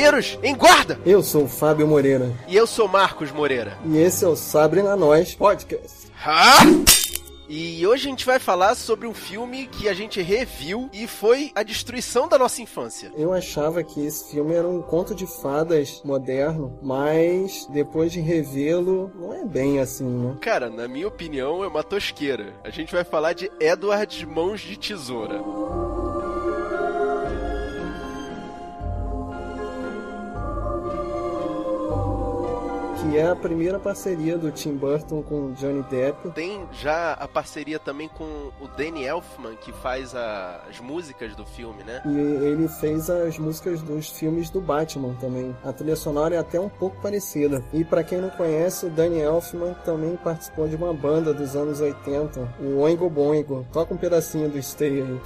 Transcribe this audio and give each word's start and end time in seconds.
Guerreiros, 0.00 0.38
em 0.42 0.56
guarda! 0.56 0.98
Eu 1.04 1.22
sou 1.22 1.44
o 1.44 1.48
Fábio 1.48 1.86
Moreira. 1.86 2.32
E 2.48 2.56
eu 2.56 2.66
sou 2.66 2.88
Marcos 2.88 3.30
Moreira. 3.30 3.76
E 3.84 3.98
esse 3.98 4.24
é 4.24 4.28
o 4.28 4.34
Sabre 4.34 4.82
na 4.82 4.96
Nós 4.96 5.34
Podcast. 5.34 6.10
Ha! 6.24 6.60
E 7.46 7.86
hoje 7.86 8.06
a 8.06 8.10
gente 8.10 8.24
vai 8.24 8.38
falar 8.38 8.74
sobre 8.76 9.06
um 9.06 9.12
filme 9.12 9.66
que 9.66 9.90
a 9.90 9.92
gente 9.92 10.22
reviu 10.22 10.88
e 10.90 11.06
foi 11.06 11.52
a 11.54 11.62
destruição 11.62 12.26
da 12.28 12.38
nossa 12.38 12.62
infância. 12.62 13.12
Eu 13.14 13.30
achava 13.30 13.82
que 13.82 14.00
esse 14.00 14.30
filme 14.30 14.54
era 14.54 14.66
um 14.66 14.80
conto 14.80 15.14
de 15.14 15.26
fadas 15.26 16.00
moderno, 16.02 16.78
mas 16.80 17.66
depois 17.70 18.10
de 18.10 18.20
revê-lo, 18.20 19.12
não 19.14 19.34
é 19.34 19.44
bem 19.44 19.80
assim, 19.80 20.08
né? 20.08 20.36
Cara, 20.40 20.70
na 20.70 20.88
minha 20.88 21.08
opinião, 21.08 21.62
é 21.62 21.66
uma 21.66 21.82
tosqueira. 21.84 22.54
A 22.64 22.70
gente 22.70 22.90
vai 22.90 23.04
falar 23.04 23.34
de 23.34 23.52
Edward 23.60 24.24
Mãos 24.24 24.62
de 24.62 24.78
Tesoura. 24.78 25.42
Que 33.10 33.18
é 33.18 33.28
a 33.28 33.34
primeira 33.34 33.76
parceria 33.76 34.38
do 34.38 34.52
Tim 34.52 34.76
Burton 34.76 35.20
com 35.22 35.52
Johnny 35.54 35.82
Depp. 35.90 36.30
Tem 36.30 36.64
já 36.72 37.14
a 37.14 37.26
parceria 37.26 37.76
também 37.76 38.08
com 38.08 38.52
o 38.60 38.68
Danny 38.76 39.04
Elfman, 39.04 39.56
que 39.56 39.72
faz 39.72 40.14
a, 40.14 40.60
as 40.70 40.78
músicas 40.78 41.34
do 41.34 41.44
filme, 41.44 41.82
né? 41.82 42.02
E 42.06 42.18
ele 42.44 42.68
fez 42.68 43.10
as 43.10 43.36
músicas 43.36 43.82
dos 43.82 44.10
filmes 44.10 44.48
do 44.48 44.60
Batman 44.60 45.14
também. 45.20 45.56
A 45.64 45.72
trilha 45.72 45.96
sonora 45.96 46.36
é 46.36 46.38
até 46.38 46.60
um 46.60 46.68
pouco 46.68 47.00
parecida. 47.02 47.64
E 47.72 47.84
para 47.84 48.04
quem 48.04 48.20
não 48.20 48.30
conhece, 48.30 48.86
o 48.86 48.90
Danny 48.90 49.18
Elfman 49.18 49.74
também 49.84 50.16
participou 50.16 50.68
de 50.68 50.76
uma 50.76 50.94
banda 50.94 51.34
dos 51.34 51.56
anos 51.56 51.80
80, 51.80 52.48
o 52.60 52.78
Oingo 52.78 53.10
Boingo. 53.10 53.66
Toca 53.72 53.92
um 53.92 53.96
pedacinho 53.96 54.48
do 54.48 54.62
Stay 54.62 55.02
aí. 55.02 55.20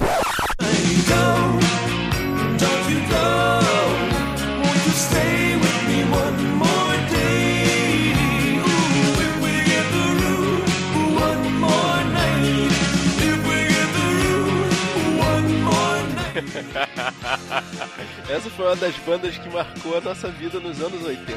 Essa 18.29 18.51
foi 18.51 18.67
uma 18.67 18.77
das 18.77 18.97
bandas 18.99 19.37
que 19.39 19.49
marcou 19.49 19.97
a 19.97 20.01
nossa 20.01 20.31
vida 20.31 20.59
nos 20.61 20.81
anos 20.81 21.05
80. 21.05 21.35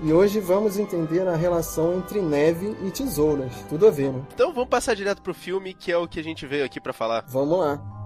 E 0.00 0.12
hoje 0.12 0.38
vamos 0.38 0.78
entender 0.78 1.26
a 1.26 1.34
relação 1.34 1.98
entre 1.98 2.20
neve 2.20 2.76
e 2.86 2.90
tesouras. 2.90 3.52
Tudo 3.68 3.86
a 3.86 3.90
ver, 3.90 4.12
né? 4.12 4.22
Então 4.32 4.52
vamos 4.52 4.68
passar 4.68 4.94
direto 4.94 5.20
pro 5.20 5.34
filme, 5.34 5.74
que 5.74 5.90
é 5.90 5.96
o 5.96 6.06
que 6.06 6.20
a 6.20 6.24
gente 6.24 6.46
veio 6.46 6.64
aqui 6.64 6.80
para 6.80 6.92
falar. 6.92 7.24
Vamos 7.26 7.58
lá. 7.58 7.97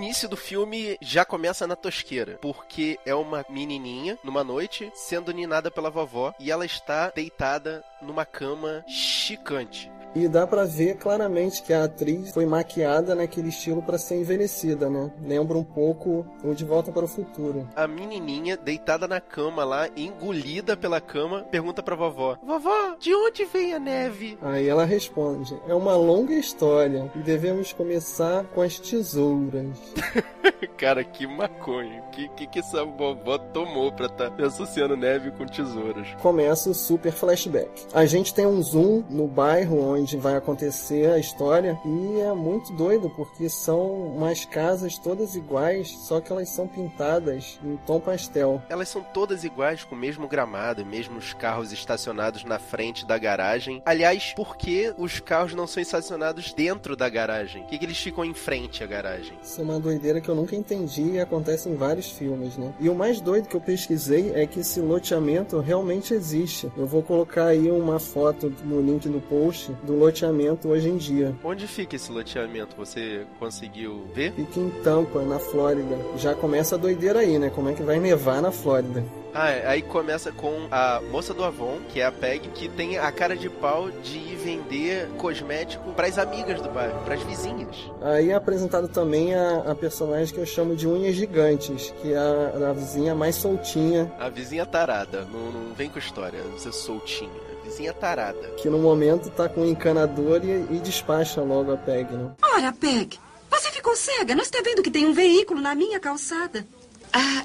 Início 0.00 0.26
do 0.26 0.36
filme 0.36 0.96
já 1.02 1.26
começa 1.26 1.66
na 1.66 1.76
tosqueira, 1.76 2.38
porque 2.40 2.98
é 3.04 3.14
uma 3.14 3.44
menininha 3.50 4.18
numa 4.24 4.42
noite 4.42 4.90
sendo 4.94 5.30
ninada 5.30 5.70
pela 5.70 5.90
vovó 5.90 6.32
e 6.38 6.50
ela 6.50 6.64
está 6.64 7.10
deitada 7.10 7.84
numa 8.00 8.24
cama 8.24 8.82
chicante. 8.88 9.92
E 10.14 10.26
dá 10.26 10.46
para 10.46 10.64
ver 10.64 10.96
claramente 10.96 11.62
que 11.62 11.72
a 11.72 11.84
atriz 11.84 12.32
foi 12.32 12.44
maquiada 12.46 13.14
naquele 13.14 13.48
estilo 13.48 13.82
para 13.82 13.98
ser 13.98 14.16
envelhecida, 14.16 14.90
né? 14.90 15.10
Lembra 15.22 15.56
um 15.56 15.64
pouco 15.64 16.26
o 16.42 16.54
De 16.54 16.64
Volta 16.64 16.90
para 16.90 17.04
o 17.04 17.08
Futuro. 17.08 17.68
A 17.76 17.86
menininha 17.86 18.56
deitada 18.56 19.06
na 19.06 19.20
cama 19.20 19.64
lá, 19.64 19.88
engolida 19.96 20.76
pela 20.76 21.00
cama, 21.00 21.42
pergunta 21.50 21.82
pra 21.82 21.94
vovó: 21.94 22.36
Vovó, 22.42 22.96
de 22.98 23.14
onde 23.14 23.44
vem 23.44 23.72
a 23.72 23.78
neve? 23.78 24.38
Aí 24.42 24.68
ela 24.68 24.84
responde: 24.84 25.56
É 25.68 25.74
uma 25.74 25.96
longa 25.96 26.34
história 26.34 27.10
e 27.14 27.18
devemos 27.20 27.72
começar 27.72 28.44
com 28.46 28.62
as 28.62 28.78
tesouras. 28.78 29.78
Cara, 30.76 31.04
que 31.04 31.26
maconha. 31.26 32.02
Que, 32.12 32.28
que 32.30 32.46
que 32.46 32.58
essa 32.58 32.84
vovó 32.84 33.38
tomou 33.38 33.92
pra 33.92 34.08
tá 34.08 34.32
associando 34.44 34.96
neve 34.96 35.30
com 35.30 35.46
tesouras? 35.46 36.08
Começa 36.20 36.70
o 36.70 36.74
super 36.74 37.12
flashback. 37.12 37.86
A 37.92 38.04
gente 38.06 38.34
tem 38.34 38.46
um 38.46 38.62
zoom 38.62 39.04
no 39.08 39.26
bairro 39.26 39.78
onde 39.80 39.99
vai 40.18 40.36
acontecer 40.36 41.10
a 41.10 41.18
história 41.18 41.78
e 41.84 42.20
é 42.20 42.32
muito 42.32 42.72
doido 42.72 43.10
porque 43.10 43.48
são 43.48 43.90
umas 44.16 44.44
casas 44.44 44.98
todas 44.98 45.34
iguais, 45.34 45.88
só 45.90 46.20
que 46.20 46.32
elas 46.32 46.48
são 46.48 46.66
pintadas 46.66 47.58
em 47.64 47.76
tom 47.86 48.00
pastel. 48.00 48.62
Elas 48.68 48.88
são 48.88 49.02
todas 49.02 49.44
iguais, 49.44 49.84
com 49.84 49.94
o 49.94 49.98
mesmo 49.98 50.28
gramado, 50.28 50.84
mesmos 50.84 51.32
carros 51.32 51.72
estacionados 51.72 52.44
na 52.44 52.58
frente 52.58 53.06
da 53.06 53.18
garagem. 53.18 53.82
Aliás, 53.84 54.32
por 54.34 54.56
que 54.56 54.92
os 54.96 55.20
carros 55.20 55.54
não 55.54 55.66
são 55.66 55.82
estacionados 55.82 56.52
dentro 56.52 56.96
da 56.96 57.08
garagem? 57.08 57.62
Por 57.62 57.70
que, 57.70 57.78
que 57.78 57.84
eles 57.84 57.98
ficam 57.98 58.24
em 58.24 58.34
frente 58.34 58.82
à 58.82 58.86
garagem? 58.86 59.38
Isso 59.42 59.60
é 59.60 59.64
uma 59.64 59.80
doideira 59.80 60.20
que 60.20 60.28
eu 60.28 60.34
nunca 60.34 60.56
entendi 60.56 61.02
e 61.02 61.20
acontece 61.20 61.68
em 61.68 61.76
vários 61.76 62.10
filmes, 62.10 62.56
né? 62.56 62.72
E 62.80 62.88
o 62.88 62.94
mais 62.94 63.20
doido 63.20 63.48
que 63.48 63.56
eu 63.56 63.60
pesquisei 63.60 64.32
é 64.34 64.46
que 64.46 64.60
esse 64.60 64.80
loteamento 64.80 65.58
realmente 65.60 66.14
existe. 66.14 66.70
Eu 66.76 66.86
vou 66.86 67.02
colocar 67.02 67.46
aí 67.46 67.70
uma 67.70 67.98
foto 67.98 68.52
no 68.64 68.80
link 68.80 69.08
do 69.08 69.20
post 69.20 69.72
do 69.90 69.98
loteamento 69.98 70.68
hoje 70.68 70.88
em 70.88 70.96
dia. 70.96 71.34
Onde 71.42 71.66
fica 71.66 71.96
esse 71.96 72.10
loteamento? 72.10 72.76
Você 72.76 73.26
conseguiu 73.38 74.06
ver? 74.14 74.32
Fica 74.32 74.60
em 74.60 74.70
Tampa, 74.82 75.22
na 75.22 75.38
Flórida. 75.38 75.98
Já 76.16 76.34
começa 76.34 76.76
a 76.76 76.78
doideira 76.78 77.20
aí, 77.20 77.38
né? 77.38 77.50
Como 77.50 77.68
é 77.68 77.74
que 77.74 77.82
vai 77.82 77.98
nevar 77.98 78.40
na 78.40 78.52
Flórida? 78.52 79.02
Ah, 79.32 79.50
é. 79.50 79.66
aí 79.66 79.82
começa 79.82 80.32
com 80.32 80.66
a 80.70 81.00
moça 81.10 81.32
do 81.32 81.44
Avon, 81.44 81.78
que 81.88 82.00
é 82.00 82.06
a 82.06 82.10
Peg, 82.10 82.48
que 82.48 82.68
tem 82.68 82.98
a 82.98 83.12
cara 83.12 83.36
de 83.36 83.48
pau 83.48 83.88
de 83.90 84.18
ir 84.18 84.36
vender 84.36 85.08
cosmético 85.18 85.92
pras 85.92 86.18
amigas 86.18 86.60
do 86.60 86.68
bairro, 86.68 86.98
pras 87.04 87.22
vizinhas. 87.22 87.76
Aí 88.02 88.30
é 88.30 88.34
apresentado 88.34 88.88
também 88.88 89.34
a, 89.34 89.70
a 89.70 89.74
personagem 89.74 90.34
que 90.34 90.40
eu 90.40 90.46
chamo 90.46 90.74
de 90.74 90.88
Unhas 90.88 91.14
Gigantes, 91.14 91.94
que 92.02 92.12
é 92.12 92.18
a, 92.18 92.70
a 92.70 92.72
vizinha 92.72 93.14
mais 93.14 93.36
soltinha. 93.36 94.12
A 94.18 94.28
vizinha 94.28 94.66
tarada, 94.66 95.24
não, 95.32 95.52
não 95.52 95.74
vem 95.74 95.88
com 95.88 95.98
história, 95.98 96.40
você 96.52 96.72
soltinha. 96.72 97.49
Vizinha 97.70 97.92
tarada. 97.92 98.50
Que 98.56 98.68
no 98.68 98.78
momento 98.78 99.30
tá 99.30 99.48
com 99.48 99.60
um 99.60 99.66
encanador 99.66 100.44
e, 100.44 100.74
e 100.74 100.80
despacha 100.80 101.40
logo 101.40 101.72
a 101.72 101.76
Peg, 101.76 102.12
né? 102.12 102.32
Ora, 102.42 102.72
Peg, 102.72 103.16
você 103.48 103.70
ficou 103.70 103.94
cega. 103.94 104.34
Não 104.34 104.42
está 104.42 104.60
vendo 104.60 104.82
que 104.82 104.90
tem 104.90 105.06
um 105.06 105.12
veículo 105.12 105.60
na 105.60 105.74
minha 105.74 106.00
calçada? 106.00 106.66
Ah, 107.12 107.44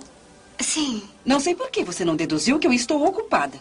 sim. 0.59 1.03
Não 1.23 1.39
sei 1.39 1.53
por 1.53 1.69
que 1.69 1.83
você 1.83 2.03
não 2.03 2.15
deduziu 2.15 2.57
que 2.57 2.65
eu 2.65 2.73
estou 2.73 3.05
ocupada. 3.05 3.57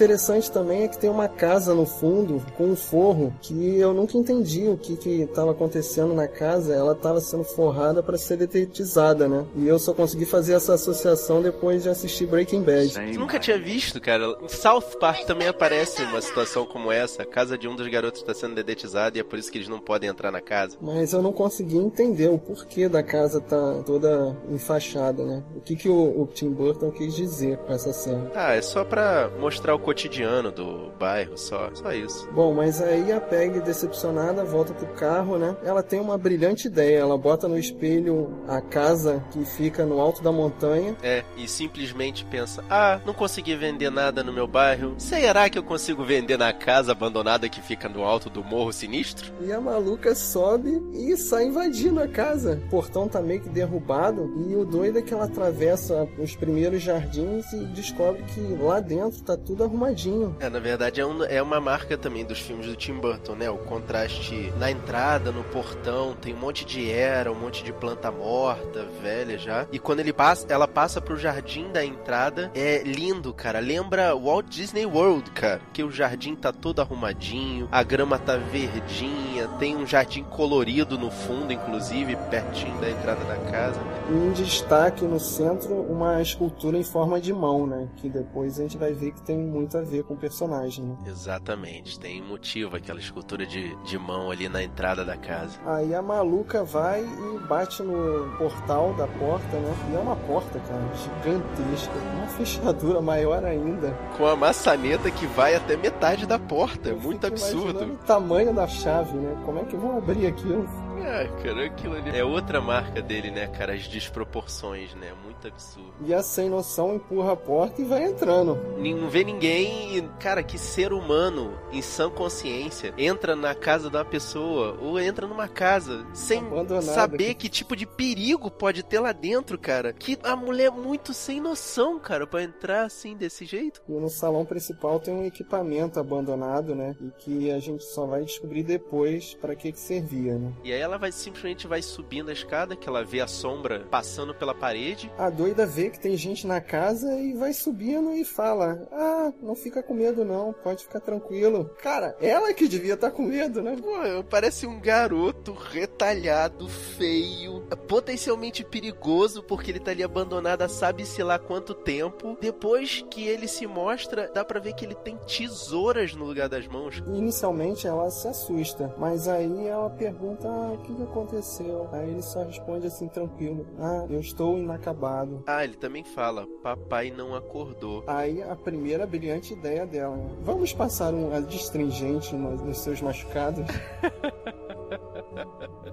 Interessante 0.00 0.50
também 0.50 0.84
é 0.84 0.88
que 0.88 0.96
tem 0.96 1.10
uma 1.10 1.28
casa 1.28 1.74
no 1.74 1.84
fundo 1.84 2.42
com 2.56 2.68
um 2.68 2.74
forro 2.74 3.34
que 3.42 3.76
eu 3.78 3.92
nunca 3.92 4.16
entendi 4.16 4.66
o 4.66 4.78
que 4.78 4.96
que 4.96 5.20
estava 5.20 5.50
acontecendo 5.50 6.14
na 6.14 6.26
casa. 6.26 6.74
Ela 6.74 6.92
estava 6.92 7.20
sendo 7.20 7.44
forrada 7.44 8.02
para 8.02 8.16
ser 8.16 8.38
detetizada, 8.38 9.28
né? 9.28 9.44
E 9.56 9.68
eu 9.68 9.78
só 9.78 9.92
consegui 9.92 10.24
fazer 10.24 10.54
essa 10.54 10.72
associação 10.72 11.42
depois 11.42 11.82
de 11.82 11.90
assistir 11.90 12.24
Breaking 12.24 12.62
Bad. 12.62 12.88
Você 12.88 13.18
nunca 13.18 13.38
tinha 13.38 13.58
visto, 13.58 14.00
cara. 14.00 14.24
Em 14.42 14.48
South 14.48 14.96
Park 14.98 15.26
também 15.26 15.48
aparece 15.48 16.02
uma 16.02 16.22
situação 16.22 16.64
como 16.64 16.90
essa. 16.90 17.22
A 17.22 17.26
casa 17.26 17.58
de 17.58 17.68
um 17.68 17.76
dos 17.76 17.86
garotos 17.88 18.22
está 18.22 18.32
sendo 18.32 18.54
dedetizada 18.54 19.18
e 19.18 19.20
é 19.20 19.24
por 19.24 19.38
isso 19.38 19.52
que 19.52 19.58
eles 19.58 19.68
não 19.68 19.80
podem 19.80 20.08
entrar 20.08 20.32
na 20.32 20.40
casa. 20.40 20.78
Mas 20.80 21.12
eu 21.12 21.20
não 21.20 21.30
consegui 21.34 21.76
entender 21.76 22.28
o 22.28 22.38
porquê 22.38 22.88
da 22.88 23.02
casa 23.02 23.38
tá 23.38 23.82
toda 23.84 24.34
enfaixada, 24.48 25.22
né? 25.22 25.42
O 25.54 25.60
que 25.60 25.76
que 25.76 25.90
o, 25.90 26.22
o 26.22 26.26
Tim 26.26 26.48
Burton 26.48 26.90
quis 26.90 27.14
dizer 27.14 27.58
com 27.58 27.72
essa 27.74 27.92
cena. 27.92 28.32
Ah, 28.34 28.54
é 28.54 28.62
só 28.62 28.82
pra 28.82 29.30
mostrar 29.38 29.74
o 29.74 29.89
cotidiano 29.90 30.52
do 30.52 30.92
bairro, 31.00 31.36
só, 31.36 31.68
só 31.74 31.92
isso. 31.92 32.28
Bom, 32.30 32.54
mas 32.54 32.80
aí 32.80 33.10
a 33.10 33.20
Peg, 33.20 33.60
decepcionada, 33.60 34.44
volta 34.44 34.72
pro 34.72 34.86
carro, 34.94 35.36
né? 35.36 35.56
Ela 35.64 35.82
tem 35.82 35.98
uma 35.98 36.16
brilhante 36.16 36.68
ideia. 36.68 36.98
Ela 36.98 37.18
bota 37.18 37.48
no 37.48 37.58
espelho 37.58 38.40
a 38.46 38.60
casa 38.60 39.24
que 39.32 39.44
fica 39.44 39.84
no 39.84 40.00
alto 40.00 40.22
da 40.22 40.30
montanha. 40.30 40.96
É, 41.02 41.24
e 41.36 41.48
simplesmente 41.48 42.24
pensa: 42.24 42.62
ah, 42.70 43.00
não 43.04 43.12
consegui 43.12 43.56
vender 43.56 43.90
nada 43.90 44.22
no 44.22 44.32
meu 44.32 44.46
bairro. 44.46 44.94
Será 44.96 45.50
que 45.50 45.58
eu 45.58 45.62
consigo 45.64 46.04
vender 46.04 46.38
na 46.38 46.52
casa 46.52 46.92
abandonada 46.92 47.48
que 47.48 47.60
fica 47.60 47.88
no 47.88 48.04
alto 48.04 48.30
do 48.30 48.44
morro 48.44 48.72
sinistro? 48.72 49.32
E 49.40 49.52
a 49.52 49.60
maluca 49.60 50.14
sobe 50.14 50.70
e 50.92 51.16
sai 51.16 51.46
invadindo 51.46 52.00
a 52.00 52.06
casa. 52.06 52.62
O 52.66 52.70
portão 52.70 53.08
tá 53.08 53.20
meio 53.20 53.40
que 53.40 53.48
derrubado. 53.48 54.32
E 54.48 54.54
o 54.54 54.64
doido 54.64 55.00
é 55.00 55.02
que 55.02 55.12
ela 55.12 55.24
atravessa 55.24 56.06
os 56.16 56.36
primeiros 56.36 56.80
jardins 56.80 57.52
e 57.52 57.64
descobre 57.66 58.22
que 58.22 58.40
lá 58.62 58.78
dentro 58.78 59.20
tá 59.22 59.36
tudo 59.36 59.64
arrumadinho. 59.70 60.36
É, 60.40 60.50
na 60.50 60.58
verdade 60.58 61.00
é, 61.00 61.06
um, 61.06 61.24
é 61.24 61.40
uma 61.40 61.60
marca 61.60 61.96
também 61.96 62.24
dos 62.24 62.40
filmes 62.40 62.66
do 62.66 62.76
Tim 62.76 62.94
Burton, 62.94 63.34
né? 63.34 63.48
O 63.48 63.58
contraste 63.58 64.52
na 64.58 64.70
entrada, 64.70 65.30
no 65.30 65.44
portão, 65.44 66.14
tem 66.20 66.34
um 66.34 66.38
monte 66.38 66.64
de 66.64 66.90
era, 66.90 67.30
um 67.30 67.38
monte 67.38 67.62
de 67.62 67.72
planta 67.72 68.10
morta, 68.10 68.84
velha 69.00 69.38
já. 69.38 69.66
E 69.72 69.78
quando 69.78 70.00
ele 70.00 70.12
passa, 70.12 70.46
ela 70.48 70.66
passa 70.66 71.00
pro 71.00 71.16
jardim 71.16 71.70
da 71.70 71.84
entrada, 71.84 72.50
é 72.54 72.82
lindo, 72.82 73.32
cara. 73.32 73.60
Lembra 73.60 74.14
Walt 74.14 74.46
Disney 74.48 74.84
World, 74.84 75.30
cara. 75.30 75.60
Que 75.72 75.82
o 75.82 75.90
jardim 75.90 76.34
tá 76.34 76.52
todo 76.52 76.80
arrumadinho, 76.80 77.68
a 77.70 77.82
grama 77.82 78.18
tá 78.18 78.36
verdinha, 78.36 79.46
tem 79.58 79.76
um 79.76 79.86
jardim 79.86 80.24
colorido 80.24 80.98
no 80.98 81.10
fundo, 81.10 81.52
inclusive, 81.52 82.16
pertinho 82.30 82.78
da 82.80 82.90
entrada 82.90 83.24
da 83.24 83.36
casa. 83.50 83.80
E 84.10 84.12
um 84.12 84.32
destaque 84.32 85.04
no 85.04 85.20
centro, 85.20 85.74
uma 85.74 86.20
escultura 86.20 86.76
em 86.76 86.82
forma 86.82 87.20
de 87.20 87.32
mão, 87.32 87.66
né? 87.66 87.88
Que 87.96 88.08
depois 88.08 88.58
a 88.58 88.62
gente 88.62 88.76
vai 88.76 88.92
ver 88.92 89.12
que 89.12 89.22
tem 89.22 89.38
muito 89.60 89.76
a 89.76 89.82
ver 89.82 90.04
com 90.04 90.14
o 90.14 90.16
personagem. 90.16 90.84
Né? 90.84 90.96
Exatamente, 91.06 91.98
tem 91.98 92.22
motivo 92.22 92.76
aquela 92.76 92.98
escultura 92.98 93.46
de, 93.46 93.74
de 93.84 93.98
mão 93.98 94.30
ali 94.30 94.48
na 94.48 94.62
entrada 94.62 95.04
da 95.04 95.16
casa. 95.16 95.58
Aí 95.66 95.94
a 95.94 96.02
maluca 96.02 96.64
vai 96.64 97.02
e 97.02 97.38
bate 97.46 97.82
no 97.82 98.36
portal 98.38 98.94
da 98.94 99.06
porta, 99.06 99.58
né? 99.58 99.74
E 99.90 99.96
é 99.96 99.98
uma 99.98 100.16
porta, 100.16 100.58
cara, 100.60 100.82
gigantesca, 100.94 101.94
uma 102.16 102.26
fechadura 102.28 103.00
maior 103.02 103.44
ainda. 103.44 103.90
Com 104.16 104.26
a 104.26 104.34
maçaneta 104.34 105.10
que 105.10 105.26
vai 105.26 105.54
até 105.54 105.76
metade 105.76 106.26
da 106.26 106.38
porta, 106.38 106.90
é 106.90 106.94
muito 106.94 107.26
absurdo. 107.26 107.84
O 107.84 107.96
tamanho 108.06 108.54
da 108.54 108.66
chave, 108.66 109.16
né? 109.16 109.36
Como 109.44 109.58
é 109.58 109.64
que 109.64 109.76
vão 109.76 109.98
abrir 109.98 110.26
aquilo? 110.26 110.66
É, 111.02 111.26
cara, 111.42 111.66
aquilo 111.66 111.94
ali 111.96 112.16
é 112.16 112.24
outra 112.24 112.60
marca 112.60 113.00
dele, 113.02 113.30
né, 113.30 113.46
cara? 113.46 113.74
As 113.74 113.86
desproporções, 113.88 114.94
né? 114.94 115.12
Muito 115.24 115.46
absurdo. 115.46 115.92
E 116.04 116.14
a 116.14 116.22
sem 116.22 116.48
noção 116.48 116.94
empurra 116.94 117.32
a 117.32 117.36
porta 117.36 117.80
e 117.80 117.84
vai 117.84 118.04
entrando. 118.04 118.56
Não 118.78 119.08
vê 119.08 119.24
ninguém 119.24 119.96
e, 119.96 120.02
cara, 120.18 120.42
que 120.42 120.58
ser 120.58 120.92
humano 120.92 121.58
em 121.72 121.82
sã 121.82 122.10
consciência 122.10 122.92
entra 122.98 123.34
na 123.34 123.54
casa 123.54 123.88
da 123.88 124.04
pessoa 124.04 124.76
ou 124.80 125.00
entra 125.00 125.26
numa 125.26 125.48
casa 125.48 126.06
sem 126.12 126.42
saber 126.82 127.34
que 127.34 127.48
tipo 127.48 127.74
de 127.74 127.86
perigo 127.86 128.50
pode 128.50 128.82
ter 128.82 129.00
lá 129.00 129.12
dentro, 129.12 129.58
cara. 129.58 129.92
Que 129.92 130.18
a 130.22 130.36
mulher 130.36 130.66
é 130.66 130.70
muito 130.70 131.12
sem 131.14 131.40
noção, 131.40 131.98
cara, 131.98 132.26
para 132.26 132.42
entrar 132.42 132.84
assim 132.84 133.16
desse 133.16 133.44
jeito. 133.44 133.82
E 133.88 133.92
no 133.92 134.08
salão 134.08 134.44
principal 134.44 135.00
tem 135.00 135.14
um 135.14 135.24
equipamento 135.24 135.98
abandonado, 135.98 136.74
né? 136.74 136.94
E 137.00 137.10
que 137.18 137.50
a 137.50 137.58
gente 137.58 137.84
só 137.84 138.06
vai 138.06 138.24
descobrir 138.24 138.62
depois 138.62 139.34
para 139.34 139.54
que 139.54 139.72
que 139.72 139.80
servia, 139.80 140.38
né? 140.38 140.52
E 140.64 140.72
aí 140.72 140.80
ela 140.80 140.89
vai 140.98 141.12
simplesmente 141.12 141.66
vai 141.66 141.82
subindo 141.82 142.30
a 142.30 142.32
escada, 142.32 142.76
que 142.76 142.88
ela 142.88 143.04
vê 143.04 143.20
a 143.20 143.26
sombra 143.26 143.86
passando 143.90 144.34
pela 144.34 144.54
parede. 144.54 145.10
A 145.18 145.30
doida 145.30 145.66
vê 145.66 145.90
que 145.90 146.00
tem 146.00 146.16
gente 146.16 146.46
na 146.46 146.60
casa 146.60 147.18
e 147.20 147.32
vai 147.34 147.52
subindo 147.52 148.12
e 148.12 148.24
fala: 148.24 148.86
Ah, 148.92 149.32
não 149.42 149.54
fica 149.54 149.82
com 149.82 149.94
medo 149.94 150.24
não, 150.24 150.52
pode 150.52 150.84
ficar 150.84 151.00
tranquilo. 151.00 151.70
Cara, 151.82 152.16
ela 152.20 152.52
que 152.52 152.68
devia 152.68 152.94
estar 152.94 153.10
tá 153.10 153.16
com 153.16 153.22
medo, 153.22 153.62
né? 153.62 153.76
Pô, 153.80 154.24
parece 154.24 154.66
um 154.66 154.80
garoto 154.80 155.52
retalhado, 155.52 156.68
feio, 156.68 157.60
potencialmente 157.88 158.64
perigoso, 158.64 159.42
porque 159.42 159.70
ele 159.70 159.80
tá 159.80 159.90
ali 159.90 160.02
abandonado 160.02 160.62
há 160.62 160.68
sabe-se 160.68 161.22
lá 161.22 161.38
quanto 161.38 161.74
tempo. 161.74 162.36
Depois 162.40 163.04
que 163.10 163.26
ele 163.26 163.48
se 163.48 163.66
mostra, 163.66 164.30
dá 164.32 164.44
pra 164.44 164.60
ver 164.60 164.74
que 164.74 164.84
ele 164.84 164.94
tem 164.94 165.16
tesouras 165.26 166.14
no 166.14 166.24
lugar 166.24 166.48
das 166.48 166.66
mãos. 166.66 167.02
Inicialmente 167.06 167.86
ela 167.86 168.10
se 168.10 168.28
assusta, 168.28 168.94
mas 168.98 169.28
aí 169.28 169.66
ela 169.66 169.90
pergunta: 169.90 170.48
ah, 170.48 170.76
que, 170.80 170.94
que 170.94 171.02
aconteceu? 171.02 171.88
Aí 171.92 172.10
ele 172.10 172.22
só 172.22 172.44
responde 172.44 172.86
assim, 172.86 173.08
tranquilo: 173.08 173.66
Ah, 173.78 174.06
eu 174.08 174.20
estou 174.20 174.58
inacabado. 174.58 175.42
Ah, 175.46 175.64
ele 175.64 175.76
também 175.76 176.04
fala: 176.04 176.46
Papai 176.62 177.10
não 177.10 177.34
acordou. 177.34 178.04
Aí 178.06 178.42
a 178.42 178.56
primeira 178.56 179.06
brilhante 179.06 179.52
ideia 179.52 179.86
dela: 179.86 180.16
né? 180.16 180.30
Vamos 180.42 180.72
passar 180.72 181.12
um 181.14 181.34
adstringente 181.34 182.34
nos, 182.34 182.60
nos 182.62 182.78
seus 182.78 183.00
machucados? 183.00 183.64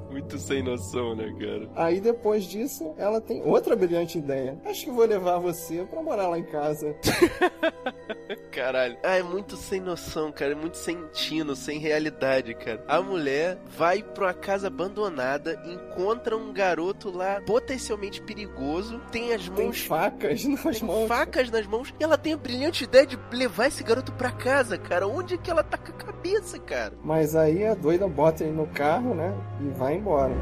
Muito 0.10 0.39
sem 0.39 0.63
noção, 0.63 1.16
né, 1.16 1.31
cara? 1.40 1.69
Aí 1.75 2.01
depois 2.01 2.45
disso, 2.45 2.94
ela 2.98 3.22
tem 3.22 3.44
outra 3.44 3.75
brilhante 3.75 4.18
ideia. 4.18 4.60
Acho 4.66 4.86
que 4.86 4.92
vou 4.92 5.06
levar 5.06 5.38
você 5.38 5.86
pra 5.86 6.01
morar 6.01 6.28
lá 6.28 6.40
em 6.40 6.45
casa. 6.45 6.95
Caralho. 8.57 8.98
Ah, 9.04 9.15
é 9.15 9.21
muito 9.21 9.56
sem 9.56 9.80
noção, 9.80 10.31
cara. 10.31 10.54
É 10.54 10.56
muito 10.56 10.77
sem 10.77 10.98
tino, 11.13 11.56
sem 11.56 11.77
realidade, 11.77 12.56
cara. 12.56 12.83
A 12.88 13.00
mulher 13.00 13.59
vai 13.68 14.01
pra 14.01 14.25
uma 14.25 14.33
casa 14.33 14.65
abandonada, 14.65 15.62
encontra 15.63 16.36
um 16.36 16.51
garoto 16.51 17.15
lá 17.15 17.39
potencialmente 17.42 18.19
perigoso, 18.19 19.00
tem 19.12 19.31
as 19.31 19.48
mãos. 19.48 19.57
Tem 19.59 19.74
facas 19.74 20.44
nas 20.44 20.80
tem 20.80 20.88
mãos. 20.88 21.07
Facas 21.07 21.51
nas 21.51 21.68
mãos. 21.68 21.94
E 22.00 22.04
ela 22.04 22.18
tem 22.18 22.33
a 22.33 22.38
brilhante 22.38 22.86
ideia 22.86 23.06
de 23.06 23.19
levar 23.31 23.68
esse 23.68 23.83
garoto 23.83 24.12
pra 24.13 24.31
casa, 24.31 24.75
cara. 24.75 25.07
Onde 25.07 25.36
é 25.36 25.38
que 25.38 25.51
ela 25.51 25.63
tá 25.63 25.77
com 25.77 25.92
a 25.92 25.95
cabeça, 25.95 26.57
cara? 26.57 26.95
Mas 27.04 27.36
aí 27.36 27.63
a 27.63 27.75
doida 27.75 28.07
bota 28.07 28.44
ele 28.44 28.54
no 28.54 28.65
carro, 28.65 29.13
né? 29.13 29.36
E 29.62 29.69
vai 29.77 29.94
embora. 29.94 30.33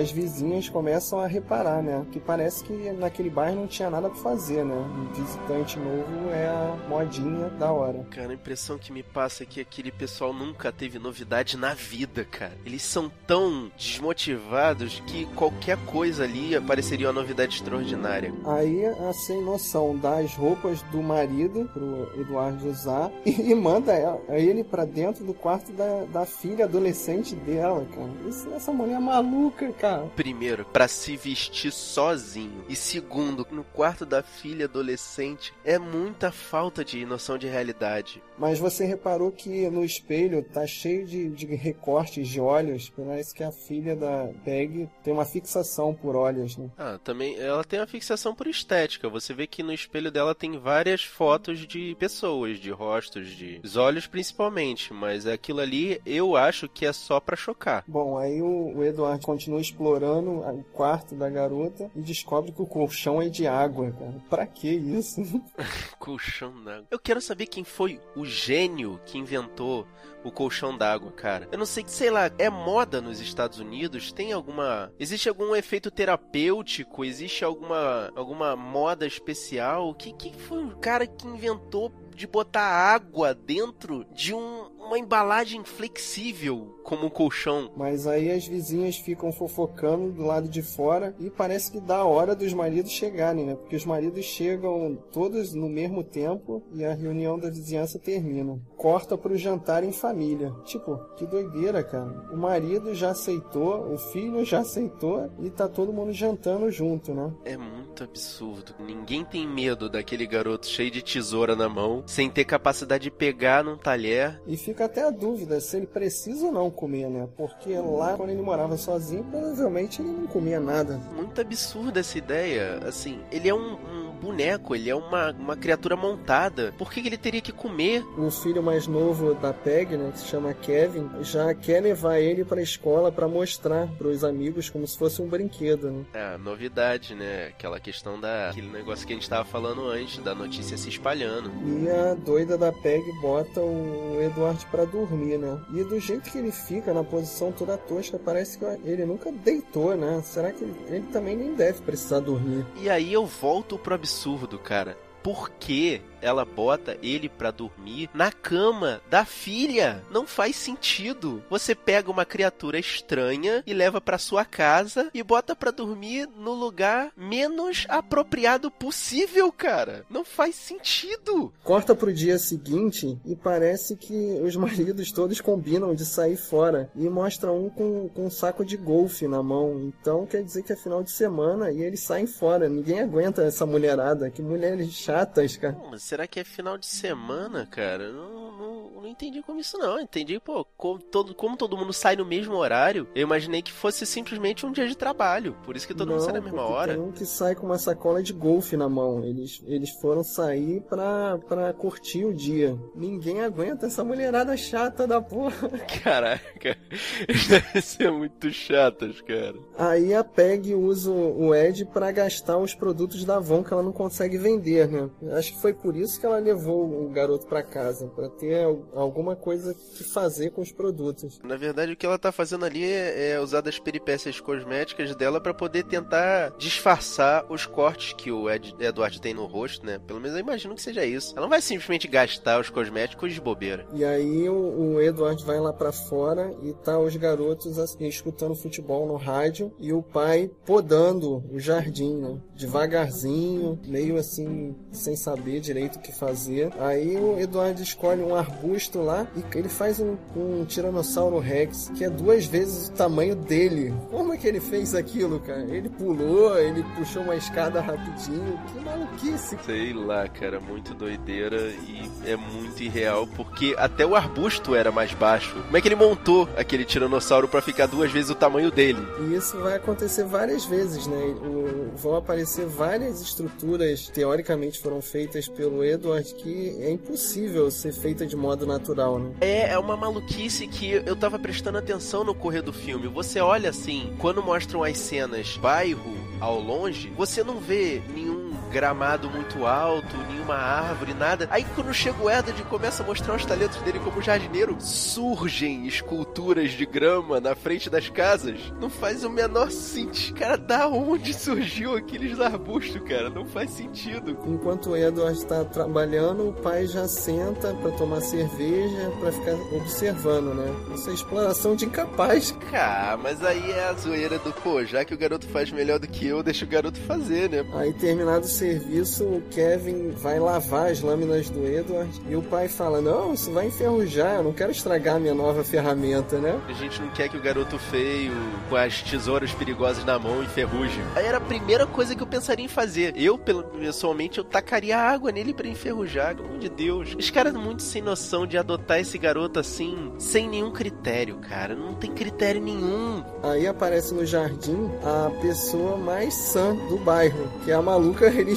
As 0.00 0.10
vizinhas 0.10 0.68
começam 0.68 1.20
a 1.20 1.26
reparar, 1.26 1.82
né? 1.82 2.04
Que 2.10 2.18
parece 2.18 2.64
que 2.64 2.72
naquele 2.92 3.30
bairro 3.30 3.60
não 3.60 3.66
tinha 3.66 3.90
nada 3.90 4.08
pra 4.08 4.18
fazer, 4.20 4.64
né? 4.64 4.74
Um 4.74 5.12
visitante 5.12 5.78
novo 5.78 6.30
é 6.30 6.48
a 6.48 6.88
modinha 6.88 7.48
da 7.50 7.70
hora. 7.70 8.04
Cara, 8.10 8.30
a 8.30 8.34
impressão 8.34 8.78
que 8.78 8.92
me 8.92 9.02
passa 9.02 9.42
é 9.42 9.46
que 9.46 9.60
aquele 9.60 9.92
pessoal 9.92 10.32
nunca 10.32 10.72
teve 10.72 10.98
novidade 10.98 11.56
na 11.56 11.74
vida, 11.74 12.24
cara. 12.24 12.56
Eles 12.64 12.82
são 12.82 13.10
tão 13.26 13.70
desmotivados 13.76 15.02
que 15.06 15.26
qualquer 15.34 15.76
coisa 15.86 16.24
ali 16.24 16.58
pareceria 16.60 17.08
uma 17.08 17.12
novidade 17.12 17.56
extraordinária. 17.56 18.32
Aí 18.46 18.84
a 18.86 19.12
sem 19.12 19.42
noção 19.42 19.96
dá 19.96 20.18
as 20.18 20.34
roupas 20.34 20.82
do 20.84 21.02
marido 21.02 21.68
pro 21.72 22.20
Eduardo 22.20 22.68
usar 22.68 23.10
e, 23.24 23.54
manda 23.54 23.92
ele 24.28 24.64
para 24.64 24.84
dentro 24.84 25.24
do 25.24 25.34
quarto 25.34 25.72
da, 25.72 26.04
da 26.12 26.26
filha 26.26 26.64
adolescente 26.64 27.34
dela, 27.34 27.86
cara. 27.94 28.10
Isso, 28.28 28.48
essa 28.54 28.72
mulher 28.72 28.96
é 28.96 29.00
maluca, 29.00 29.70
cara. 29.72 29.89
Primeiro, 30.16 30.64
para 30.64 30.88
se 30.88 31.16
vestir 31.16 31.72
sozinho. 31.72 32.64
E 32.68 32.76
segundo, 32.76 33.46
no 33.50 33.64
quarto 33.64 34.04
da 34.06 34.22
filha 34.22 34.66
adolescente. 34.66 35.52
É 35.64 35.78
muita 35.78 36.30
falta 36.32 36.84
de 36.84 37.04
noção 37.04 37.36
de 37.36 37.46
realidade. 37.46 38.22
Mas 38.38 38.58
você 38.58 38.86
reparou 38.86 39.30
que 39.30 39.68
no 39.68 39.84
espelho 39.84 40.42
tá 40.42 40.66
cheio 40.66 41.06
de, 41.06 41.28
de 41.28 41.46
recortes 41.54 42.26
de 42.28 42.40
olhos. 42.40 42.90
Parece 42.96 43.34
que 43.34 43.44
a 43.44 43.52
filha 43.52 43.94
da 43.94 44.30
Peg 44.44 44.88
tem 45.02 45.12
uma 45.12 45.24
fixação 45.24 45.94
por 45.94 46.16
olhos, 46.16 46.56
né? 46.56 46.70
Ah, 46.78 46.98
também. 47.02 47.38
Ela 47.38 47.62
tem 47.62 47.78
uma 47.78 47.86
fixação 47.86 48.34
por 48.34 48.46
estética. 48.46 49.08
Você 49.08 49.34
vê 49.34 49.46
que 49.46 49.62
no 49.62 49.72
espelho 49.72 50.10
dela 50.10 50.34
tem 50.34 50.58
várias 50.58 51.02
fotos 51.02 51.66
de 51.66 51.94
pessoas, 51.98 52.58
de 52.58 52.70
rostos, 52.70 53.28
de 53.28 53.60
os 53.62 53.76
olhos 53.76 54.06
principalmente. 54.06 54.92
Mas 54.92 55.26
aquilo 55.26 55.60
ali 55.60 56.00
eu 56.06 56.36
acho 56.36 56.68
que 56.68 56.86
é 56.86 56.92
só 56.92 57.20
para 57.20 57.36
chocar. 57.36 57.84
Bom, 57.86 58.16
aí 58.16 58.40
o, 58.40 58.76
o 58.76 58.84
Eduardo 58.84 59.24
continua 59.24 59.60
explorando 59.80 60.40
o 60.40 60.64
quarto 60.74 61.14
da 61.14 61.30
garota 61.30 61.90
e 61.96 62.02
descobre 62.02 62.52
que 62.52 62.60
o 62.60 62.66
colchão 62.66 63.22
é 63.22 63.30
de 63.30 63.46
água, 63.46 63.90
cara. 63.92 64.14
Pra 64.28 64.46
que 64.46 64.68
isso? 64.68 65.22
colchão 65.98 66.52
d'água. 66.62 66.86
Eu 66.90 66.98
quero 66.98 67.20
saber 67.20 67.46
quem 67.46 67.64
foi 67.64 67.98
o 68.14 68.26
gênio 68.26 69.00
que 69.06 69.16
inventou 69.16 69.86
o 70.22 70.30
colchão 70.30 70.76
d'água, 70.76 71.10
cara. 71.12 71.48
Eu 71.50 71.58
não 71.58 71.64
sei, 71.64 71.84
sei 71.86 72.10
lá, 72.10 72.30
é 72.36 72.50
moda 72.50 73.00
nos 73.00 73.20
Estados 73.20 73.58
Unidos? 73.58 74.12
Tem 74.12 74.32
alguma. 74.32 74.92
Existe 74.98 75.30
algum 75.30 75.56
efeito 75.56 75.90
terapêutico? 75.90 77.02
Existe 77.02 77.42
alguma, 77.42 78.12
alguma 78.14 78.54
moda 78.54 79.06
especial? 79.06 79.94
Que, 79.94 80.12
que 80.12 80.36
foi 80.36 80.62
o 80.62 80.76
cara 80.76 81.06
que 81.06 81.26
inventou 81.26 81.90
de 82.14 82.26
botar 82.26 82.60
água 82.60 83.32
dentro 83.32 84.04
de 84.12 84.34
um, 84.34 84.70
uma 84.90 84.98
embalagem 84.98 85.62
flexível 85.62 86.80
como 86.82 87.06
um 87.06 87.10
colchão. 87.10 87.70
Mas 87.76 88.08
aí 88.08 88.28
as 88.28 88.44
vizinhas 88.44 88.96
ficam 88.96 89.30
fofocando 89.30 90.10
do 90.10 90.24
lado 90.24 90.48
de 90.48 90.62
fora 90.62 91.14
e 91.20 91.30
parece 91.30 91.70
que 91.70 91.80
dá 91.80 91.98
a 91.98 92.04
hora 92.04 92.34
dos 92.34 92.52
maridos 92.52 92.90
chegarem, 92.90 93.46
né? 93.46 93.54
Porque 93.54 93.76
os 93.76 93.86
maridos 93.86 94.24
chegam 94.24 94.98
todos 95.12 95.54
no 95.54 95.68
mesmo 95.68 96.02
tempo 96.02 96.60
e 96.72 96.84
a 96.84 96.92
reunião 96.92 97.38
da 97.38 97.48
vizinhança 97.48 98.00
termina. 98.00 98.60
Corta 98.76 99.16
pro 99.16 99.36
jantar 99.36 99.84
em 99.84 99.92
família. 99.92 100.50
Tipo, 100.64 100.98
que 101.16 101.24
doideira, 101.24 101.84
cara. 101.84 102.28
O 102.32 102.36
marido 102.36 102.92
já 102.92 103.10
aceitou, 103.10 103.92
o 103.92 103.96
filho 103.96 104.44
já 104.44 104.58
aceitou 104.58 105.30
e 105.38 105.50
tá 105.50 105.68
todo 105.68 105.92
mundo 105.92 106.12
jantando 106.12 106.68
junto, 106.68 107.14
né? 107.14 107.32
É 107.44 107.56
muito 107.56 107.79
absurdo. 108.04 108.74
Ninguém 108.78 109.24
tem 109.24 109.46
medo 109.46 109.88
daquele 109.88 110.26
garoto 110.26 110.66
cheio 110.66 110.90
de 110.90 111.02
tesoura 111.02 111.54
na 111.54 111.68
mão, 111.68 112.02
sem 112.06 112.30
ter 112.30 112.44
capacidade 112.44 113.04
de 113.04 113.10
pegar 113.10 113.64
num 113.64 113.76
talher. 113.76 114.40
E 114.46 114.56
fica 114.56 114.84
até 114.84 115.06
a 115.06 115.10
dúvida 115.10 115.60
se 115.60 115.76
ele 115.76 115.86
precisa 115.86 116.46
ou 116.46 116.52
não 116.52 116.70
comer, 116.70 117.08
né? 117.08 117.28
Porque 117.36 117.74
lá, 117.76 118.16
quando 118.16 118.30
ele 118.30 118.42
morava 118.42 118.76
sozinho, 118.76 119.24
provavelmente 119.24 120.02
ele 120.02 120.10
não 120.10 120.26
comia 120.26 120.60
nada. 120.60 120.96
Muito 121.14 121.40
absurda 121.40 122.00
essa 122.00 122.18
ideia. 122.18 122.80
Assim, 122.86 123.20
ele 123.30 123.48
é 123.48 123.54
um, 123.54 123.74
um 123.74 124.09
boneco, 124.20 124.74
ele 124.74 124.90
é 124.90 124.94
uma, 124.94 125.30
uma 125.32 125.56
criatura 125.56 125.96
montada. 125.96 126.74
Por 126.78 126.92
que, 126.92 127.02
que 127.02 127.08
ele 127.08 127.16
teria 127.16 127.40
que 127.40 127.52
comer? 127.52 128.04
O 128.18 128.30
filho 128.30 128.62
mais 128.62 128.86
novo 128.86 129.34
da 129.34 129.52
Peg, 129.52 129.96
né, 129.96 130.10
que 130.12 130.20
se 130.20 130.26
chama 130.26 130.54
Kevin, 130.54 131.08
já 131.22 131.54
quer 131.54 131.80
levar 131.80 132.18
ele 132.18 132.44
pra 132.44 132.62
escola 132.62 133.10
para 133.10 133.26
mostrar 133.28 133.86
pros 133.98 134.22
amigos 134.24 134.68
como 134.68 134.86
se 134.86 134.96
fosse 134.96 135.22
um 135.22 135.28
brinquedo, 135.28 135.90
né? 135.90 136.04
É, 136.12 136.38
novidade, 136.38 137.14
né? 137.14 137.46
Aquela 137.48 137.80
questão 137.80 138.20
da... 138.20 138.50
aquele 138.50 138.68
negócio 138.68 139.06
que 139.06 139.12
a 139.12 139.16
gente 139.16 139.28
tava 139.28 139.44
falando 139.44 139.86
antes, 139.86 140.18
da 140.18 140.34
notícia 140.34 140.76
se 140.76 140.88
espalhando. 140.88 141.50
E 141.66 141.88
a 141.88 142.14
doida 142.14 142.58
da 142.58 142.72
Peg 142.72 143.02
bota 143.20 143.60
o 143.60 144.18
Edward 144.20 144.64
para 144.66 144.84
dormir, 144.84 145.38
né? 145.38 145.58
E 145.72 145.84
do 145.84 145.98
jeito 145.98 146.30
que 146.30 146.38
ele 146.38 146.52
fica 146.52 146.92
na 146.92 147.04
posição 147.04 147.52
toda 147.52 147.76
tosca, 147.76 148.18
parece 148.18 148.58
que 148.58 148.64
ele 148.84 149.04
nunca 149.04 149.32
deitou, 149.32 149.96
né? 149.96 150.20
Será 150.24 150.52
que 150.52 150.62
ele, 150.64 150.74
ele 150.88 151.06
também 151.12 151.36
nem 151.36 151.54
deve 151.54 151.80
precisar 151.82 152.20
dormir? 152.20 152.64
E 152.80 152.88
aí 152.90 153.12
eu 153.12 153.26
volto 153.26 153.78
pro 153.78 153.94
absurdo, 153.94 154.09
cara. 154.58 154.96
Por 155.22 155.50
que 155.50 156.02
ela 156.22 156.44
bota 156.44 156.96
ele 157.02 157.28
pra 157.28 157.50
dormir 157.50 158.10
na 158.14 158.30
cama 158.30 159.00
da 159.10 159.24
filha. 159.24 160.02
Não 160.10 160.26
faz 160.26 160.56
sentido. 160.56 161.42
Você 161.48 161.74
pega 161.74 162.10
uma 162.10 162.24
criatura 162.24 162.78
estranha 162.78 163.62
e 163.66 163.72
leva 163.72 164.00
pra 164.00 164.18
sua 164.18 164.44
casa 164.44 165.10
e 165.14 165.22
bota 165.22 165.54
pra 165.54 165.70
dormir 165.70 166.28
no 166.36 166.52
lugar 166.52 167.12
menos 167.16 167.86
apropriado 167.88 168.70
possível, 168.70 169.50
cara. 169.52 170.04
Não 170.10 170.24
faz 170.24 170.54
sentido. 170.54 171.52
Corta 171.62 171.94
pro 171.94 172.12
dia 172.12 172.38
seguinte 172.38 173.18
e 173.24 173.34
parece 173.34 173.96
que 173.96 174.40
os 174.42 174.56
maridos 174.56 175.12
todos 175.12 175.40
combinam 175.40 175.94
de 175.94 176.04
sair 176.04 176.36
fora 176.36 176.90
e 176.94 177.08
mostra 177.08 177.52
um 177.52 177.68
com, 177.68 178.08
com 178.08 178.26
um 178.26 178.30
saco 178.30 178.64
de 178.64 178.76
golfe 178.76 179.26
na 179.26 179.42
mão. 179.42 179.80
Então 179.80 180.26
quer 180.26 180.42
dizer 180.42 180.62
que 180.62 180.72
é 180.72 180.76
final 180.76 181.02
de 181.02 181.10
semana 181.10 181.70
e 181.70 181.82
eles 181.82 182.00
saem 182.00 182.26
fora. 182.26 182.68
Ninguém 182.68 183.00
aguenta 183.00 183.42
essa 183.42 183.66
mulherada. 183.66 184.30
Que 184.30 184.42
mulheres 184.42 184.92
chatas, 184.92 185.56
cara. 185.56 185.76
Mas 185.90 186.02
será 186.10 186.26
que 186.26 186.40
é 186.40 186.44
final 186.44 186.76
de 186.76 186.86
semana, 186.86 187.64
cara? 187.66 188.10
Não, 188.10 188.50
não, 188.50 188.90
não 189.02 189.06
entendi 189.06 189.42
como 189.42 189.60
isso 189.60 189.78
não. 189.78 190.00
Entendi, 190.00 190.40
pô, 190.40 190.64
como 190.76 191.00
todo, 191.00 191.32
como 191.36 191.56
todo 191.56 191.76
mundo 191.76 191.92
sai 191.92 192.16
no 192.16 192.26
mesmo 192.26 192.54
horário, 192.54 193.06
eu 193.14 193.22
imaginei 193.22 193.62
que 193.62 193.70
fosse 193.70 194.04
simplesmente 194.04 194.66
um 194.66 194.72
dia 194.72 194.88
de 194.88 194.96
trabalho. 194.96 195.56
Por 195.64 195.76
isso 195.76 195.86
que 195.86 195.94
todo 195.94 196.08
não, 196.08 196.16
mundo 196.16 196.24
sai 196.24 196.32
na 196.32 196.40
mesma 196.40 196.62
hora. 196.62 196.94
Tem 196.94 197.00
um 197.00 197.12
que 197.12 197.24
sai 197.24 197.54
com 197.54 197.64
uma 197.64 197.78
sacola 197.78 198.20
de 198.24 198.32
golfe 198.32 198.76
na 198.76 198.88
mão. 198.88 199.24
Eles, 199.24 199.62
eles 199.66 199.90
foram 199.90 200.24
sair 200.24 200.80
pra, 200.80 201.38
pra 201.46 201.72
curtir 201.72 202.24
o 202.24 202.34
dia. 202.34 202.76
Ninguém 202.92 203.42
aguenta 203.42 203.86
essa 203.86 204.02
mulherada 204.02 204.56
chata 204.56 205.06
da 205.06 205.22
porra. 205.22 205.68
Caraca, 206.02 206.76
deve 207.48 207.82
ser 207.82 208.10
muito 208.10 208.50
chatas, 208.50 209.20
cara. 209.20 209.56
Aí 209.78 210.12
a 210.12 210.24
Peg 210.24 210.74
usa 210.74 211.12
o 211.12 211.54
Ed 211.54 211.84
para 211.84 212.10
gastar 212.10 212.58
os 212.58 212.74
produtos 212.74 213.24
da 213.24 213.36
Avon 213.36 213.62
que 213.62 213.72
ela 213.72 213.82
não 213.82 213.92
consegue 213.92 214.36
vender, 214.36 214.88
né? 214.88 215.08
Acho 215.38 215.52
que 215.52 215.60
foi 215.60 215.72
por 215.72 215.99
isso 216.00 216.18
que 216.18 216.26
ela 216.26 216.38
levou 216.38 217.04
o 217.04 217.08
garoto 217.10 217.46
para 217.46 217.62
casa, 217.62 218.06
para 218.08 218.28
ter 218.28 218.64
alguma 218.94 219.36
coisa 219.36 219.74
que 219.74 220.04
fazer 220.04 220.50
com 220.50 220.60
os 220.60 220.72
produtos. 220.72 221.40
Na 221.44 221.56
verdade, 221.56 221.92
o 221.92 221.96
que 221.96 222.06
ela 222.06 222.18
tá 222.18 222.32
fazendo 222.32 222.64
ali 222.64 222.84
é, 222.84 223.32
é 223.32 223.40
usar 223.40 223.60
das 223.60 223.78
peripécias 223.78 224.40
cosméticas 224.40 225.14
dela 225.14 225.40
para 225.40 225.54
poder 225.54 225.84
tentar 225.84 226.54
disfarçar 226.58 227.44
os 227.50 227.66
cortes 227.66 228.12
que 228.12 228.30
o 228.30 228.50
Ed, 228.50 228.74
Edward 228.78 229.20
tem 229.20 229.34
no 229.34 229.46
rosto, 229.46 229.84
né? 229.84 229.98
Pelo 230.06 230.20
menos 230.20 230.36
eu 230.36 230.40
imagino 230.40 230.74
que 230.74 230.82
seja 230.82 231.04
isso. 231.04 231.32
Ela 231.32 231.42
não 231.42 231.50
vai 231.50 231.60
simplesmente 231.60 232.08
gastar 232.08 232.60
os 232.60 232.70
cosméticos 232.70 233.32
de 233.32 233.40
bobeira. 233.40 233.86
E 233.92 234.04
aí 234.04 234.48
o, 234.48 234.94
o 234.94 235.00
Edward 235.00 235.44
vai 235.44 235.60
lá 235.60 235.72
para 235.72 235.92
fora 235.92 236.54
e 236.62 236.72
tá 236.72 236.98
os 236.98 237.14
garotos 237.16 237.78
assim, 237.78 238.06
escutando 238.06 238.54
futebol 238.54 239.06
no 239.06 239.16
rádio 239.16 239.72
e 239.78 239.92
o 239.92 240.02
pai 240.02 240.50
podando 240.64 241.42
o 241.50 241.58
jardim, 241.58 242.14
né? 242.16 242.40
Devagarzinho, 242.54 243.78
meio 243.86 244.16
assim, 244.16 244.74
sem 244.92 245.16
saber 245.16 245.60
direito 245.60 245.89
o 245.98 246.00
que 246.00 246.12
fazer. 246.12 246.70
Aí 246.78 247.16
o 247.16 247.38
Eduardo 247.38 247.82
escolhe 247.82 248.22
um 248.22 248.34
arbusto 248.34 249.00
lá 249.00 249.26
e 249.36 249.58
ele 249.58 249.68
faz 249.68 250.00
um, 250.00 250.16
um 250.36 250.64
Tiranossauro 250.64 251.38
Rex, 251.38 251.90
que 251.96 252.04
é 252.04 252.10
duas 252.10 252.46
vezes 252.46 252.88
o 252.88 252.92
tamanho 252.92 253.34
dele. 253.34 253.94
Como 254.10 254.32
é 254.32 254.36
que 254.36 254.46
ele 254.46 254.60
fez 254.60 254.94
aquilo, 254.94 255.40
cara? 255.40 255.62
Ele 255.62 255.88
pulou, 255.88 256.58
ele 256.58 256.82
puxou 256.96 257.22
uma 257.22 257.36
escada 257.36 257.80
rapidinho. 257.80 258.58
Que 258.72 258.84
maluquice. 258.84 259.56
Sei 259.64 259.92
lá, 259.92 260.28
cara, 260.28 260.60
muito 260.60 260.94
doideira 260.94 261.56
e 261.56 262.10
é 262.24 262.36
muito 262.36 262.82
irreal, 262.82 263.26
porque 263.26 263.74
até 263.78 264.04
o 264.06 264.14
arbusto 264.14 264.74
era 264.74 264.90
mais 264.90 265.12
baixo. 265.14 265.60
Como 265.64 265.76
é 265.76 265.80
que 265.80 265.88
ele 265.88 265.96
montou 265.96 266.48
aquele 266.56 266.84
Tiranossauro 266.84 267.48
para 267.48 267.62
ficar 267.62 267.86
duas 267.86 268.10
vezes 268.10 268.30
o 268.30 268.34
tamanho 268.34 268.70
dele? 268.70 269.00
E 269.20 269.34
isso 269.34 269.58
vai 269.58 269.76
acontecer 269.76 270.24
várias 270.24 270.64
vezes, 270.64 271.06
né? 271.06 271.16
O, 271.16 271.90
vão 271.96 272.16
aparecer 272.16 272.66
várias 272.66 273.20
estruturas, 273.20 274.08
teoricamente 274.08 274.78
foram 274.78 275.00
feitas 275.00 275.48
pelo 275.48 275.79
Edward, 275.84 276.34
que 276.34 276.76
é 276.80 276.90
impossível 276.90 277.70
ser 277.70 277.92
feita 277.92 278.26
de 278.26 278.36
modo 278.36 278.66
natural, 278.66 279.18
né? 279.18 279.32
É, 279.40 279.70
é 279.72 279.78
uma 279.78 279.96
maluquice 279.96 280.66
que 280.66 280.90
eu 280.90 281.16
tava 281.16 281.38
prestando 281.38 281.78
atenção 281.78 282.24
no 282.24 282.34
correr 282.34 282.62
do 282.62 282.72
filme. 282.72 283.08
Você 283.08 283.40
olha 283.40 283.70
assim, 283.70 284.14
quando 284.18 284.42
mostram 284.42 284.82
as 284.82 284.98
cenas 284.98 285.56
bairro 285.56 286.16
ao 286.40 286.60
longe, 286.60 287.12
você 287.16 287.44
não 287.44 287.58
vê 287.58 288.02
nenhum 288.14 288.49
gramado 288.70 289.28
muito 289.28 289.66
alto, 289.66 290.16
nenhuma 290.28 290.54
árvore, 290.54 291.12
nada. 291.14 291.48
Aí 291.50 291.64
quando 291.74 291.92
chega 291.92 292.22
o 292.22 292.30
Edward 292.30 292.60
e 292.60 292.64
começa 292.64 293.02
a 293.02 293.06
mostrar 293.06 293.34
os 293.34 293.44
talentos 293.44 293.80
dele 293.82 293.98
como 293.98 294.22
jardineiro, 294.22 294.76
surgem 294.80 295.86
esculturas 295.86 296.70
de 296.72 296.86
grama 296.86 297.40
na 297.40 297.54
frente 297.54 297.90
das 297.90 298.08
casas. 298.08 298.72
Não 298.80 298.88
faz 298.88 299.24
o 299.24 299.30
menor 299.30 299.70
sentido. 299.70 300.38
Cara, 300.38 300.56
da 300.56 300.88
onde 300.88 301.34
surgiu 301.34 301.96
aqueles 301.96 302.38
arbustos, 302.40 303.00
cara? 303.02 303.28
Não 303.28 303.44
faz 303.44 303.70
sentido. 303.70 304.36
Enquanto 304.46 304.90
o 304.90 304.96
Edward 304.96 305.36
está 305.36 305.64
trabalhando, 305.64 306.48
o 306.48 306.52
pai 306.52 306.86
já 306.86 307.08
senta 307.08 307.74
para 307.74 307.90
tomar 307.92 308.20
cerveja, 308.20 309.10
para 309.18 309.32
ficar 309.32 309.54
observando, 309.74 310.54
né? 310.54 310.94
Isso 310.94 311.10
é 311.10 311.14
exploração 311.14 311.74
de 311.74 311.86
incapaz. 311.86 312.52
Cara, 312.70 313.16
mas 313.16 313.42
aí 313.42 313.70
é 313.70 313.88
a 313.88 313.92
zoeira 313.94 314.38
do, 314.38 314.52
pô, 314.52 314.84
já 314.84 315.04
que 315.04 315.14
o 315.14 315.18
garoto 315.18 315.46
faz 315.48 315.70
melhor 315.70 315.98
do 315.98 316.06
que 316.06 316.26
eu, 316.26 316.42
deixa 316.42 316.64
o 316.64 316.68
garoto 316.68 317.00
fazer, 317.00 317.50
né? 317.50 317.64
Aí 317.74 317.92
terminado 317.92 318.44
o 318.44 318.48
serviço, 318.60 319.24
o 319.24 319.42
Kevin 319.50 320.10
vai 320.10 320.38
lavar 320.38 320.90
as 320.90 321.00
lâminas 321.00 321.48
do 321.48 321.66
Edward 321.66 322.10
e 322.28 322.36
o 322.36 322.42
pai 322.42 322.68
fala: 322.68 323.00
Não, 323.00 323.32
isso 323.32 323.50
vai 323.50 323.68
enferrujar, 323.68 324.34
eu 324.34 324.44
não 324.44 324.52
quero 324.52 324.70
estragar 324.70 325.18
minha 325.18 325.34
nova 325.34 325.64
ferramenta, 325.64 326.38
né? 326.38 326.60
A 326.68 326.72
gente 326.74 327.00
não 327.00 327.08
quer 327.08 327.30
que 327.30 327.38
o 327.38 327.40
garoto 327.40 327.78
feio, 327.78 328.32
com 328.68 328.76
as 328.76 329.00
tesouras 329.00 329.52
perigosas 329.52 330.04
na 330.04 330.18
mão, 330.18 330.42
enferruje. 330.42 331.00
Aí 331.16 331.24
era 331.24 331.38
a 331.38 331.40
primeira 331.40 331.86
coisa 331.86 332.14
que 332.14 332.22
eu 332.22 332.26
pensaria 332.26 332.64
em 332.64 332.68
fazer. 332.68 333.14
Eu, 333.16 333.38
pessoalmente, 333.38 334.36
eu 334.36 334.44
tacaria 334.44 334.98
água 334.98 335.32
nele 335.32 335.54
para 335.54 335.66
enferrujar, 335.66 336.36
pelo 336.36 336.48
amor 336.48 336.58
de 336.58 336.68
Deus. 336.68 337.16
Os 337.18 337.30
caras 337.30 337.54
muito 337.54 337.82
sem 337.82 338.02
noção 338.02 338.46
de 338.46 338.58
adotar 338.58 339.00
esse 339.00 339.16
garoto 339.16 339.58
assim, 339.58 340.12
sem 340.18 340.46
nenhum 340.46 340.70
critério, 340.70 341.38
cara. 341.38 341.74
Não 341.74 341.94
tem 341.94 342.12
critério 342.12 342.60
nenhum. 342.60 343.24
Aí 343.42 343.66
aparece 343.66 344.12
no 344.12 344.26
jardim 344.26 344.90
a 345.02 345.30
pessoa 345.40 345.96
mais 345.96 346.34
sã 346.34 346.74
do 346.74 346.98
bairro, 346.98 347.48
que 347.64 347.70
é 347.70 347.74
a 347.74 347.80
maluca 347.80 348.28
religiosa, 348.28 348.49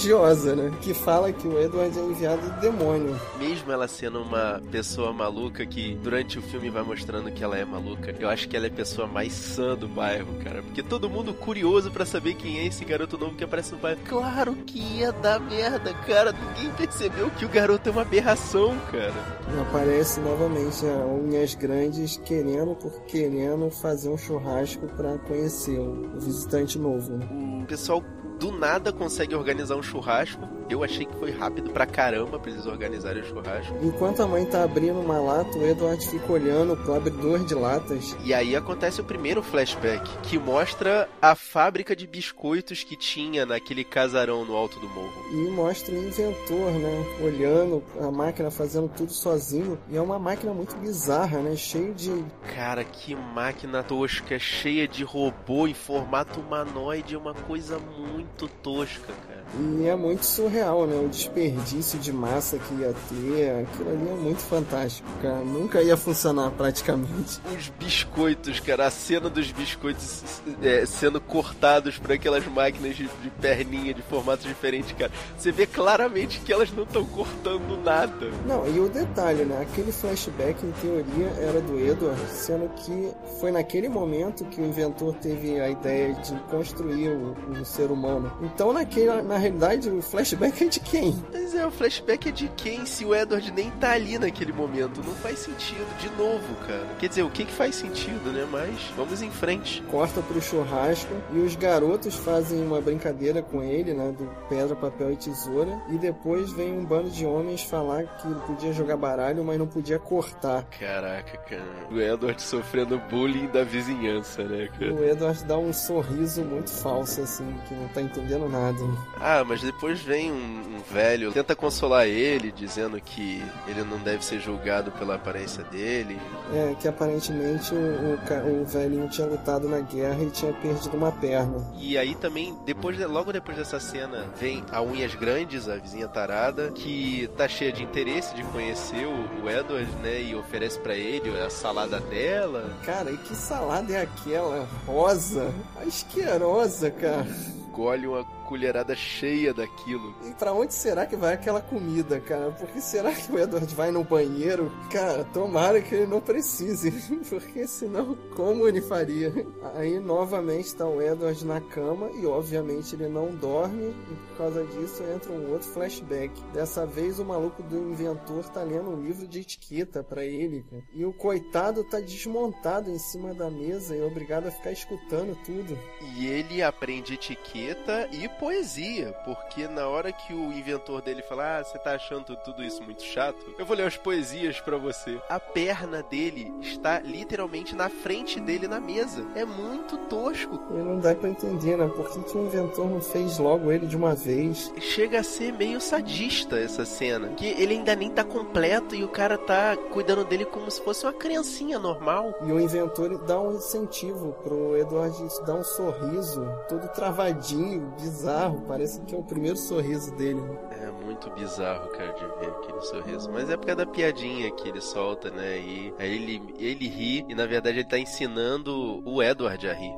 né? 0.55 0.71
Que 0.81 0.93
fala 0.93 1.31
que 1.31 1.47
o 1.47 1.59
Edward 1.59 1.97
é 1.97 2.01
enviado 2.01 2.41
do 2.41 2.59
demônio. 2.59 3.19
Mesmo 3.38 3.71
ela 3.71 3.88
sendo 3.88 4.21
uma 4.21 4.62
pessoa 4.71 5.13
maluca 5.13 5.65
que 5.65 5.95
durante 6.01 6.39
o 6.39 6.41
filme 6.41 6.69
vai 6.69 6.83
mostrando 6.83 7.31
que 7.31 7.43
ela 7.43 7.57
é 7.57 7.63
maluca, 7.63 8.15
eu 8.19 8.29
acho 8.29 8.47
que 8.50 8.57
ela 8.57 8.65
é 8.65 8.69
a 8.69 8.73
pessoa 8.73 9.07
mais 9.07 9.33
sã 9.33 9.75
do 9.75 9.88
bairro, 9.88 10.33
cara. 10.43 10.63
Porque 10.63 10.81
todo 10.81 11.09
mundo 11.09 11.33
curioso 11.33 11.91
para 11.91 12.05
saber 12.05 12.33
quem 12.35 12.59
é 12.59 12.65
esse 12.65 12.83
garoto 12.83 13.17
novo 13.17 13.35
que 13.35 13.43
aparece 13.43 13.73
no 13.73 13.77
bairro. 13.77 14.00
Claro 14.05 14.55
que 14.65 14.79
ia 14.79 15.12
dar 15.12 15.39
merda, 15.39 15.93
cara. 16.05 16.31
Ninguém 16.31 16.71
percebeu 16.75 17.29
que 17.31 17.45
o 17.45 17.50
garoto 17.50 17.89
é 17.89 17.91
uma 17.91 18.01
aberração, 18.01 18.75
cara. 18.91 19.13
E 19.55 19.62
aparece 19.62 20.19
novamente 20.19 20.85
a 20.85 21.05
Unhas 21.05 21.53
Grandes 21.55 22.17
querendo 22.17 22.75
por 22.75 23.03
querendo 23.03 23.69
fazer 23.69 24.09
um 24.09 24.17
churrasco 24.17 24.88
para 24.88 25.17
conhecer 25.19 25.79
o 25.79 26.19
visitante 26.19 26.79
novo. 26.79 27.19
O 27.62 27.65
pessoal 27.65 28.03
do 28.43 28.51
nada 28.51 28.91
consegue 28.91 29.33
organizar 29.33 29.77
um 29.77 29.81
churrasco. 29.81 30.41
Eu 30.73 30.83
achei 30.83 31.05
que 31.05 31.15
foi 31.17 31.29
rápido 31.29 31.69
pra 31.69 31.85
caramba 31.85 32.39
pra 32.39 32.51
eles 32.51 32.65
organizarem 32.65 33.21
o 33.21 33.25
churrasco. 33.27 33.77
Enquanto 33.83 34.23
a 34.23 34.27
mãe 34.27 34.43
tá 34.43 34.63
abrindo 34.63 34.99
uma 34.99 35.19
lata, 35.19 35.55
o 35.55 35.63
Edward 35.63 36.03
fica 36.09 36.33
olhando 36.33 36.75
pro 36.75 36.95
abridor 36.95 37.45
de 37.45 37.53
latas. 37.53 38.17
E 38.23 38.33
aí 38.33 38.55
acontece 38.55 38.99
o 38.99 39.03
primeiro 39.03 39.43
flashback, 39.43 40.09
que 40.23 40.39
mostra 40.39 41.07
a 41.21 41.35
fábrica 41.35 41.95
de 41.95 42.07
biscoitos 42.07 42.83
que 42.83 42.95
tinha 42.95 43.45
naquele 43.45 43.83
casarão 43.83 44.43
no 44.43 44.55
alto 44.55 44.79
do 44.79 44.89
morro. 44.89 45.13
E 45.31 45.51
mostra 45.51 45.93
o 45.93 46.07
inventor, 46.07 46.71
né? 46.71 47.05
Olhando 47.21 47.83
a 48.01 48.09
máquina 48.09 48.49
fazendo 48.49 48.89
tudo 48.89 49.13
sozinho. 49.13 49.77
E 49.91 49.95
é 49.95 50.01
uma 50.01 50.17
máquina 50.17 50.55
muito 50.55 50.75
bizarra, 50.77 51.37
né? 51.37 51.55
Cheio 51.55 51.93
de. 51.93 52.25
Cara, 52.55 52.83
que 52.83 53.15
máquina 53.15 53.83
tosca, 53.83 54.39
cheia 54.39 54.87
de 54.87 55.03
robô 55.03 55.67
em 55.67 55.75
formato 55.75 56.39
humanoide, 56.39 57.13
é 57.13 57.17
uma 57.19 57.35
coisa 57.35 57.77
muito 57.77 58.47
tosca, 58.47 59.13
cara. 59.27 59.43
E 59.59 59.85
é 59.85 59.95
muito 59.95 60.25
surreal, 60.25 60.62
né? 60.65 61.01
O 61.05 61.10
desperdício 61.10 62.00
de 62.00 62.12
massa 62.12 62.58
que 62.58 62.74
ia 62.75 62.93
ter, 63.10 63.63
aquilo 63.63 63.89
ali 63.89 64.10
é 64.10 64.15
muito 64.15 64.41
fantástico, 64.41 65.08
cara. 65.22 65.43
Nunca 65.43 65.82
ia 65.82 65.98
funcionar 65.98 66.51
praticamente. 66.51 67.39
Os 67.58 67.70
biscoitos, 67.79 68.60
cara, 68.60 68.88
a 68.88 68.91
cena 68.91 69.29
dos 69.29 69.51
biscoitos 69.51 70.41
é, 70.62 70.86
sendo 70.86 71.20
cortados 71.20 71.98
por 71.98 72.12
aquelas 72.12 72.46
máquinas 72.48 72.96
de, 72.96 73.10
de 73.22 73.29
perninha 73.41 73.93
de 73.93 74.01
formatos 74.01 74.46
diferentes, 74.46 74.91
cara. 74.93 75.12
Você 75.38 75.51
vê 75.51 75.65
claramente 75.65 76.39
que 76.39 76.51
elas 76.51 76.72
não 76.72 76.84
estão 76.84 77.05
cortando 77.05 77.82
nada. 77.84 78.29
Não, 78.46 78.67
e 78.67 78.79
o 78.79 78.89
detalhe, 78.89 79.46
né? 79.46 79.62
Aquele 79.62 79.91
flashback, 79.91 80.65
em 80.65 80.72
teoria, 80.72 81.27
era 81.39 81.62
do 81.62 81.79
Edward, 81.79 82.22
sendo 82.29 82.70
que 82.75 83.12
foi 83.39 83.51
naquele 83.51 83.89
momento 83.89 84.46
que 84.46 84.62
o 84.62 84.65
inventor 84.65 85.15
teve 85.15 85.60
a 85.60 85.70
ideia 85.70 86.13
de 86.13 86.34
construir 86.50 87.10
o, 87.10 87.36
o 87.62 87.65
ser 87.65 87.91
humano. 87.91 88.32
Então, 88.41 88.74
naquele, 88.74 89.22
na 89.22 89.38
realidade, 89.38 89.89
o 89.89 90.01
flashback 90.01 90.42
flashback 90.43 90.63
é 90.63 90.67
de 90.67 90.79
quem? 90.79 91.23
Mas 91.31 91.55
é, 91.55 91.65
o 91.65 91.71
flashback 91.71 92.29
é 92.29 92.31
de 92.31 92.47
quem 92.50 92.85
se 92.85 93.05
o 93.05 93.15
Edward 93.15 93.51
nem 93.51 93.69
tá 93.71 93.91
ali 93.91 94.17
naquele 94.17 94.51
momento? 94.51 95.01
Não 95.03 95.13
faz 95.15 95.39
sentido, 95.39 95.97
de 95.97 96.09
novo, 96.17 96.55
cara. 96.67 96.88
Quer 97.00 97.07
dizer, 97.07 97.23
o 97.23 97.29
que 97.29 97.45
que 97.45 97.53
faz 97.53 97.75
sentido, 97.75 98.31
né? 98.31 98.45
Mas 98.51 98.91
vamos 98.95 99.21
em 99.21 99.31
frente. 99.31 99.81
Corta 99.83 100.21
pro 100.21 100.41
churrasco 100.41 101.13
e 101.31 101.39
os 101.39 101.55
garotos 101.55 102.15
fazem 102.15 102.62
uma 102.62 102.81
brincadeira 102.81 103.41
com 103.41 103.63
ele, 103.63 103.93
né? 103.93 104.13
Do 104.17 104.25
pedra, 104.50 104.75
papel 104.75 105.13
e 105.13 105.15
tesoura. 105.15 105.81
E 105.89 105.97
depois 105.97 106.51
vem 106.51 106.73
um 106.73 106.83
bando 106.83 107.09
de 107.09 107.25
homens 107.25 107.63
falar 107.63 108.03
que 108.03 108.27
ele 108.27 108.39
podia 108.41 108.73
jogar 108.73 108.97
baralho, 108.97 109.43
mas 109.43 109.57
não 109.57 109.67
podia 109.67 110.00
cortar. 110.00 110.63
Caraca, 110.79 111.38
cara. 111.38 111.88
O 111.91 112.00
Edward 112.00 112.41
sofrendo 112.41 113.00
bullying 113.09 113.47
da 113.47 113.63
vizinhança, 113.63 114.43
né, 114.43 114.67
cara? 114.77 114.93
O 114.93 115.03
Edward 115.03 115.43
dá 115.45 115.57
um 115.57 115.71
sorriso 115.71 116.43
muito 116.43 116.69
falso, 116.69 117.21
assim, 117.21 117.45
que 117.67 117.73
não 117.73 117.88
tá 117.89 118.01
entendendo 118.01 118.50
nada. 118.50 118.79
Ah, 119.19 119.43
mas 119.45 119.62
depois 119.62 120.01
vem 120.01 120.32
um, 120.33 120.77
um 120.77 120.93
velho, 120.93 121.31
tenta 121.31 121.55
consolar 121.55 122.05
ele, 122.07 122.51
dizendo 122.51 122.99
que 122.99 123.41
ele 123.67 123.83
não 123.83 123.97
deve 123.99 124.23
ser 124.25 124.39
julgado 124.39 124.91
pela 124.91 125.15
aparência 125.15 125.63
dele. 125.65 126.19
É, 126.53 126.75
que 126.79 126.87
aparentemente 126.87 127.73
o, 127.73 127.77
o, 127.77 128.61
o 128.61 128.65
velhinho 128.65 129.07
tinha 129.09 129.27
lutado 129.27 129.67
na 129.69 129.79
guerra 129.79 130.21
e 130.23 130.29
tinha 130.29 130.51
perdido 130.53 130.95
uma 130.97 131.11
perna. 131.11 131.65
E 131.79 131.97
aí 131.97 132.15
também, 132.15 132.57
depois 132.65 132.97
de- 132.97 133.05
logo 133.05 133.31
depois 133.31 133.57
dessa 133.57 133.79
cena, 133.79 134.25
vem 134.39 134.63
a 134.71 134.81
Unhas 134.81 135.15
Grandes, 135.15 135.69
a 135.69 135.75
vizinha 135.77 136.07
tarada, 136.07 136.71
que 136.71 137.29
tá 137.37 137.47
cheia 137.47 137.71
de 137.71 137.83
interesse 137.83 138.35
de 138.35 138.43
conhecer 138.45 139.05
o, 139.05 139.43
o 139.45 139.49
Edward, 139.49 139.89
né? 140.01 140.21
E 140.21 140.35
oferece 140.35 140.79
pra 140.79 140.95
ele 140.95 141.29
a 141.39 141.49
salada 141.49 141.99
dela. 141.99 142.69
Cara, 142.85 143.11
e 143.11 143.17
que 143.17 143.35
salada 143.35 143.93
é 143.93 144.01
aquela? 144.01 144.67
Rosa? 144.85 145.53
Asquerosa, 145.85 146.91
cara. 146.91 147.25
Engole 147.67 148.07
uma 148.07 148.23
colherada 148.43 148.95
cheia 148.95 149.53
daquilo. 149.53 150.13
E 150.25 150.33
pra 150.33 150.53
onde 150.53 150.73
será 150.73 151.05
que 151.05 151.15
vai 151.15 151.33
aquela 151.33 151.62
comida, 151.62 152.19
cara? 152.19 152.51
Porque 152.51 152.79
será 152.81 153.12
que 153.12 153.31
o 153.31 153.39
Edward 153.39 153.73
vai 153.73 153.91
no 153.91 154.03
banheiro? 154.03 154.71
Cara, 154.91 155.23
tomara 155.25 155.81
que 155.81 155.95
ele 155.95 156.07
não 156.07 156.21
precise, 156.21 156.91
porque 157.29 157.67
senão 157.67 158.15
como 158.35 158.67
ele 158.67 158.81
faria? 158.81 159.33
Aí 159.75 160.00
novamente 160.00 160.75
tá 160.75 160.88
o 160.88 161.01
Edward 161.01 161.45
na 161.45 161.62
cama 161.62 162.09
e 162.12 162.25
obviamente 162.25 162.95
ele 162.95 163.07
não 163.07 163.33
dorme 163.35 163.89
e 164.12 164.15
por 164.29 164.38
causa 164.38 164.63
disso 164.65 165.03
entra 165.03 165.31
um 165.31 165.51
outro 165.51 165.67
flashback. 165.69 166.33
Dessa 166.53 166.85
vez 166.85 167.19
o 167.19 167.25
maluco 167.25 167.63
do 167.63 167.77
inventor 167.77 168.43
tá 168.50 168.62
lendo 168.63 168.89
um 168.89 169.01
livro 169.01 169.27
de 169.27 169.39
etiqueta 169.39 170.03
pra 170.03 170.25
ele, 170.25 170.63
cara. 170.69 170.83
E 170.93 171.05
o 171.05 171.13
coitado 171.13 171.83
tá 171.83 172.00
desmontado 172.00 172.89
em 172.89 173.00
cima 173.00 173.33
da 173.33 173.50
mesa 173.50 173.95
e 173.95 174.01
é 174.01 174.05
obrigado 174.05 174.47
a 174.47 174.51
ficar 174.51 174.71
escutando 174.71 175.38
tudo. 175.43 175.77
E 176.15 176.27
ele 176.27 176.62
aprende 176.62 177.13
etiqueta 177.13 178.07
e 178.12 178.27
poesia, 178.33 179.13
porque 179.23 179.67
na 179.67 179.87
hora 179.87 180.11
que 180.11 180.33
o 180.33 180.51
inventor 180.51 181.01
dele 181.01 181.21
fala, 181.21 181.59
ah, 181.59 181.63
você 181.63 181.77
tá 181.77 181.95
achando 181.95 182.35
tudo 182.37 182.63
isso 182.63 182.83
muito 182.83 183.03
chato? 183.03 183.55
Eu 183.57 183.65
vou 183.65 183.75
ler 183.75 183.87
as 183.87 183.97
poesias 183.97 184.59
pra 184.59 184.77
você. 184.77 185.19
A 185.29 185.39
perna 185.39 186.03
dele 186.03 186.53
está 186.61 186.99
literalmente 186.99 187.75
na 187.75 187.89
frente 187.89 188.39
dele 188.39 188.67
na 188.67 188.79
mesa. 188.79 189.25
É 189.35 189.45
muito 189.45 189.97
tosco. 190.09 190.59
E 190.71 190.77
não 190.77 190.99
dá 190.99 191.15
pra 191.15 191.29
entender, 191.29 191.77
né? 191.77 191.87
Por 191.87 192.09
que, 192.11 192.23
que 192.23 192.37
o 192.37 192.45
inventor 192.45 192.89
não 192.89 193.01
fez 193.01 193.37
logo 193.37 193.71
ele 193.71 193.87
de 193.87 193.95
uma 193.95 194.15
vez? 194.15 194.71
Chega 194.79 195.19
a 195.19 195.23
ser 195.23 195.53
meio 195.53 195.79
sadista 195.79 196.57
essa 196.57 196.85
cena. 196.85 197.29
Que 197.29 197.47
ele 197.47 197.75
ainda 197.75 197.95
nem 197.95 198.09
tá 198.09 198.23
completo 198.23 198.95
e 198.95 199.03
o 199.03 199.09
cara 199.09 199.37
tá 199.37 199.77
cuidando 199.91 200.25
dele 200.25 200.45
como 200.45 200.69
se 200.69 200.81
fosse 200.81 201.05
uma 201.05 201.13
criancinha 201.13 201.79
normal. 201.79 202.33
E 202.45 202.51
o 202.51 202.59
inventor 202.59 203.17
dá 203.19 203.39
um 203.39 203.55
incentivo 203.55 204.33
pro 204.43 204.77
Edward 204.77 205.13
dar 205.45 205.55
um 205.55 205.63
sorriso, 205.63 206.45
todo 206.67 206.87
travadinho, 206.89 207.93
bizarro. 207.99 208.22
Parece 208.67 209.01
que 209.01 209.15
é 209.15 209.17
o 209.17 209.23
primeiro 209.23 209.57
sorriso 209.57 210.15
dele. 210.15 210.39
né? 210.41 210.57
É 210.71 210.91
muito 211.05 211.29
bizarro, 211.31 211.89
cara, 211.89 212.11
de 212.13 212.25
ver 212.39 212.51
aquele 212.51 212.81
sorriso. 212.81 213.31
Mas 213.31 213.49
é 213.49 213.57
por 213.57 213.65
causa 213.65 213.85
da 213.85 213.91
piadinha 213.91 214.51
que 214.51 214.69
ele 214.69 214.81
solta, 214.81 215.29
né? 215.29 215.57
E 215.59 215.93
aí 215.99 216.15
ele, 216.15 216.53
ele 216.57 216.87
ri 216.87 217.25
e 217.27 217.35
na 217.35 217.45
verdade 217.45 217.77
ele 217.79 217.87
tá 217.87 217.97
ensinando 217.97 219.01
o 219.05 219.21
Edward 219.21 219.67
a 219.67 219.73
rir. 219.73 219.93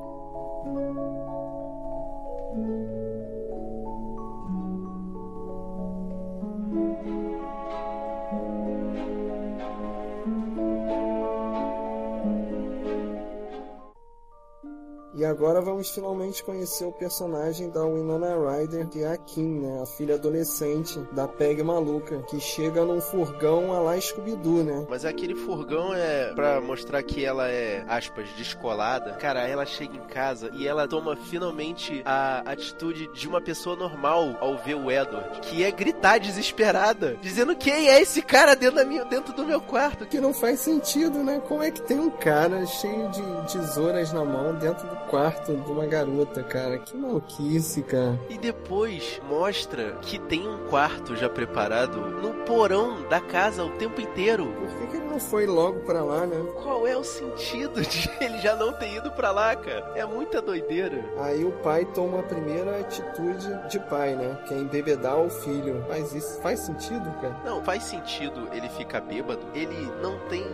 E 15.16 15.24
agora 15.24 15.62
vamos 15.62 15.88
finalmente 15.88 16.44
conhecer 16.44 16.84
o 16.84 16.92
personagem 16.92 17.70
da 17.70 17.82
Winona 17.82 18.36
Ryder, 18.36 18.86
que 18.86 19.02
é 19.02 19.06
a 19.06 19.16
Kim, 19.16 19.60
né? 19.60 19.80
A 19.82 19.86
filha 19.86 20.16
adolescente 20.16 21.00
da 21.10 21.26
Peg 21.26 21.62
maluca, 21.62 22.18
que 22.28 22.38
chega 22.38 22.84
num 22.84 23.00
furgão 23.00 23.72
a 23.72 23.78
lá 23.78 23.98
Scooby-Doo, 23.98 24.62
né? 24.62 24.86
Mas 24.90 25.06
aquele 25.06 25.34
furgão 25.34 25.94
é 25.94 26.34
pra 26.34 26.60
mostrar 26.60 27.02
que 27.02 27.24
ela 27.24 27.48
é, 27.48 27.82
aspas, 27.88 28.28
descolada. 28.36 29.12
Cara, 29.12 29.48
ela 29.48 29.64
chega 29.64 29.96
em 29.96 30.06
casa 30.06 30.50
e 30.52 30.68
ela 30.68 30.86
toma 30.86 31.16
finalmente 31.16 32.02
a 32.04 32.40
atitude 32.40 33.10
de 33.14 33.26
uma 33.26 33.40
pessoa 33.40 33.74
normal 33.74 34.36
ao 34.38 34.58
ver 34.58 34.74
o 34.74 34.90
Edward, 34.90 35.40
que 35.40 35.64
é 35.64 35.70
gritar 35.70 36.18
desesperada, 36.18 37.16
dizendo 37.22 37.56
quem 37.56 37.88
é 37.88 38.02
esse 38.02 38.20
cara 38.20 38.54
dentro, 38.54 38.76
da 38.76 38.84
minha, 38.84 39.06
dentro 39.06 39.32
do 39.32 39.46
meu 39.46 39.62
quarto. 39.62 40.04
Que 40.04 40.20
não 40.20 40.34
faz 40.34 40.60
sentido, 40.60 41.24
né? 41.24 41.40
Como 41.48 41.62
é 41.62 41.70
que 41.70 41.80
tem 41.80 41.98
um 41.98 42.10
cara 42.10 42.66
cheio 42.66 43.08
de 43.08 43.22
tesouras 43.50 44.12
na 44.12 44.22
mão 44.22 44.54
dentro 44.54 44.86
do 44.86 45.05
quarto 45.08 45.54
de 45.54 45.70
uma 45.72 45.86
garota, 45.86 46.42
cara? 46.42 46.78
Que 46.78 46.96
maluquice, 46.96 47.82
cara. 47.82 48.18
E 48.28 48.36
depois 48.38 49.20
mostra 49.28 49.96
que 50.02 50.18
tem 50.18 50.46
um 50.46 50.66
quarto 50.68 51.16
já 51.16 51.28
preparado 51.28 52.00
no 52.00 52.34
porão 52.44 53.02
da 53.08 53.20
casa 53.20 53.64
o 53.64 53.70
tempo 53.70 54.00
inteiro. 54.00 54.46
Por 54.46 54.78
que, 54.78 54.86
que 54.88 54.96
ele 54.96 55.06
não 55.06 55.20
foi 55.20 55.46
logo 55.46 55.80
pra 55.80 56.02
lá, 56.02 56.26
né? 56.26 56.36
Qual 56.62 56.86
é 56.86 56.96
o 56.96 57.04
sentido 57.04 57.82
de 57.82 58.10
ele 58.20 58.38
já 58.38 58.54
não 58.56 58.72
ter 58.72 58.94
ido 58.94 59.10
pra 59.12 59.30
lá, 59.30 59.54
cara? 59.56 59.92
É 59.94 60.04
muita 60.04 60.40
doideira. 60.42 61.04
Aí 61.20 61.44
o 61.44 61.52
pai 61.52 61.84
toma 61.86 62.20
a 62.20 62.22
primeira 62.22 62.80
atitude 62.80 63.68
de 63.68 63.78
pai, 63.80 64.14
né? 64.14 64.38
Que 64.46 64.54
é 64.54 64.58
embebedar 64.58 65.18
o 65.18 65.30
filho. 65.30 65.84
Mas 65.88 66.14
isso 66.14 66.40
faz 66.40 66.60
sentido, 66.60 67.10
cara? 67.20 67.36
Não, 67.44 67.62
faz 67.64 67.84
sentido 67.84 68.48
ele 68.52 68.68
ficar 68.70 69.00
bêbado. 69.00 69.40
Ele 69.54 69.90
não 70.02 70.18
tem. 70.28 70.44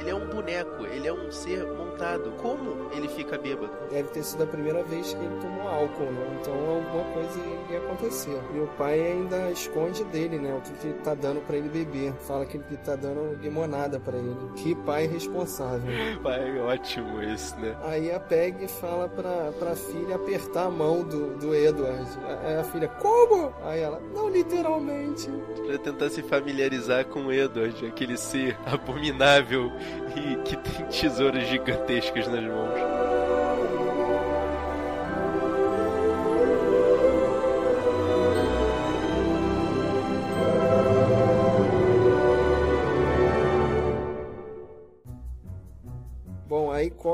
Ele 0.00 0.10
é 0.10 0.14
um 0.14 0.26
boneco, 0.26 0.86
ele 0.86 1.06
é 1.06 1.12
um 1.12 1.30
ser 1.30 1.64
montado. 1.66 2.32
Como 2.40 2.90
ele 2.92 3.08
fica 3.08 3.36
bêbado? 3.38 3.70
Deve 3.90 4.08
ter 4.10 4.22
sido 4.22 4.42
a 4.42 4.46
primeira 4.46 4.82
vez 4.84 5.12
que 5.12 5.24
ele 5.24 5.40
tomou 5.40 5.68
álcool, 5.68 6.04
né? 6.04 6.38
Então 6.40 6.54
alguma 6.54 7.04
coisa 7.12 7.40
ia 7.70 7.78
acontecer. 7.78 8.38
E 8.54 8.58
o 8.58 8.66
pai 8.78 9.00
ainda 9.00 9.50
esconde 9.50 10.04
dele, 10.04 10.38
né? 10.38 10.54
O 10.54 10.60
que, 10.60 10.72
que 10.72 10.86
ele 10.88 10.98
tá 11.00 11.14
dando 11.14 11.40
pra 11.46 11.56
ele 11.56 11.68
beber. 11.68 12.12
Fala 12.26 12.46
que 12.46 12.56
ele 12.56 12.76
tá 12.84 12.96
dando 12.96 13.38
limonada 13.40 13.98
pra 14.00 14.16
ele. 14.16 14.36
Que 14.56 14.74
pai 14.74 15.06
responsável. 15.06 15.86
Pai, 16.22 16.58
ótimo 16.58 17.22
esse, 17.22 17.56
né? 17.56 17.76
Aí 17.84 18.10
a 18.10 18.18
Peg 18.18 18.66
fala 18.68 19.08
pra, 19.08 19.52
pra 19.58 19.76
filha 19.76 20.16
apertar 20.16 20.66
a 20.66 20.70
mão 20.70 21.04
do, 21.04 21.36
do 21.36 21.54
Edward. 21.54 22.06
Aí 22.44 22.56
a 22.56 22.64
filha, 22.64 22.88
como? 22.88 23.52
Aí 23.62 23.80
ela, 23.80 24.00
não 24.14 24.28
literalmente. 24.28 25.30
Pra 25.66 25.78
tentar 25.78 26.10
se 26.10 26.22
familiarizar 26.22 27.06
com 27.06 27.26
o 27.26 27.32
Edward, 27.32 27.86
aquele 27.86 28.16
ser 28.16 28.56
abominável 28.66 29.70
e 30.16 30.36
que 30.42 30.56
tem 30.56 30.86
tesouras 30.86 31.46
gigantescas 31.46 32.26
nas 32.26 32.42
mãos. 32.42 33.05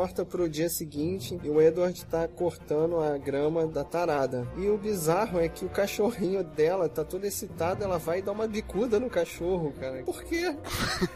Corta 0.02 0.24
pro 0.24 0.48
dia 0.48 0.68
seguinte 0.68 1.38
e 1.44 1.48
o 1.48 1.60
Edward 1.62 2.04
tá 2.06 2.26
cortando 2.26 2.98
a 2.98 3.16
grama 3.16 3.68
da 3.68 3.84
tarada. 3.84 4.44
E 4.58 4.68
o 4.68 4.76
bizarro 4.76 5.38
é 5.38 5.48
que 5.48 5.64
o 5.64 5.68
cachorrinho 5.68 6.42
dela 6.42 6.88
tá 6.88 7.04
todo 7.04 7.24
excitado, 7.24 7.84
ela 7.84 7.98
vai 8.00 8.20
dar 8.20 8.32
uma 8.32 8.48
bicuda 8.48 8.98
no 8.98 9.08
cachorro, 9.08 9.72
cara. 9.78 10.02
Por 10.02 10.24
quê? 10.24 10.56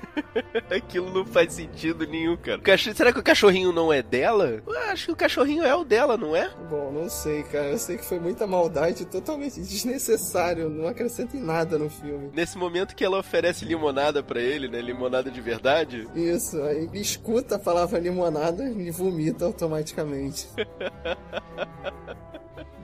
Aquilo 0.70 1.12
não 1.12 1.26
faz 1.26 1.52
sentido 1.54 2.06
nenhum, 2.06 2.36
cara. 2.36 2.58
O 2.58 2.62
cachorro- 2.62 2.94
Será 2.96 3.12
que 3.12 3.18
o 3.18 3.22
cachorrinho 3.24 3.72
não 3.72 3.92
é 3.92 4.04
dela? 4.04 4.62
Eu 4.64 4.78
acho 4.90 5.06
que 5.06 5.12
o 5.12 5.16
cachorrinho 5.16 5.64
é 5.64 5.74
o 5.74 5.82
dela, 5.82 6.16
não 6.16 6.36
é? 6.36 6.48
Bom, 6.70 6.92
não 6.92 7.08
sei, 7.08 7.42
cara. 7.42 7.66
Eu 7.66 7.78
sei 7.78 7.96
que 7.96 8.04
foi 8.04 8.20
muita 8.20 8.46
maldade, 8.46 9.04
totalmente 9.04 9.60
desnecessário. 9.60 10.68
Não 10.70 10.86
acrescenta 10.86 11.36
em 11.36 11.40
nada 11.40 11.76
no 11.76 11.90
filme. 11.90 12.30
Nesse 12.32 12.56
momento 12.56 12.94
que 12.94 13.04
ela 13.04 13.18
oferece 13.18 13.64
limonada 13.64 14.22
pra 14.22 14.40
ele, 14.40 14.68
né? 14.68 14.80
Limonada 14.80 15.28
de 15.28 15.40
verdade. 15.40 16.06
Isso, 16.14 16.62
aí 16.62 16.84
ele 16.84 17.00
escuta 17.00 17.56
a 17.56 17.58
palavra 17.58 17.98
limonada 17.98 18.62
e 18.80 18.90
vomita 18.90 19.44
automaticamente. 19.44 20.48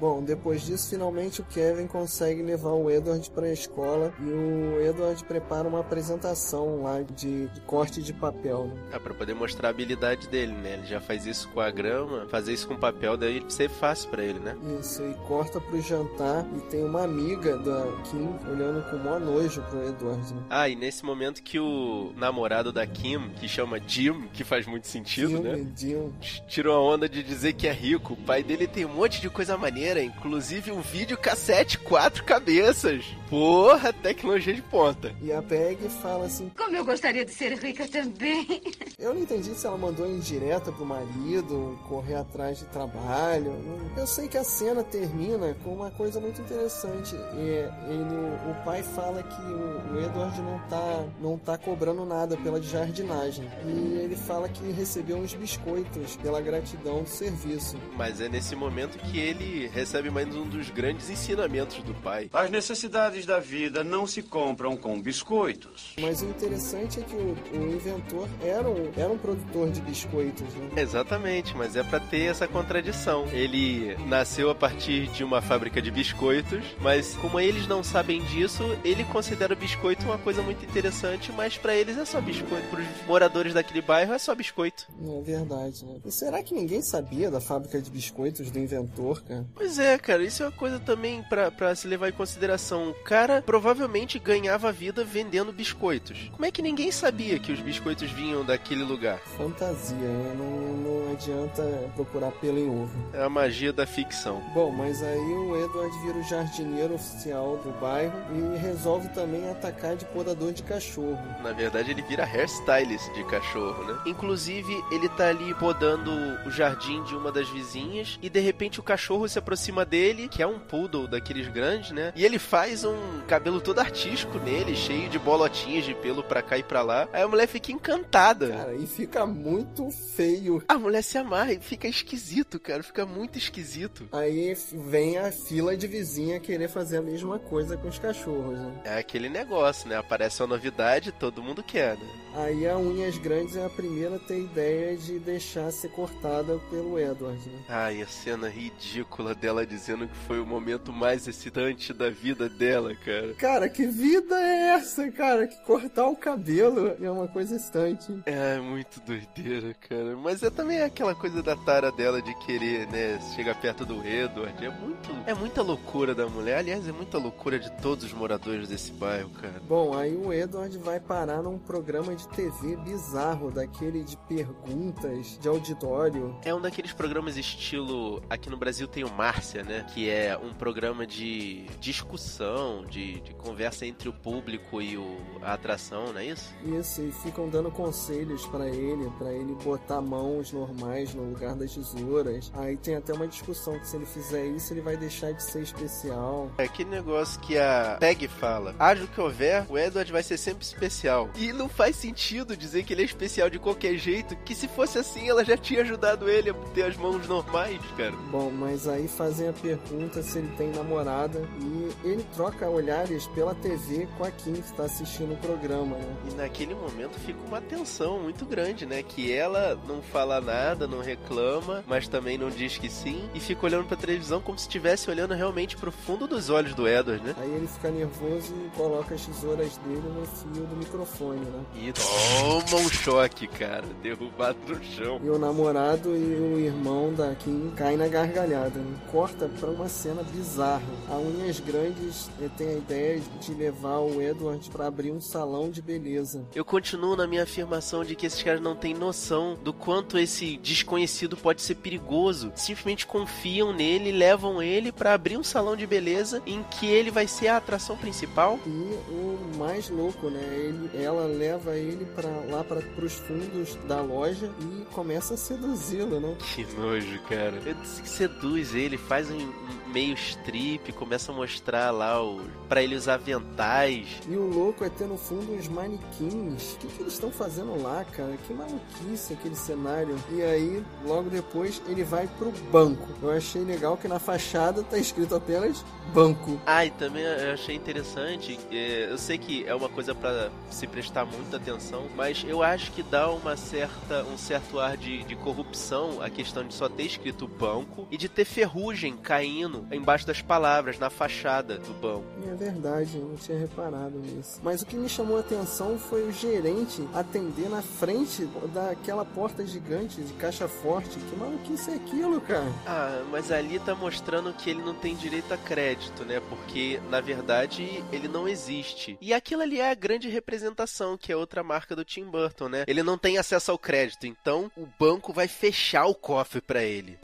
Bom, 0.03 0.21
depois 0.21 0.63
disso, 0.63 0.91
finalmente 0.91 1.41
o 1.41 1.45
Kevin 1.45 1.87
consegue 1.87 2.43
levar 2.43 2.73
o 2.73 2.91
Edward 2.91 3.31
para 3.31 3.47
a 3.47 3.53
escola 3.53 4.13
e 4.19 4.25
o 4.25 4.81
Edward 4.81 5.25
prepara 5.27 5.69
uma 5.69 5.79
apresentação 5.79 6.83
lá 6.83 7.03
de, 7.03 7.47
de 7.47 7.61
corte 7.61 8.03
de 8.03 8.13
papel. 8.13 8.67
Né? 8.67 8.83
É 8.95 8.99
pra 8.99 9.15
poder 9.15 9.33
mostrar 9.33 9.69
a 9.69 9.71
habilidade 9.71 10.27
dele, 10.27 10.55
né? 10.55 10.73
Ele 10.73 10.87
já 10.87 11.01
faz 11.01 11.25
isso 11.25 11.49
com 11.51 11.61
a 11.61 11.71
grama, 11.71 12.27
fazer 12.29 12.53
isso 12.53 12.67
com 12.67 12.75
papel, 12.75 13.17
daí 13.17 13.45
ser 13.49 13.71
fácil 13.71 14.11
para 14.11 14.25
ele, 14.25 14.41
né? 14.41 14.57
Isso, 14.81 15.05
e 15.05 15.15
corta 15.29 15.61
pro 15.61 15.81
jantar 15.81 16.45
e 16.57 16.61
tem 16.63 16.85
uma 16.85 17.05
amiga 17.05 17.57
da 17.59 17.87
Kim 18.11 18.29
olhando 18.51 18.83
com 18.91 18.97
maior 18.97 19.21
nojo 19.21 19.63
pro 19.71 19.89
Edward. 19.89 20.35
Né? 20.35 20.43
Ah, 20.51 20.69
e 20.69 20.75
nesse 20.75 21.05
momento 21.05 21.45
que 21.45 21.61
o 21.61 22.13
namorado 22.17 22.73
da 22.73 22.85
Kim, 22.85 23.31
que 23.37 23.47
chama 23.47 23.79
Jim, 23.87 24.27
que 24.33 24.43
faz 24.43 24.67
muito 24.67 24.89
sentido, 24.89 25.37
Jim, 25.37 25.43
né? 25.43 25.67
Jim. 25.77 26.13
Tirou 26.49 26.75
a 26.75 26.81
onda 26.81 27.09
de 27.09 27.23
dizer 27.23 27.53
que 27.53 27.69
é 27.69 27.73
rico. 27.73 28.15
O 28.15 28.17
pai 28.17 28.43
dele 28.43 28.67
tem 28.67 28.85
um 28.85 28.95
monte 28.95 29.21
de 29.21 29.31
coisa 29.31 29.57
maneira, 29.93 30.03
inclusive 30.03 30.73
um 30.73 30.81
vídeo 30.81 31.17
cassete 31.19 31.79
quatro 31.79 32.25
cabeças. 32.25 33.05
Porra, 33.29 33.93
tecnologia 33.93 34.55
de 34.55 34.63
ponta. 34.63 35.15
E 35.23 35.33
a 35.33 35.43
Peg 35.43 35.89
fala 35.89 36.27
assim: 36.27 36.51
Como 36.57 36.77
eu 36.77 36.85
gostaria 36.85 37.25
de 37.25 37.33
ser 37.33 37.59
rica 37.59 37.87
também. 37.89 38.63
Eu 38.99 39.15
não 39.15 39.23
entendi 39.23 39.53
se 39.55 39.67
ela 39.67 39.77
mandou 39.77 40.07
indireta 40.07 40.71
pro 40.71 40.87
marido, 40.87 41.77
correr 41.89 42.15
atrás 42.15 42.59
de 42.59 42.67
trabalho. 42.67 43.53
Eu 43.97 44.07
sei 44.07 44.29
que 44.29 44.39
a 44.39 44.45
cena 44.45 44.85
termina 44.85 45.57
com 45.65 45.75
uma 45.75 45.91
coisa 45.91 46.21
muito 46.21 46.41
interessante. 46.41 47.17
E 47.35 47.91
ele, 47.91 48.15
o 48.15 48.32
pai 48.65 48.83
fala 48.83 49.23
que 49.23 49.43
o, 49.43 49.95
o 49.95 50.01
Edward 50.01 50.41
não 50.41 50.59
tá, 50.69 51.05
não 51.21 51.39
tá 51.39 51.59
cobrando 51.59 52.05
nada 52.05 52.37
pela 52.37 52.61
jardinagem. 52.61 53.49
E 53.65 53.99
ele 54.03 54.17
fala 54.17 54.49
que 54.49 54.71
recebeu 54.73 55.19
uns 55.19 55.35
biscoitos 55.35 56.17
pela 56.17 56.41
gratidão 56.41 57.03
do 57.03 57.09
serviço. 57.09 57.77
Mas 57.97 58.21
é 58.21 58.29
nesse 58.29 58.55
momento 58.55 58.99
que 58.99 59.19
ele 59.19 59.69
recebe 59.69 60.11
mais 60.11 60.35
um 60.35 60.49
dos 60.49 60.71
grandes 60.71 61.11
ensinamentos 61.11 61.83
do 61.83 61.95
pai. 61.95 62.31
As 62.33 62.51
necessidades 62.51 63.27
da 63.27 63.39
vida 63.39 63.83
não 63.83 64.07
se 64.07 64.23
compram 64.23 64.77
com 64.77 65.01
biscoitos. 65.01 65.95
Mas 66.01 66.23
o 66.23 66.27
interessante 66.27 67.01
é 67.01 67.03
que 67.03 67.17
o, 67.17 67.37
o 67.55 67.75
inventor 67.75 68.29
era 68.43 68.69
um, 68.69 68.91
era 68.97 69.13
um 69.13 69.19
produtor 69.19 69.71
de 69.71 69.81
biscoitos, 69.81 70.55
né? 70.55 70.83
Exatamente, 70.83 71.57
mas 71.57 71.77
é 71.77 71.83
pra 71.83 72.01
ter 72.01 72.31
essa 72.31 72.47
contradição. 72.47 73.27
Ele 73.33 73.97
nasceu 74.07 74.51
a 74.51 74.55
partir 74.55 75.09
de 75.09 75.25
uma 75.25 75.41
fábrica 75.41 75.81
de 75.81 75.91
biscoitos, 75.91 76.65
mas 76.81 77.17
como 77.17 77.41
eles 77.41 77.67
não 77.67 77.83
sabem 77.83 78.23
disso, 78.25 78.52
ele 78.85 79.05
considera 79.05 79.55
o 79.55 79.57
biscoito 79.57 80.05
uma 80.05 80.19
coisa 80.19 80.43
muito 80.43 80.65
interessante, 80.65 81.33
mas 81.33 81.57
pra 81.57 81.75
eles 81.75 81.97
é 81.97 82.05
só 82.05 82.21
biscoito. 82.21 82.67
Pros 82.69 82.87
moradores 83.07 83.55
daquele 83.55 83.83
bairro 83.83 84.13
é 84.13 84.19
só 84.19 84.35
biscoito. 84.35 84.87
É 85.01 85.21
verdade, 85.23 85.85
né? 85.85 86.01
E 86.05 86.11
será 86.11 86.43
que 86.43 86.55
ninguém 86.55 86.83
sabia 86.83 87.31
da 87.31 87.41
fábrica 87.41 87.81
de 87.81 87.91
biscoitos 87.91 88.51
do 88.51 88.59
inventor, 88.59 89.23
cara? 89.23 89.47
Pois 89.55 89.79
é, 89.79 89.99
cara, 89.99 90.23
isso 90.23 90.43
é 90.43 90.47
uma 90.47 90.53
coisa 90.53 90.79
também 90.79 91.23
pra, 91.23 91.51
pra 91.51 91.75
se 91.75 91.87
levar 91.87 92.09
em 92.09 92.13
consideração. 92.13 92.91
O 92.91 92.95
cara 93.05 93.43
provavelmente 93.43 94.19
ganhava 94.19 94.73
vida 94.73 95.05
vendendo 95.05 95.53
biscoitos. 95.53 96.31
Como 96.33 96.45
é 96.45 96.51
que 96.51 96.63
ninguém 96.63 96.91
sabia 96.91 97.39
que 97.39 97.53
os 97.53 97.61
biscoitos 97.61 98.11
vinham 98.11 98.45
daquele 98.45 98.83
lugar? 98.83 99.19
Fantasia, 99.37 99.97
né? 99.97 100.35
Não, 100.37 101.05
não 101.05 101.13
adianta 101.13 101.63
procurar 101.95 102.33
pelo 102.33 102.59
em 102.59 102.69
ovo. 102.69 102.91
É 103.13 103.23
a 103.23 103.29
magia 103.29 103.73
da 103.73 103.87
ficção. 103.87 104.43
Bom, 104.55 104.71
mas 104.71 105.03
aí 105.03 105.19
o 105.19 105.65
Edward 105.65 105.99
vira 106.03 106.19
o 106.19 106.23
jardineiro 106.23 106.95
oficial 106.95 107.57
do 107.59 107.71
bairro 107.81 108.13
e 108.35 108.42
resolve 108.57 109.09
também 109.09 109.49
atacar 109.51 109.97
de 109.97 110.05
podador 110.07 110.53
de 110.53 110.63
cachorro. 110.63 111.19
Na 111.43 111.53
verdade, 111.53 111.91
ele 111.91 112.03
vira 112.03 112.25
hairstylist 112.25 113.13
de 113.13 113.25
cachorro, 113.25 113.85
né? 113.85 113.99
Inclusive, 114.07 114.83
ele 114.91 115.09
tá 115.11 115.29
ali 115.29 115.55
podando 115.55 116.11
o 116.47 116.51
jardim 116.51 117.03
de 117.05 117.15
uma 117.15 117.33
das 117.33 117.49
vizinhas 117.49 118.19
e 118.23 118.29
de 118.29 118.41
repente 118.41 118.81
o 118.81 118.83
cachorro 118.83 119.29
se 119.29 119.39
aproxima 119.39 119.85
dele, 119.85 120.29
que 120.29 120.43
é 120.43 120.47
um 120.47 120.59
poodle 120.59 121.07
daqueles 121.07 121.49
grandes, 121.49 121.91
né? 121.91 122.13
E 122.15 122.25
ele 122.25 122.39
faz 122.39 122.85
um 122.85 123.21
cabelo 123.27 123.61
todo 123.61 123.79
artístico 123.79 124.39
nele, 124.39 124.75
cheio 124.75 125.09
de 125.09 125.19
bolotinhas 125.19 125.85
de 125.85 125.95
pelo 125.95 126.23
pra 126.23 126.43
cá 126.43 126.59
e 126.59 126.63
pra 126.63 126.83
lá. 126.83 127.09
Aí 127.13 127.23
a 127.23 127.29
mulher 127.29 127.47
fica 127.47 127.73
encantada. 127.73 128.49
Cara, 128.49 128.75
e 128.75 128.87
fica 128.87 129.27
muito 129.27 129.91
feio. 129.91 130.63
A 130.69 130.79
mulher 130.79 131.03
se 131.03 131.19
amarra 131.19 131.53
e 131.53 131.61
fica 131.61 131.89
esquisito, 131.89 132.59
cara. 132.59 132.83
Fica 132.83 133.05
muito 133.07 133.39
esquisito. 133.39 134.09
Aí 134.13 134.57
vem 134.73 135.19
a 135.19 135.31
fila 135.31 135.77
de 135.77 135.87
vizinha 135.87 136.41
querer 136.41 136.69
fazer 136.69 136.99
a 136.99 137.03
mesma 137.03 137.39
coisa 137.39 137.77
com 137.77 137.89
os 137.89 137.99
cachorros, 137.99 138.22
né? 138.31 138.81
É 138.85 138.99
aquele 138.99 139.29
negócio, 139.29 139.89
né? 139.89 139.97
Aparece 139.97 140.43
uma 140.43 140.49
novidade, 140.49 141.13
todo 141.13 141.43
mundo 141.43 141.63
quer, 141.63 141.97
né? 141.97 142.07
Aí 142.35 142.67
a 142.67 142.79
Unhas 142.79 143.19
Grandes 143.19 143.57
é 143.57 143.65
a 143.65 143.69
primeira 143.69 144.17
a 144.17 144.19
ter 144.19 144.41
ideia 144.41 144.97
de 144.97 145.19
deixar 145.19 145.71
ser 145.71 145.91
cortada 145.91 146.59
pelo 146.71 146.99
Edward, 146.99 147.47
né? 147.47 147.59
Ai, 147.69 148.01
a 148.01 148.07
cena 148.07 148.49
ridícula 148.49 149.35
dela 149.35 149.67
dizendo 149.67 150.09
que 150.09 150.17
foi 150.27 150.41
o 150.41 150.47
momento 150.47 150.93
mais 150.93 151.29
excitante 151.29 151.93
da 151.93 152.09
vida 152.09 152.49
dela, 152.49 152.95
cara. 152.95 153.35
Cara, 153.35 153.69
que 153.69 153.87
vida 153.87 154.35
é 154.35 154.75
essa, 154.75 155.11
cara? 155.11 155.47
Que 155.47 155.57
cortar 155.65 156.07
o 156.07 156.17
cabelo 156.17 156.97
é 157.03 157.11
uma 157.11 157.29
coisa 157.29 157.55
estante. 157.55 158.23
É 158.25 158.59
muito 158.59 159.01
doideira, 159.01 159.75
cara. 159.89 160.17
Mas 160.17 160.43
é 160.43 160.51
também 160.51 160.83
aquela 160.83 161.15
coisa 161.15 161.43
da 161.43 161.55
tara 161.55 161.93
dela 161.93 162.23
de 162.23 162.35
querer, 162.47 162.87
né, 162.89 163.21
chegar 163.35 163.55
perto 163.61 163.85
do 163.85 164.07
Edward. 164.07 164.65
É 164.65 164.71
muito, 164.71 165.11
é 165.27 165.35
muita 165.35 165.63
loucura 165.63 166.15
da 166.15 166.27
mulher. 166.27 166.59
Aliás, 166.59 166.89
é 166.89 166.93
muita 166.93 167.19
loucura 167.19 167.59
de 167.59 167.71
todos 167.83 168.12
moradores 168.13 168.69
desse 168.69 168.93
bairro, 168.93 169.31
cara. 169.31 169.61
Bom, 169.69 169.97
aí 169.97 170.17
o 170.17 170.33
Edward 170.33 170.77
vai 170.79 171.01
parar 171.01 171.43
num 171.43 171.59
programa 171.59 172.15
de 172.15 172.27
TV 172.29 172.77
bizarro, 172.77 173.51
daquele 173.51 174.03
de 174.03 174.17
perguntas, 174.17 175.39
de 175.39 175.49
auditório. 175.49 176.37
É 176.45 176.55
um 176.55 176.61
daqueles 176.61 176.93
programas 176.93 177.37
estilo. 177.37 178.23
Aqui 178.29 178.49
no 178.51 178.57
Brasil 178.57 178.87
tem 178.87 179.05
o 179.05 179.11
Márcia, 179.13 179.63
né? 179.63 179.87
Que 179.93 180.09
é 180.09 180.37
um 180.37 180.53
programa 180.55 181.07
de 181.07 181.67
discussão, 181.81 182.85
de, 182.85 183.21
de 183.21 183.35
conversa 183.35 183.87
entre 183.87 184.09
o 184.09 184.13
público 184.13 184.81
e 184.81 184.97
o, 184.97 185.19
a 185.43 185.55
atração, 185.55 186.13
não 186.13 186.19
é 186.19 186.27
isso? 186.27 186.53
Isso, 186.65 187.03
e 187.03 187.13
ficam 187.13 187.49
dando 187.49 187.71
conselhos 187.71 188.47
pra 188.47 188.69
ele, 188.69 189.11
pra 189.19 189.33
ele 189.33 189.55
botar 189.65 190.01
mãos 190.01 190.53
normais 190.53 191.15
no 191.15 191.25
lugar 191.25 191.55
das 191.55 191.75
tesouras. 191.75 192.51
Aí 192.55 192.77
tem 192.77 192.97
até 192.97 193.13
uma 193.13 193.27
discussão 193.27 193.79
que 193.79 193.87
se 193.87 193.97
ele 193.97 194.07
fizer 194.07 194.47
isso, 194.47 194.73
ele 194.73 194.81
vai 194.81 194.97
deixar 194.97 195.33
de 195.33 195.43
ser 195.43 195.63
especial. 195.63 196.51
É 196.59 196.65
aquele 196.65 196.91
negócio 196.91 197.41
que 197.41 197.59
a 197.59 197.99
Peg 198.03 198.27
fala: 198.27 198.75
haja 198.81 199.05
o 199.05 199.07
que 199.07 199.21
houver, 199.21 199.65
o 199.69 199.79
Edward 199.79 200.11
vai 200.11 200.25
ser 200.25 200.37
sempre 200.37 200.65
especial. 200.65 201.31
E 201.37 201.53
não 201.53 201.69
faz 201.69 201.95
sentido 201.95 202.57
dizer 202.57 202.83
que 202.83 202.93
ele 202.93 203.03
é 203.03 203.05
especial 203.05 203.49
de 203.49 203.61
qualquer 203.61 203.97
jeito, 203.97 204.35
que 204.45 204.57
se 204.57 204.67
fosse 204.67 204.99
assim, 204.99 205.29
ela 205.29 205.45
já 205.45 205.57
tinha 205.57 205.83
ajudado 205.83 206.29
ele 206.29 206.51
a 206.51 206.55
ter 206.75 206.83
as 206.83 206.97
mãos 206.97 207.29
normais, 207.29 207.81
cara. 207.97 208.11
Bom, 208.33 208.51
mas 208.51 208.89
aí 208.89 209.07
fazem 209.07 209.49
a 209.49 209.53
pergunta 209.53 210.21
se 210.21 210.39
ele 210.39 210.53
tem 210.57 210.73
namorada 210.73 211.49
e 211.61 212.09
ele 212.09 212.27
troca 212.35 212.69
olhares 212.69 213.29
pela 213.29 213.55
TV 213.55 214.09
com 214.19 214.25
a 214.25 214.33
Kim 214.33 214.55
que 214.55 214.59
está 214.59 214.83
assistindo 214.83 215.35
o 215.35 215.37
programa, 215.37 215.97
né? 215.97 216.17
E 216.29 216.35
naquele 216.35 216.75
momento 216.75 217.21
fica 217.21 217.39
uma 217.47 217.61
tensão 217.61 218.19
muito 218.19 218.45
grande, 218.45 218.85
né? 218.85 219.05
Que 219.05 219.33
ela 219.33 219.79
não 219.87 220.03
fala 220.03 220.41
nada, 220.41 220.89
não 220.89 221.03
reclama, 221.03 221.85
mas 221.87 222.09
também 222.09 222.37
não 222.37 222.51
diz 222.51 222.77
que 222.77 222.91
sim, 222.91 223.31
e 223.33 223.39
fica 223.39 223.65
olhando 223.65 223.87
pra 223.87 223.97
televisão 223.97 224.41
como 224.41 224.59
se 224.59 224.65
estivesse 224.65 225.09
olhando 225.09 225.35
realmente 225.35 225.77
pro 225.77 225.93
fundo 225.93 226.27
dos 226.27 226.51
olhos 226.51 226.75
do 226.75 226.89
Edward, 226.89 227.25
né? 227.25 227.37
Aí 227.39 227.49
ele 227.49 227.69
fica 227.69 227.92
nervoso 227.93 228.55
e 228.67 228.77
coloca 228.77 229.15
as 229.15 229.27
tesouras 229.27 229.77
dele 229.79 230.03
no 230.03 230.27
fio 230.27 230.67
do 230.67 230.77
microfone, 230.77 231.41
né? 231.41 231.65
E 231.75 231.93
toma 231.93 232.83
um 232.83 232.89
choque, 232.89 233.47
cara. 233.47 233.85
Derrubado 234.03 234.59
no 234.69 234.83
chão. 234.83 235.21
E 235.23 235.31
o 235.31 235.39
namorado 235.39 236.17
e 236.17 236.35
o 236.35 236.59
irmão 236.59 237.13
da 237.13 237.35
Kim 237.35 237.71
caem 237.77 237.97
na 237.97 238.09
gargalhada. 238.09 238.79
Né? 238.79 238.95
Corta 239.11 239.49
pra 239.61 239.71
uma 239.71 239.89
cena 239.89 240.23
bizarra. 240.23 240.83
A 241.09 241.17
Unhas 241.17 241.61
Grandes 241.61 242.31
eh, 242.41 242.49
tem 242.57 242.69
a 242.69 242.75
ideia 242.75 243.23
de 243.41 243.55
levar 243.55 243.99
o 243.99 244.21
Edward 244.21 244.69
pra 244.71 244.87
abrir 244.87 245.11
um 245.11 245.21
salão 245.21 245.71
de 245.71 245.83
beleza. 245.83 246.45
Eu 246.55 246.65
continuo 246.65 247.17
na 247.17 247.27
minha 247.27 247.43
afirmação 247.43 248.05
de 248.05 248.15
que 248.15 248.27
esses 248.27 248.43
caras 248.43 248.61
não 248.61 248.75
têm 248.75 248.95
noção 248.95 249.59
do 249.63 249.73
quanto 249.73 250.19
esse 250.19 250.57
desconhecido 250.57 251.37
pode 251.37 251.63
ser 251.63 251.77
perigoso. 251.77 252.53
Simplesmente 252.55 253.07
confiam 253.07 253.73
nele, 253.73 254.13
levam 254.13 254.63
ele 254.63 254.93
pra 254.93 255.15
abrir 255.15 255.37
um 255.37 255.45
salão 255.45 255.77
de 255.77 255.87
beleza 255.87 256.43
em 256.47 256.63
que 256.63 256.87
ele 256.87 257.11
vai 257.11 257.27
ser 257.27 257.49
a 257.49 257.57
atração 257.57 257.82
principal. 257.97 258.59
E 258.67 258.71
o 259.11 259.57
mais 259.59 259.89
louco, 259.91 260.31
né? 260.31 260.41
Ele, 260.41 260.91
ela 261.03 261.27
leva 261.27 261.77
ele 261.77 262.05
para 262.15 262.29
lá 262.51 262.63
para 262.63 262.81
pros 262.81 263.15
fundos 263.15 263.75
da 263.87 264.01
loja 264.01 264.51
e 264.61 264.85
começa 264.93 265.35
a 265.35 265.37
seduzi-lo, 265.37 266.21
né? 266.21 266.37
Que 266.55 266.65
nojo, 266.77 267.21
cara. 267.29 267.57
Ele 267.65 267.85
seduz 267.85 268.75
ele, 268.75 268.97
faz 268.97 269.31
um, 269.31 269.39
um 269.39 269.82
meio 269.93 270.15
strip, 270.15 270.93
começa 270.93 271.31
a 271.31 271.35
mostrar 271.35 271.91
lá 271.91 272.23
o, 272.23 272.41
para 272.69 272.83
ele 272.83 272.97
usar 272.97 273.15
aventais. 273.15 274.09
E 274.29 274.35
o 274.35 274.49
louco 274.49 274.85
é 274.85 274.89
ter 274.89 275.07
no 275.07 275.19
fundo 275.19 275.53
uns 275.53 275.69
manequins. 275.69 276.75
O 276.75 276.79
que, 276.79 276.87
que 276.89 277.03
eles 277.03 277.13
estão 277.13 277.31
fazendo 277.31 277.81
lá, 277.83 278.05
cara? 278.05 278.37
Que 278.47 278.55
maluquice 278.55 279.35
aquele 279.35 279.55
cenário. 279.55 280.17
E 280.31 280.43
aí, 280.43 280.83
logo 281.05 281.29
depois, 281.29 281.83
ele 281.87 282.03
vai 282.03 282.27
pro 282.39 282.51
banco. 282.71 283.09
Eu 283.23 283.31
achei 283.31 283.63
legal 283.63 283.97
que 283.97 284.09
na 284.09 284.19
fachada 284.19 284.83
tá 284.83 284.97
escrito 284.97 285.35
apenas 285.35 285.85
banco. 286.13 286.61
Ah, 286.67 286.85
e 286.87 286.91
também 286.91 287.23
eu 287.23 287.53
achei 287.53 287.77
interessante. 287.77 288.59
É, 288.71 289.09
eu 289.11 289.19
sei 289.19 289.39
que 289.39 289.65
é 289.67 289.75
uma 289.75 289.89
coisa 289.89 290.15
para 290.15 290.51
se 290.71 290.87
prestar 290.87 291.25
muita 291.25 291.57
atenção, 291.57 292.07
mas 292.17 292.45
eu 292.47 292.63
acho 292.63 292.93
que 292.93 293.03
dá 293.03 293.31
uma 293.31 293.57
certa, 293.57 294.25
um 294.25 294.39
certo 294.39 294.79
ar 294.79 294.97
de, 294.97 295.23
de 295.25 295.37
corrupção 295.37 296.23
a 296.23 296.31
questão 296.31 296.67
de 296.67 296.75
só 296.75 296.89
ter 296.89 297.05
escrito 297.05 297.47
banco 297.47 298.07
e 298.11 298.17
de 298.17 298.29
ter 298.29 298.45
ferrugem 298.45 299.17
caindo 299.17 299.82
embaixo 299.91 300.27
das 300.27 300.41
palavras, 300.41 300.99
na 300.99 301.11
fachada 301.11 301.79
do 301.79 301.93
banco. 301.95 302.25
É 302.51 302.55
verdade, 302.55 303.17
eu 303.17 303.25
não 303.25 303.37
tinha 303.37 303.59
reparado 303.59 304.19
nisso. 304.19 304.61
Mas 304.63 304.83
o 304.83 304.87
que 304.87 304.97
me 304.97 305.09
chamou 305.09 305.37
a 305.37 305.41
atenção 305.41 305.99
foi 305.99 306.29
o 306.29 306.33
gerente 306.33 307.07
atender 307.15 307.69
na 307.69 307.83
frente 307.83 308.47
daquela 308.73 309.25
porta 309.25 309.67
gigante 309.67 310.21
de 310.21 310.33
caixa 310.35 310.69
forte. 310.69 311.19
Que 311.19 311.37
maluquice 311.37 311.91
é 311.91 311.95
aquilo, 311.95 312.41
cara? 312.41 312.73
Ah, 312.87 313.23
mas 313.31 313.51
ali 313.51 313.79
tá 313.79 313.95
mostrando 313.95 314.53
que 314.53 314.71
ele 314.71 314.83
não 314.83 314.95
tem 314.95 315.15
direito 315.15 315.53
a 315.53 315.57
crédito, 315.57 316.25
né? 316.25 316.41
Porque, 316.49 317.01
na 317.11 317.21
verdade, 317.21 318.05
ele 318.13 318.29
não 318.29 318.49
existe. 318.49 319.17
E 319.21 319.33
aquilo 319.33 319.63
ali 319.63 319.81
é 319.81 319.91
a 319.91 319.95
grande 319.95 320.29
representação, 320.29 321.17
que 321.17 321.33
é 321.33 321.37
outra 321.37 321.63
marca 321.63 321.95
do 321.97 322.05
Tim 322.05 322.25
Burton, 322.25 322.69
né? 322.69 322.85
Ele 322.87 323.03
não 323.03 323.19
tem 323.19 323.39
acesso 323.39 323.71
ao 323.71 323.79
crédito, 323.79 324.27
então 324.27 324.71
o 324.77 324.87
banco 324.99 325.33
vai 325.33 325.49
fechar 325.49 326.07
o 326.07 326.15
cofre 326.15 326.61
para 326.61 326.83
ele. 326.83 327.19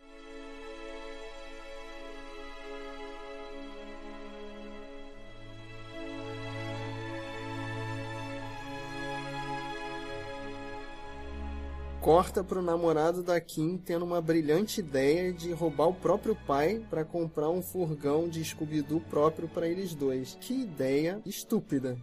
Corta 12.09 12.43
pro 12.43 12.63
namorado 12.63 13.23
da 13.23 13.39
Kim 13.39 13.77
tendo 13.77 14.03
uma 14.03 14.19
brilhante 14.19 14.81
ideia 14.81 15.31
de 15.31 15.53
roubar 15.53 15.89
o 15.89 15.93
próprio 15.95 16.35
pai 16.35 16.81
para 16.89 17.05
comprar 17.05 17.51
um 17.51 17.61
furgão 17.61 18.31
de 18.31 18.43
Scooby-Doo 18.43 19.03
próprio 19.11 19.47
para 19.47 19.69
eles 19.69 19.95
dois. 19.95 20.35
Que 20.41 20.63
ideia 20.63 21.21
estúpida. 21.27 21.99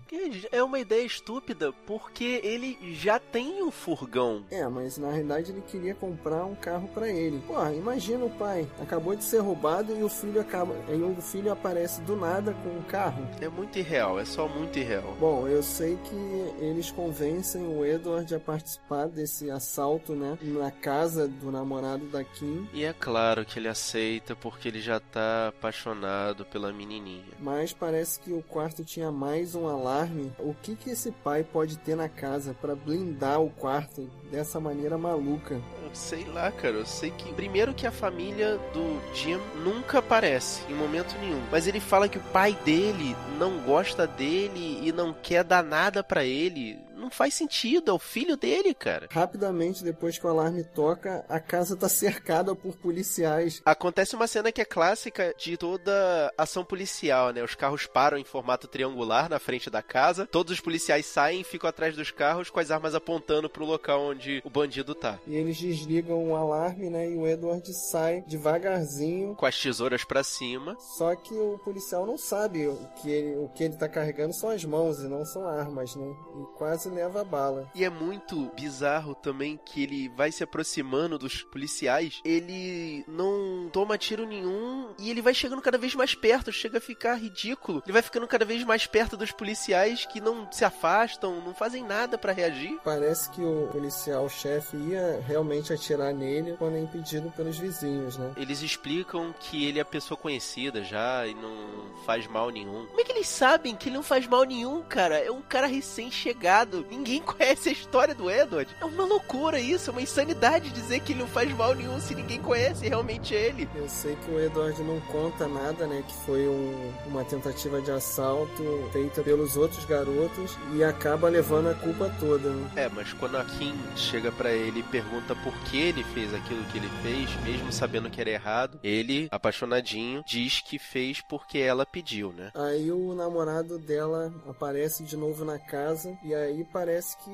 É 0.51 0.61
uma 0.61 0.77
ideia 0.77 1.03
estúpida 1.03 1.73
porque 1.87 2.39
ele 2.43 2.77
já 2.93 3.17
tem 3.17 3.63
um 3.63 3.71
furgão. 3.71 4.45
É, 4.51 4.67
mas 4.67 4.99
na 4.99 5.09
realidade 5.09 5.51
ele 5.51 5.61
queria 5.61 5.95
comprar 5.95 6.45
um 6.45 6.53
carro 6.53 6.87
para 6.89 7.09
ele. 7.09 7.41
Pô, 7.47 7.55
imagina 7.71 8.25
o 8.25 8.29
pai, 8.29 8.69
acabou 8.79 9.15
de 9.15 9.23
ser 9.23 9.39
roubado 9.39 9.91
e 9.97 10.03
o 10.03 10.09
filho 10.09 10.39
acaba, 10.39 10.75
e 10.87 11.01
o 11.01 11.19
filho 11.19 11.51
aparece 11.51 11.99
do 12.01 12.15
nada 12.15 12.53
com 12.53 12.69
um 12.69 12.83
carro. 12.83 13.27
É 13.41 13.49
muito 13.49 13.79
irreal, 13.79 14.19
é 14.19 14.25
só 14.25 14.47
muito 14.47 14.77
irreal. 14.77 15.15
Bom, 15.19 15.47
eu 15.47 15.63
sei 15.63 15.97
que 15.97 16.63
eles 16.63 16.91
convencem 16.91 17.65
o 17.65 17.83
Edward 17.83 18.35
a 18.35 18.39
participar 18.39 19.07
desse 19.07 19.49
assalto 19.49 19.94
né? 20.13 20.37
Na 20.41 20.71
casa 20.71 21.27
do 21.27 21.51
namorado 21.51 22.05
da 22.07 22.23
Kim. 22.23 22.67
E 22.73 22.83
é 22.83 22.93
claro 22.93 23.45
que 23.45 23.59
ele 23.59 23.67
aceita 23.67 24.35
porque 24.35 24.67
ele 24.67 24.81
já 24.81 24.99
tá 24.99 25.49
apaixonado 25.49 26.45
pela 26.45 26.71
menininha. 26.71 27.25
Mas 27.39 27.73
parece 27.73 28.19
que 28.19 28.31
o 28.31 28.41
quarto 28.41 28.83
tinha 28.83 29.11
mais 29.11 29.55
um 29.55 29.67
alarme. 29.67 30.31
O 30.39 30.53
que 30.53 30.75
que 30.75 30.89
esse 30.89 31.11
pai 31.11 31.43
pode 31.43 31.77
ter 31.77 31.95
na 31.95 32.09
casa 32.09 32.53
para 32.53 32.75
blindar 32.75 33.41
o 33.41 33.49
quarto 33.49 34.09
dessa 34.31 34.59
maneira 34.59 34.97
maluca? 34.97 35.61
sei 35.95 36.25
lá, 36.25 36.51
cara. 36.51 36.75
Eu 36.75 36.85
sei 36.85 37.09
que. 37.11 37.33
Primeiro 37.33 37.73
que 37.73 37.87
a 37.87 37.91
família 37.91 38.57
do 38.73 39.01
Jim 39.13 39.39
nunca 39.63 39.99
aparece, 39.99 40.61
em 40.69 40.75
momento 40.75 41.17
nenhum. 41.19 41.41
Mas 41.51 41.67
ele 41.67 41.79
fala 41.79 42.09
que 42.09 42.17
o 42.17 42.23
pai 42.33 42.57
dele 42.65 43.15
não 43.39 43.59
gosta 43.59 44.05
dele 44.05 44.79
e 44.83 44.91
não 44.91 45.13
quer 45.13 45.43
dar 45.43 45.63
nada 45.63 46.03
para 46.03 46.25
ele 46.25 46.84
não 47.05 47.11
faz 47.11 47.33
sentido, 47.33 47.91
é 47.91 47.93
o 47.93 47.99
filho 47.99 48.35
dele, 48.35 48.73
cara. 48.73 49.07
Rapidamente, 49.11 49.83
depois 49.83 50.17
que 50.17 50.25
o 50.25 50.29
alarme 50.29 50.63
toca, 50.63 51.23
a 51.29 51.39
casa 51.39 51.75
tá 51.75 51.87
cercada 51.87 52.55
por 52.55 52.75
policiais. 52.75 53.61
Acontece 53.63 54.15
uma 54.15 54.27
cena 54.27 54.51
que 54.51 54.61
é 54.61 54.65
clássica 54.65 55.33
de 55.37 55.55
toda 55.55 56.33
ação 56.37 56.65
policial, 56.65 57.31
né? 57.31 57.43
Os 57.43 57.55
carros 57.55 57.85
param 57.85 58.17
em 58.17 58.23
formato 58.23 58.67
triangular 58.67 59.29
na 59.29 59.39
frente 59.39 59.69
da 59.69 59.81
casa, 59.81 60.25
todos 60.25 60.53
os 60.53 60.59
policiais 60.59 61.05
saem 61.05 61.41
e 61.41 61.43
ficam 61.43 61.69
atrás 61.69 61.95
dos 61.95 62.11
carros 62.11 62.49
com 62.49 62.59
as 62.59 62.71
armas 62.71 62.95
apontando 62.95 63.49
pro 63.49 63.65
local 63.65 64.01
onde 64.01 64.41
o 64.43 64.49
bandido 64.49 64.95
tá. 64.95 65.19
E 65.27 65.35
eles 65.35 65.57
desligam 65.57 66.31
o 66.31 66.35
alarme, 66.35 66.89
né? 66.89 67.09
E 67.09 67.15
o 67.15 67.27
Edward 67.27 67.71
sai 67.73 68.23
devagarzinho. 68.27 69.35
Com 69.35 69.45
as 69.45 69.59
tesouras 69.59 70.03
para 70.03 70.23
cima. 70.23 70.75
Só 70.79 71.15
que 71.15 71.33
o 71.33 71.59
policial 71.63 72.05
não 72.05 72.17
sabe 72.17 72.67
o 72.67 72.77
que 72.95 73.09
ele, 73.09 73.37
o 73.37 73.49
que 73.49 73.63
ele 73.63 73.75
tá 73.75 73.87
carregando 73.87 74.33
são 74.33 74.49
as 74.49 74.65
mãos 74.65 74.99
e 74.99 75.07
não 75.07 75.23
são 75.23 75.47
armas, 75.47 75.95
né? 75.95 76.15
E 76.39 76.57
quase 76.57 76.89
a 77.01 77.23
bala. 77.23 77.69
E 77.73 77.83
é 77.83 77.89
muito 77.89 78.51
bizarro 78.55 79.15
também 79.15 79.59
que 79.63 79.83
ele 79.83 80.09
vai 80.09 80.31
se 80.31 80.43
aproximando 80.43 81.17
dos 81.17 81.43
policiais, 81.43 82.21
ele 82.23 83.03
não 83.07 83.69
toma 83.71 83.97
tiro 83.97 84.25
nenhum 84.25 84.93
e 84.99 85.09
ele 85.09 85.21
vai 85.21 85.33
chegando 85.33 85.61
cada 85.61 85.77
vez 85.77 85.95
mais 85.95 86.13
perto, 86.15 86.51
chega 86.51 86.77
a 86.77 86.81
ficar 86.81 87.15
ridículo. 87.15 87.81
Ele 87.85 87.93
vai 87.93 88.01
ficando 88.01 88.27
cada 88.27 88.45
vez 88.45 88.63
mais 88.63 88.85
perto 88.85 89.17
dos 89.17 89.31
policiais 89.31 90.05
que 90.05 90.21
não 90.21 90.51
se 90.51 90.63
afastam, 90.65 91.41
não 91.41 91.53
fazem 91.53 91.83
nada 91.83 92.17
para 92.17 92.31
reagir. 92.31 92.79
Parece 92.83 93.29
que 93.31 93.41
o 93.41 93.67
policial 93.71 94.27
chefe 94.29 94.77
ia 94.77 95.23
realmente 95.27 95.73
atirar 95.73 96.13
nele 96.13 96.55
quando 96.57 96.75
é 96.75 96.79
impedido 96.79 97.31
pelos 97.31 97.57
vizinhos, 97.57 98.17
né? 98.17 98.33
Eles 98.37 98.61
explicam 98.61 99.33
que 99.39 99.65
ele 99.65 99.79
é 99.79 99.83
pessoa 99.83 100.17
conhecida 100.17 100.83
já 100.83 101.25
e 101.27 101.33
não 101.33 101.95
faz 102.05 102.27
mal 102.27 102.49
nenhum. 102.49 102.85
Como 102.87 103.01
é 103.01 103.03
que 103.03 103.11
eles 103.11 103.27
sabem 103.27 103.75
que 103.75 103.89
ele 103.89 103.95
não 103.95 104.03
faz 104.03 104.27
mal 104.27 104.43
nenhum, 104.43 104.81
cara? 104.83 105.17
É 105.17 105.31
um 105.31 105.41
cara 105.41 105.67
recém-chegado 105.67 106.84
Ninguém 106.89 107.21
conhece 107.21 107.69
a 107.69 107.71
história 107.71 108.15
do 108.15 108.29
Edward. 108.29 108.69
É 108.79 108.85
uma 108.85 109.05
loucura 109.05 109.59
isso, 109.59 109.89
é 109.89 109.93
uma 109.93 110.01
insanidade 110.01 110.69
dizer 110.69 110.99
que 111.01 111.13
ele 111.13 111.19
não 111.19 111.27
faz 111.27 111.51
mal 111.53 111.73
nenhum 111.73 111.99
se 111.99 112.15
ninguém 112.15 112.41
conhece 112.41 112.87
realmente 112.87 113.33
ele. 113.33 113.67
Eu 113.75 113.87
sei 113.89 114.15
que 114.15 114.31
o 114.31 114.39
Edward 114.39 114.81
não 114.83 114.99
conta 115.01 115.47
nada, 115.47 115.87
né? 115.87 116.03
Que 116.07 116.13
foi 116.25 116.47
um, 116.47 116.93
uma 117.07 117.23
tentativa 117.23 117.81
de 117.81 117.91
assalto 117.91 118.89
feita 118.91 119.21
pelos 119.23 119.57
outros 119.57 119.85
garotos 119.85 120.57
e 120.73 120.83
acaba 120.83 121.29
levando 121.29 121.69
a 121.69 121.75
culpa 121.75 122.13
toda. 122.19 122.49
Né? 122.49 122.71
É, 122.75 122.89
mas 122.89 123.13
quando 123.13 123.37
a 123.37 123.45
Kim 123.45 123.75
chega 123.95 124.31
para 124.31 124.51
ele 124.51 124.79
e 124.79 124.83
pergunta 124.83 125.35
por 125.35 125.53
que 125.65 125.77
ele 125.77 126.03
fez 126.03 126.33
aquilo 126.33 126.63
que 126.65 126.77
ele 126.77 126.89
fez, 127.01 127.29
mesmo 127.43 127.71
sabendo 127.71 128.09
que 128.09 128.21
era 128.21 128.29
errado, 128.29 128.79
ele, 128.83 129.27
apaixonadinho, 129.31 130.23
diz 130.25 130.61
que 130.61 130.77
fez 130.77 131.21
porque 131.21 131.57
ela 131.59 131.85
pediu, 131.85 132.31
né? 132.31 132.51
Aí 132.53 132.91
o 132.91 133.13
namorado 133.13 133.77
dela 133.77 134.33
aparece 134.47 135.03
de 135.03 135.15
novo 135.15 135.45
na 135.45 135.59
casa 135.59 136.17
e 136.23 136.33
aí 136.33 136.63
parece 136.75 137.15
que 137.19 137.31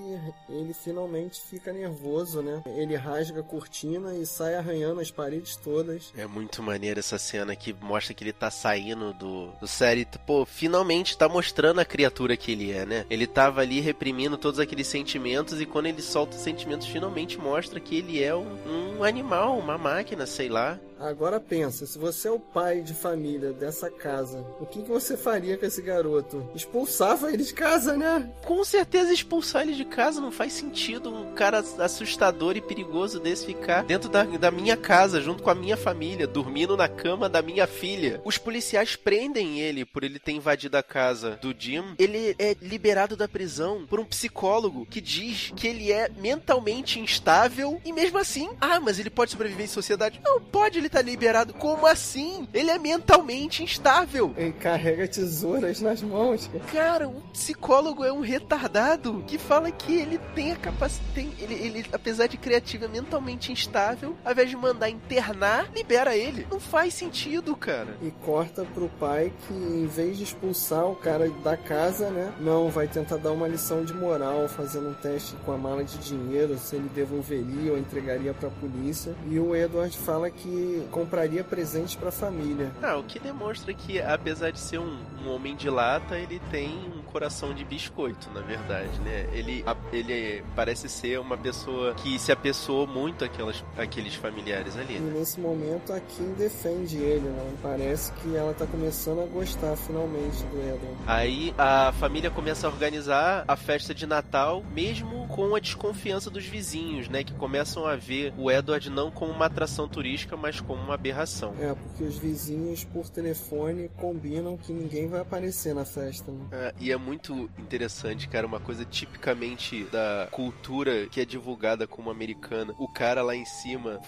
ele 0.47 0.71
finalmente 0.71 1.41
fica 1.41 1.73
nervoso, 1.73 2.43
né? 2.43 2.61
Ele 2.77 2.95
rasga 2.95 3.39
a 3.39 3.43
cortina 3.43 4.13
e 4.13 4.23
sai 4.23 4.53
arranhando 4.53 5.01
as 5.01 5.09
paredes 5.09 5.55
todas. 5.55 6.13
É 6.15 6.27
muito 6.27 6.61
maneiro 6.61 6.99
essa 6.99 7.17
cena 7.17 7.55
que 7.55 7.73
mostra 7.73 8.13
que 8.13 8.23
ele 8.23 8.33
tá 8.33 8.51
saindo 8.51 9.11
do, 9.13 9.47
do 9.59 9.67
série. 9.67 10.07
Pô, 10.27 10.45
finalmente 10.45 11.17
tá 11.17 11.27
mostrando 11.27 11.79
a 11.79 11.85
criatura 11.85 12.37
que 12.37 12.51
ele 12.51 12.71
é, 12.71 12.85
né? 12.85 13.03
Ele 13.09 13.25
tava 13.25 13.61
ali 13.61 13.79
reprimindo 13.79 14.37
todos 14.37 14.59
aqueles 14.59 14.85
sentimentos 14.85 15.59
e 15.59 15.65
quando 15.65 15.87
ele 15.87 16.03
solta 16.03 16.37
os 16.37 16.43
sentimentos, 16.43 16.85
finalmente 16.85 17.39
mostra 17.39 17.79
que 17.79 17.97
ele 17.97 18.23
é 18.23 18.35
um, 18.35 18.99
um 18.99 19.03
animal, 19.03 19.57
uma 19.57 19.75
máquina, 19.75 20.27
sei 20.27 20.49
lá. 20.49 20.79
Agora 21.01 21.39
pensa, 21.39 21.87
se 21.87 21.97
você 21.97 22.27
é 22.27 22.31
o 22.31 22.39
pai 22.39 22.81
de 22.81 22.93
família 22.93 23.51
dessa 23.51 23.89
casa, 23.89 24.45
o 24.59 24.67
que, 24.67 24.83
que 24.83 24.89
você 24.89 25.17
faria 25.17 25.57
com 25.57 25.65
esse 25.65 25.81
garoto? 25.81 26.47
Expulsava 26.53 27.33
ele 27.33 27.43
de 27.43 27.55
casa, 27.55 27.97
né? 27.97 28.31
Com 28.45 28.63
certeza 28.63 29.11
expulsar 29.11 29.63
ele 29.63 29.73
de 29.73 29.83
casa 29.83 30.21
não 30.21 30.31
faz 30.31 30.53
sentido 30.53 31.11
um 31.11 31.33
cara 31.33 31.57
assustador 31.79 32.55
e 32.55 32.61
perigoso 32.61 33.19
desse 33.19 33.47
ficar 33.47 33.83
dentro 33.83 34.09
da, 34.09 34.23
da 34.23 34.51
minha 34.51 34.77
casa, 34.77 35.19
junto 35.19 35.41
com 35.41 35.49
a 35.49 35.55
minha 35.55 35.75
família, 35.75 36.27
dormindo 36.27 36.77
na 36.77 36.87
cama 36.87 37.27
da 37.27 37.41
minha 37.41 37.65
filha. 37.65 38.21
Os 38.23 38.37
policiais 38.37 38.95
prendem 38.95 39.59
ele 39.59 39.83
por 39.83 40.03
ele 40.03 40.19
ter 40.19 40.33
invadido 40.33 40.77
a 40.77 40.83
casa 40.83 41.39
do 41.41 41.55
Jim. 41.57 41.95
Ele 41.97 42.35
é 42.37 42.55
liberado 42.61 43.17
da 43.17 43.27
prisão 43.27 43.87
por 43.87 43.99
um 43.99 44.05
psicólogo 44.05 44.85
que 44.85 45.01
diz 45.01 45.51
que 45.55 45.67
ele 45.67 45.91
é 45.91 46.09
mentalmente 46.09 46.99
instável 46.99 47.81
e 47.83 47.91
mesmo 47.91 48.19
assim, 48.19 48.51
ah, 48.61 48.79
mas 48.79 48.99
ele 48.99 49.09
pode 49.09 49.31
sobreviver 49.31 49.65
em 49.65 49.69
sociedade. 49.69 50.21
Não, 50.23 50.39
pode, 50.39 50.77
ele 50.77 50.90
tá 50.91 51.01
liberado. 51.01 51.53
Como 51.53 51.87
assim? 51.87 52.47
Ele 52.53 52.69
é 52.69 52.77
mentalmente 52.77 53.63
instável. 53.63 54.33
Ele 54.37 54.51
carrega 54.51 55.07
tesouras 55.07 55.79
nas 55.79 56.01
mãos. 56.01 56.49
Cara, 56.71 57.07
o 57.07 57.21
psicólogo 57.31 58.03
é 58.03 58.11
um 58.11 58.19
retardado 58.19 59.23
que 59.25 59.37
fala 59.37 59.71
que 59.71 59.93
ele 59.95 60.19
tem 60.35 60.51
a 60.51 60.55
capacidade. 60.55 61.01
Ele, 61.39 61.53
ele, 61.53 61.85
apesar 61.91 62.27
de 62.27 62.37
criativo, 62.37 62.85
é 62.85 62.87
mentalmente 62.87 63.51
instável. 63.51 64.15
Ao 64.23 64.31
invés 64.31 64.49
de 64.49 64.55
mandar 64.55 64.89
internar, 64.89 65.71
libera 65.73 66.15
ele. 66.15 66.45
Não 66.51 66.59
faz 66.59 66.93
sentido, 66.93 67.55
cara. 67.55 67.95
E 68.01 68.11
corta 68.11 68.65
pro 68.65 68.89
pai 68.99 69.31
que, 69.47 69.53
em 69.53 69.87
vez 69.87 70.17
de 70.17 70.23
expulsar 70.23 70.85
o 70.85 70.95
cara 70.95 71.29
da 71.43 71.55
casa, 71.55 72.09
né? 72.09 72.33
Não, 72.39 72.69
vai 72.69 72.87
tentar 72.87 73.17
dar 73.17 73.31
uma 73.31 73.47
lição 73.47 73.85
de 73.85 73.93
moral, 73.93 74.47
fazendo 74.49 74.89
um 74.89 74.93
teste 74.93 75.35
com 75.45 75.51
a 75.51 75.57
mala 75.57 75.83
de 75.83 75.97
dinheiro, 75.97 76.57
se 76.57 76.75
ele 76.75 76.89
devolveria 76.89 77.71
ou 77.71 77.77
entregaria 77.77 78.33
pra 78.33 78.49
polícia. 78.49 79.13
E 79.29 79.39
o 79.39 79.55
Edward 79.55 79.97
fala 79.97 80.29
que 80.29 80.80
compraria 80.89 81.43
presentes 81.43 81.95
para 81.95 82.09
a 82.09 82.11
família. 82.11 82.71
Ah, 82.81 82.97
o 82.97 83.03
que 83.03 83.19
demonstra 83.19 83.73
que, 83.73 84.01
apesar 84.01 84.51
de 84.51 84.59
ser 84.59 84.79
um, 84.79 84.97
um, 85.23 85.29
homem 85.29 85.55
de 85.55 85.69
lata, 85.69 86.17
ele 86.17 86.41
tem 86.51 86.69
um 86.95 87.01
coração 87.03 87.53
de 87.53 87.63
biscoito, 87.63 88.29
na 88.33 88.41
verdade, 88.41 88.99
né? 89.01 89.27
Ele, 89.33 89.63
ele 89.91 90.43
parece 90.55 90.87
ser 90.89 91.19
uma 91.19 91.37
pessoa 91.37 91.93
que 91.95 92.17
se 92.17 92.31
apessoou 92.31 92.87
muito 92.87 93.23
aquelas, 93.23 93.63
aqueles 93.77 94.15
familiares 94.15 94.77
ali. 94.77 94.97
E 94.97 94.99
nesse 94.99 95.39
momento 95.39 95.93
a 95.93 95.99
Kim 95.99 96.33
defende 96.33 96.97
ele, 96.97 97.27
né? 97.27 97.53
Parece 97.61 98.11
que 98.13 98.35
ela 98.35 98.53
tá 98.53 98.65
começando 98.65 99.21
a 99.21 99.25
gostar 99.25 99.75
finalmente 99.75 100.43
do 100.45 100.57
Edward. 100.57 100.97
Aí 101.05 101.53
a 101.57 101.91
família 101.99 102.29
começa 102.29 102.67
a 102.67 102.69
organizar 102.69 103.43
a 103.47 103.55
festa 103.55 103.93
de 103.93 104.05
Natal, 104.05 104.63
mesmo 104.73 105.27
com 105.27 105.55
a 105.55 105.59
desconfiança 105.59 106.29
dos 106.29 106.45
vizinhos, 106.45 107.09
né? 107.09 107.23
Que 107.23 107.33
começam 107.33 107.85
a 107.85 107.95
ver 107.95 108.33
o 108.37 108.49
Edward 108.49 108.89
não 108.89 109.11
como 109.11 109.31
uma 109.31 109.45
atração 109.45 109.87
turística, 109.87 110.37
mas 110.37 110.59
como 110.59 110.70
uma 110.79 110.93
aberração. 110.93 111.53
É, 111.59 111.73
porque 111.73 112.03
os 112.03 112.17
vizinhos 112.17 112.83
por 112.83 113.09
telefone 113.09 113.89
combinam 113.97 114.57
que 114.57 114.73
ninguém 114.73 115.07
vai 115.07 115.21
aparecer 115.21 115.73
na 115.73 115.85
festa. 115.85 116.31
Né? 116.31 116.45
É, 116.51 116.73
e 116.79 116.91
é 116.91 116.97
muito 116.97 117.49
interessante, 117.57 118.27
cara, 118.27 118.45
uma 118.47 118.59
coisa 118.59 118.85
tipicamente 118.85 119.83
da 119.85 120.27
cultura 120.31 121.07
que 121.07 121.21
é 121.21 121.25
divulgada 121.25 121.87
como 121.87 122.09
americana. 122.09 122.73
O 122.77 122.87
cara 122.87 123.21
lá 123.21 123.35
em 123.35 123.45
cima 123.45 123.99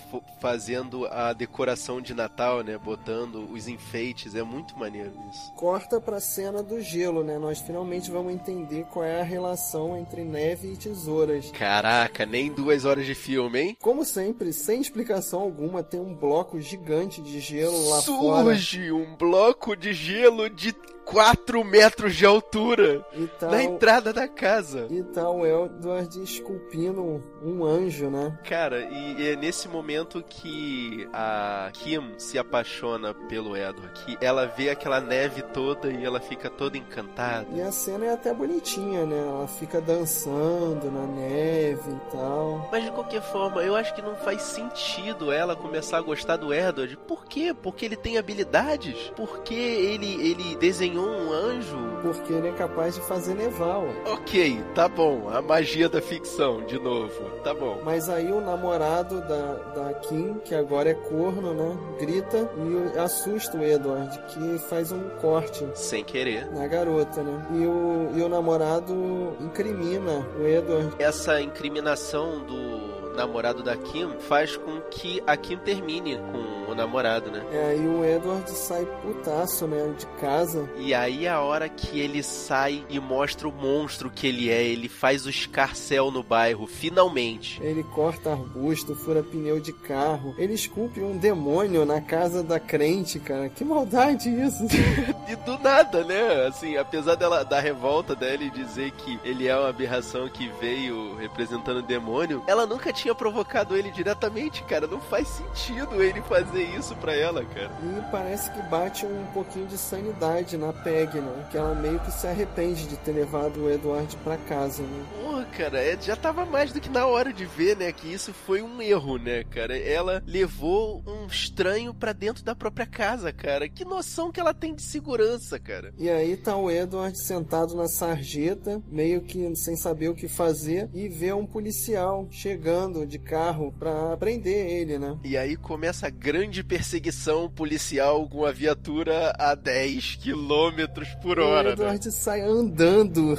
fazendo 0.41 1.05
a 1.07 1.33
decoração 1.33 2.01
de 2.01 2.13
Natal, 2.13 2.63
né? 2.63 2.77
Botando 2.77 3.51
os 3.51 3.67
enfeites, 3.67 4.35
é 4.35 4.43
muito 4.43 4.77
maneiro 4.77 5.11
isso. 5.29 5.53
Corta 5.53 5.99
pra 5.99 6.19
cena 6.19 6.61
do 6.61 6.81
gelo, 6.81 7.23
né? 7.23 7.37
Nós 7.37 7.59
finalmente 7.59 8.11
vamos 8.11 8.33
entender 8.33 8.85
qual 8.85 9.05
é 9.05 9.21
a 9.21 9.23
relação 9.23 9.97
entre 9.97 10.23
neve 10.23 10.73
e 10.73 10.77
tesouras. 10.77 11.51
Caraca, 11.51 12.25
nem 12.25 12.51
duas 12.51 12.85
horas 12.85 13.05
de 13.05 13.15
filme, 13.15 13.59
hein? 13.59 13.77
Como 13.81 14.03
sempre, 14.03 14.51
sem 14.51 14.81
explicação 14.81 15.41
alguma, 15.41 15.83
tem 15.83 15.99
um 15.99 16.13
bloco 16.13 16.42
gigante 16.59 17.21
de 17.21 17.39
gelo 17.39 17.89
lá 17.89 18.01
Surge 18.01 18.21
fora. 18.21 18.43
Surge 18.43 18.91
um 18.91 19.15
bloco 19.15 19.75
de 19.75 19.93
gelo 19.93 20.49
de 20.49 20.73
4 21.05 21.63
metros 21.63 22.15
de 22.15 22.25
altura 22.25 23.05
tá 23.39 23.47
na 23.47 23.63
entrada 23.63 24.13
da 24.13 24.27
casa. 24.27 24.87
E 24.89 25.03
tá 25.03 25.29
o 25.29 25.45
Edward 25.45 26.23
esculpindo 26.23 27.21
um 27.43 27.63
anjo, 27.63 28.09
né? 28.09 28.37
Cara, 28.43 28.81
e 28.81 29.29
é 29.29 29.35
nesse 29.35 29.67
momento 29.67 30.23
que 30.27 31.07
a 31.13 31.69
Kim 31.73 32.13
se 32.17 32.37
apaixona 32.37 33.13
pelo 33.13 33.55
Edward, 33.55 33.91
que 33.93 34.17
ela 34.21 34.45
vê 34.45 34.69
aquela 34.69 34.99
neve 34.99 35.41
toda 35.41 35.91
e 35.91 36.03
ela 36.03 36.19
fica 36.19 36.49
toda 36.49 36.77
encantada. 36.77 37.47
E 37.53 37.61
a 37.61 37.71
cena 37.71 38.05
é 38.05 38.13
até 38.13 38.33
bonitinha, 38.33 39.05
né? 39.05 39.17
Ela 39.17 39.47
fica 39.47 39.81
dançando 39.81 40.89
na 40.91 41.05
neve 41.05 41.91
e 41.91 42.11
tal. 42.11 42.69
Mas 42.71 42.83
de 42.83 42.91
qualquer 42.91 43.21
forma, 43.21 43.61
eu 43.63 43.75
acho 43.75 43.93
que 43.93 44.01
não 44.01 44.15
faz 44.15 44.41
sentido 44.41 45.31
ela 45.31 45.55
começar 45.55 45.97
a 45.97 46.01
gostar 46.01 46.37
do 46.37 46.53
Edward. 46.53 46.97
Por 47.07 47.25
quê? 47.25 47.53
Porque 47.53 47.85
ele 47.85 47.95
tem 47.95 48.17
habilidades? 48.17 49.11
Porque 49.15 49.53
ele, 49.53 50.13
ele 50.21 50.55
desenhou 50.55 50.92
um 50.97 51.31
anjo. 51.31 51.77
Porque 52.01 52.33
ele 52.33 52.49
é 52.49 52.51
capaz 52.51 52.95
de 52.95 53.01
fazer 53.01 53.33
nevar. 53.33 53.79
Ok, 54.05 54.61
tá 54.75 54.87
bom. 54.87 55.29
A 55.29 55.41
magia 55.41 55.87
da 55.87 56.01
ficção, 56.01 56.61
de 56.65 56.77
novo. 56.77 57.29
Tá 57.43 57.53
bom. 57.53 57.79
Mas 57.83 58.09
aí 58.09 58.31
o 58.31 58.41
namorado 58.41 59.21
da, 59.21 59.53
da 59.75 59.93
Kim, 59.95 60.35
que 60.43 60.53
agora 60.53 60.89
é 60.89 60.93
corno, 60.93 61.53
né? 61.53 61.77
Grita 61.99 62.49
e 62.57 62.99
assusta 62.99 63.57
o 63.57 63.63
Edward, 63.63 64.19
que 64.27 64.59
faz 64.67 64.91
um 64.91 65.09
corte. 65.21 65.65
Sem 65.75 66.03
querer. 66.03 66.51
Na 66.51 66.67
garota, 66.67 67.23
né? 67.23 67.47
E 67.51 67.65
o, 67.65 68.09
e 68.15 68.21
o 68.21 68.29
namorado 68.29 68.93
incrimina 69.39 70.25
o 70.37 70.45
Edward. 70.45 70.93
Essa 70.99 71.41
incriminação 71.41 72.43
do 72.45 73.15
namorado 73.15 73.63
da 73.63 73.77
Kim 73.77 74.09
faz 74.19 74.57
com 74.57 74.81
que 74.89 75.21
a 75.25 75.37
Kim 75.37 75.57
termine 75.57 76.17
com 76.17 76.62
o 76.73 76.75
namorado, 76.75 77.31
né? 77.31 77.43
É, 77.51 77.65
aí 77.71 77.87
o 77.87 78.03
Edward 78.03 78.49
sai 78.51 78.85
putaço, 79.01 79.65
né, 79.65 79.93
de 79.97 80.05
casa. 80.19 80.69
E 80.77 80.93
aí 80.93 81.27
a 81.27 81.39
hora 81.39 81.69
que 81.69 81.99
ele 81.99 82.21
sai 82.21 82.83
e 82.89 82.99
mostra 82.99 83.47
o 83.47 83.51
monstro 83.51 84.09
que 84.09 84.27
ele 84.27 84.49
é, 84.49 84.63
ele 84.63 84.89
faz 84.89 85.25
o 85.25 85.29
escarcel 85.29 86.11
no 86.11 86.21
bairro, 86.21 86.67
finalmente. 86.67 87.61
Ele 87.63 87.83
corta 87.83 88.31
arbusto, 88.31 88.95
fura 88.95 89.23
pneu 89.23 89.59
de 89.59 89.71
carro, 89.71 90.35
ele 90.37 90.53
esculpe 90.53 90.99
um 90.99 91.17
demônio 91.17 91.85
na 91.85 92.01
casa 92.01 92.43
da 92.43 92.59
crente, 92.59 93.19
cara. 93.19 93.47
Que 93.47 93.63
maldade 93.63 94.29
isso! 94.29 94.65
e 95.29 95.35
do 95.37 95.57
nada, 95.59 96.03
né? 96.03 96.47
Assim, 96.47 96.75
apesar 96.75 97.15
dela 97.15 97.43
da 97.43 97.59
revolta 97.59 98.15
dela 98.15 98.43
e 98.43 98.49
dizer 98.49 98.91
que 98.91 99.19
ele 99.23 99.47
é 99.47 99.55
uma 99.55 99.69
aberração 99.69 100.27
que 100.27 100.49
veio 100.59 101.15
representando 101.15 101.77
o 101.77 101.83
demônio, 101.83 102.43
ela 102.47 102.65
nunca 102.65 102.91
tinha 102.91 103.13
tinha 103.13 103.15
provocado 103.15 103.75
ele 103.75 103.91
diretamente, 103.91 104.63
cara. 104.63 104.87
Não 104.87 104.99
faz 104.99 105.27
sentido 105.27 106.01
ele 106.01 106.21
fazer 106.21 106.62
isso 106.63 106.95
pra 106.95 107.15
ela, 107.15 107.43
cara. 107.45 107.71
E 107.83 108.11
parece 108.11 108.51
que 108.51 108.61
bate 108.63 109.05
um 109.05 109.25
pouquinho 109.33 109.67
de 109.67 109.77
sanidade 109.77 110.57
na 110.57 110.73
Peg, 110.73 111.19
né? 111.19 111.47
Que 111.51 111.57
ela 111.57 111.75
meio 111.75 111.99
que 111.99 112.11
se 112.11 112.27
arrepende 112.27 112.87
de 112.87 112.97
ter 112.97 113.11
levado 113.11 113.63
o 113.63 113.69
Edward 113.69 114.15
pra 114.23 114.37
casa, 114.37 114.83
né? 114.83 115.05
Porra, 115.21 115.45
cara, 115.45 115.81
é, 115.81 115.97
já 115.99 116.15
tava 116.15 116.45
mais 116.45 116.71
do 116.71 116.79
que 116.79 116.89
na 116.89 117.05
hora 117.05 117.33
de 117.33 117.45
ver, 117.45 117.77
né? 117.77 117.91
Que 117.91 118.11
isso 118.11 118.33
foi 118.33 118.61
um 118.61 118.81
erro, 118.81 119.17
né, 119.17 119.43
cara? 119.43 119.77
Ela 119.77 120.23
levou 120.25 121.03
um 121.07 121.27
estranho 121.27 121.93
pra 121.93 122.13
dentro 122.13 122.43
da 122.43 122.55
própria 122.55 122.85
casa, 122.85 123.31
cara. 123.31 123.67
Que 123.67 123.85
noção 123.85 124.31
que 124.31 124.39
ela 124.39 124.53
tem 124.53 124.73
de 124.73 124.81
segurança, 124.81 125.59
cara. 125.59 125.93
E 125.97 126.09
aí 126.09 126.35
tá 126.37 126.55
o 126.55 126.69
Edward 126.69 127.17
sentado 127.17 127.75
na 127.75 127.87
sarjeta, 127.87 128.81
meio 128.87 129.21
que 129.21 129.55
sem 129.55 129.75
saber 129.75 130.09
o 130.09 130.15
que 130.15 130.27
fazer, 130.27 130.89
e 130.93 131.07
vê 131.07 131.33
um 131.33 131.45
policial 131.45 132.27
chegando 132.31 133.05
de 133.05 133.19
carro 133.19 133.73
para 133.79 134.15
prender 134.17 134.67
ele, 134.69 134.97
né? 134.97 135.17
E 135.23 135.37
aí 135.37 135.55
começa 135.55 136.07
a 136.07 136.09
grande 136.09 136.42
perseguição 136.63 137.49
policial 137.49 138.27
com 138.27 138.45
a 138.45 138.51
viatura 138.51 139.33
a 139.37 139.55
10 139.55 140.15
km 140.15 141.03
por 141.21 141.39
hora. 141.39 141.69
O 141.69 141.71
Edward 141.73 142.05
né? 142.05 142.11
sai 142.11 142.41
andando. 142.41 143.37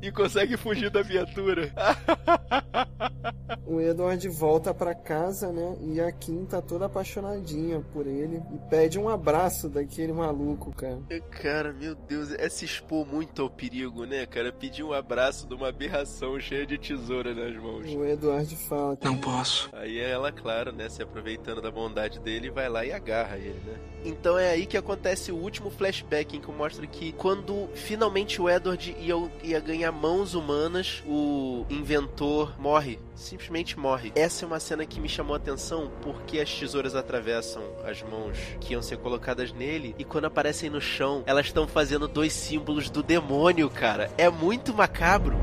E 0.00 0.10
consegue 0.12 0.56
fugir 0.56 0.90
da 0.90 1.02
viatura. 1.02 1.72
o 3.66 3.80
Edward 3.80 4.28
volta 4.28 4.72
para 4.72 4.94
casa, 4.94 5.52
né? 5.52 5.76
E 5.82 6.00
a 6.00 6.10
Kim 6.10 6.44
tá 6.44 6.62
toda 6.62 6.86
apaixonadinha 6.86 7.80
por 7.92 8.06
ele 8.06 8.42
e 8.52 8.58
pede 8.70 8.98
um 8.98 9.08
abraço 9.08 9.68
daquele 9.68 10.12
maluco, 10.12 10.72
cara. 10.72 10.98
Cara, 11.30 11.72
meu 11.72 11.94
Deus, 11.94 12.32
é 12.32 12.48
se 12.48 12.64
expor 12.64 13.06
muito 13.06 13.42
ao 13.42 13.50
perigo, 13.50 14.04
né, 14.04 14.26
cara? 14.26 14.52
Pedir 14.52 14.82
um 14.82 14.92
abraço 14.92 15.46
de 15.46 15.54
uma 15.54 15.68
aberração 15.68 16.38
cheia 16.40 16.66
de 16.66 16.78
tesoura 16.78 17.34
nas 17.34 17.54
mãos. 17.56 17.84
O 17.94 18.04
Edward 18.04 18.56
fala: 18.56 18.98
Não 19.02 19.16
posso. 19.16 19.68
Aí 19.72 19.98
ela, 19.98 20.32
claro, 20.32 20.72
né, 20.72 20.88
se 20.88 21.02
aproveitando 21.02 21.60
da 21.60 21.70
bondade 21.70 22.18
dele, 22.20 22.50
vai 22.50 22.68
lá 22.68 22.84
e 22.84 22.92
agarra 22.92 23.36
ele, 23.36 23.60
né? 23.66 23.78
Então 24.04 24.38
é 24.38 24.50
aí 24.50 24.64
que 24.64 24.76
acontece 24.76 25.32
o 25.32 25.36
último 25.36 25.70
flashback 25.70 26.36
em 26.36 26.40
que 26.40 26.50
mostra 26.52 26.86
que 26.86 27.12
quando 27.12 27.68
finalmente 27.74 28.40
o 28.40 28.48
Edward 28.48 28.96
ia, 28.98 29.14
ia 29.42 29.60
ganhar 29.60 29.87
mãos 29.90 30.34
humanas, 30.34 31.02
o 31.06 31.64
inventor 31.70 32.54
morre. 32.58 32.98
Simplesmente 33.14 33.78
morre. 33.78 34.12
Essa 34.14 34.44
é 34.44 34.46
uma 34.46 34.60
cena 34.60 34.86
que 34.86 35.00
me 35.00 35.08
chamou 35.08 35.34
a 35.34 35.36
atenção 35.36 35.90
porque 36.02 36.38
as 36.40 36.52
tesouras 36.52 36.94
atravessam 36.94 37.62
as 37.84 38.02
mãos 38.02 38.38
que 38.60 38.72
iam 38.72 38.82
ser 38.82 38.98
colocadas 38.98 39.52
nele 39.52 39.94
e 39.98 40.04
quando 40.04 40.26
aparecem 40.26 40.70
no 40.70 40.80
chão, 40.80 41.22
elas 41.26 41.46
estão 41.46 41.66
fazendo 41.66 42.06
dois 42.06 42.32
símbolos 42.32 42.90
do 42.90 43.02
demônio, 43.02 43.68
cara. 43.68 44.10
É 44.16 44.30
muito 44.30 44.72
macabro. 44.74 45.36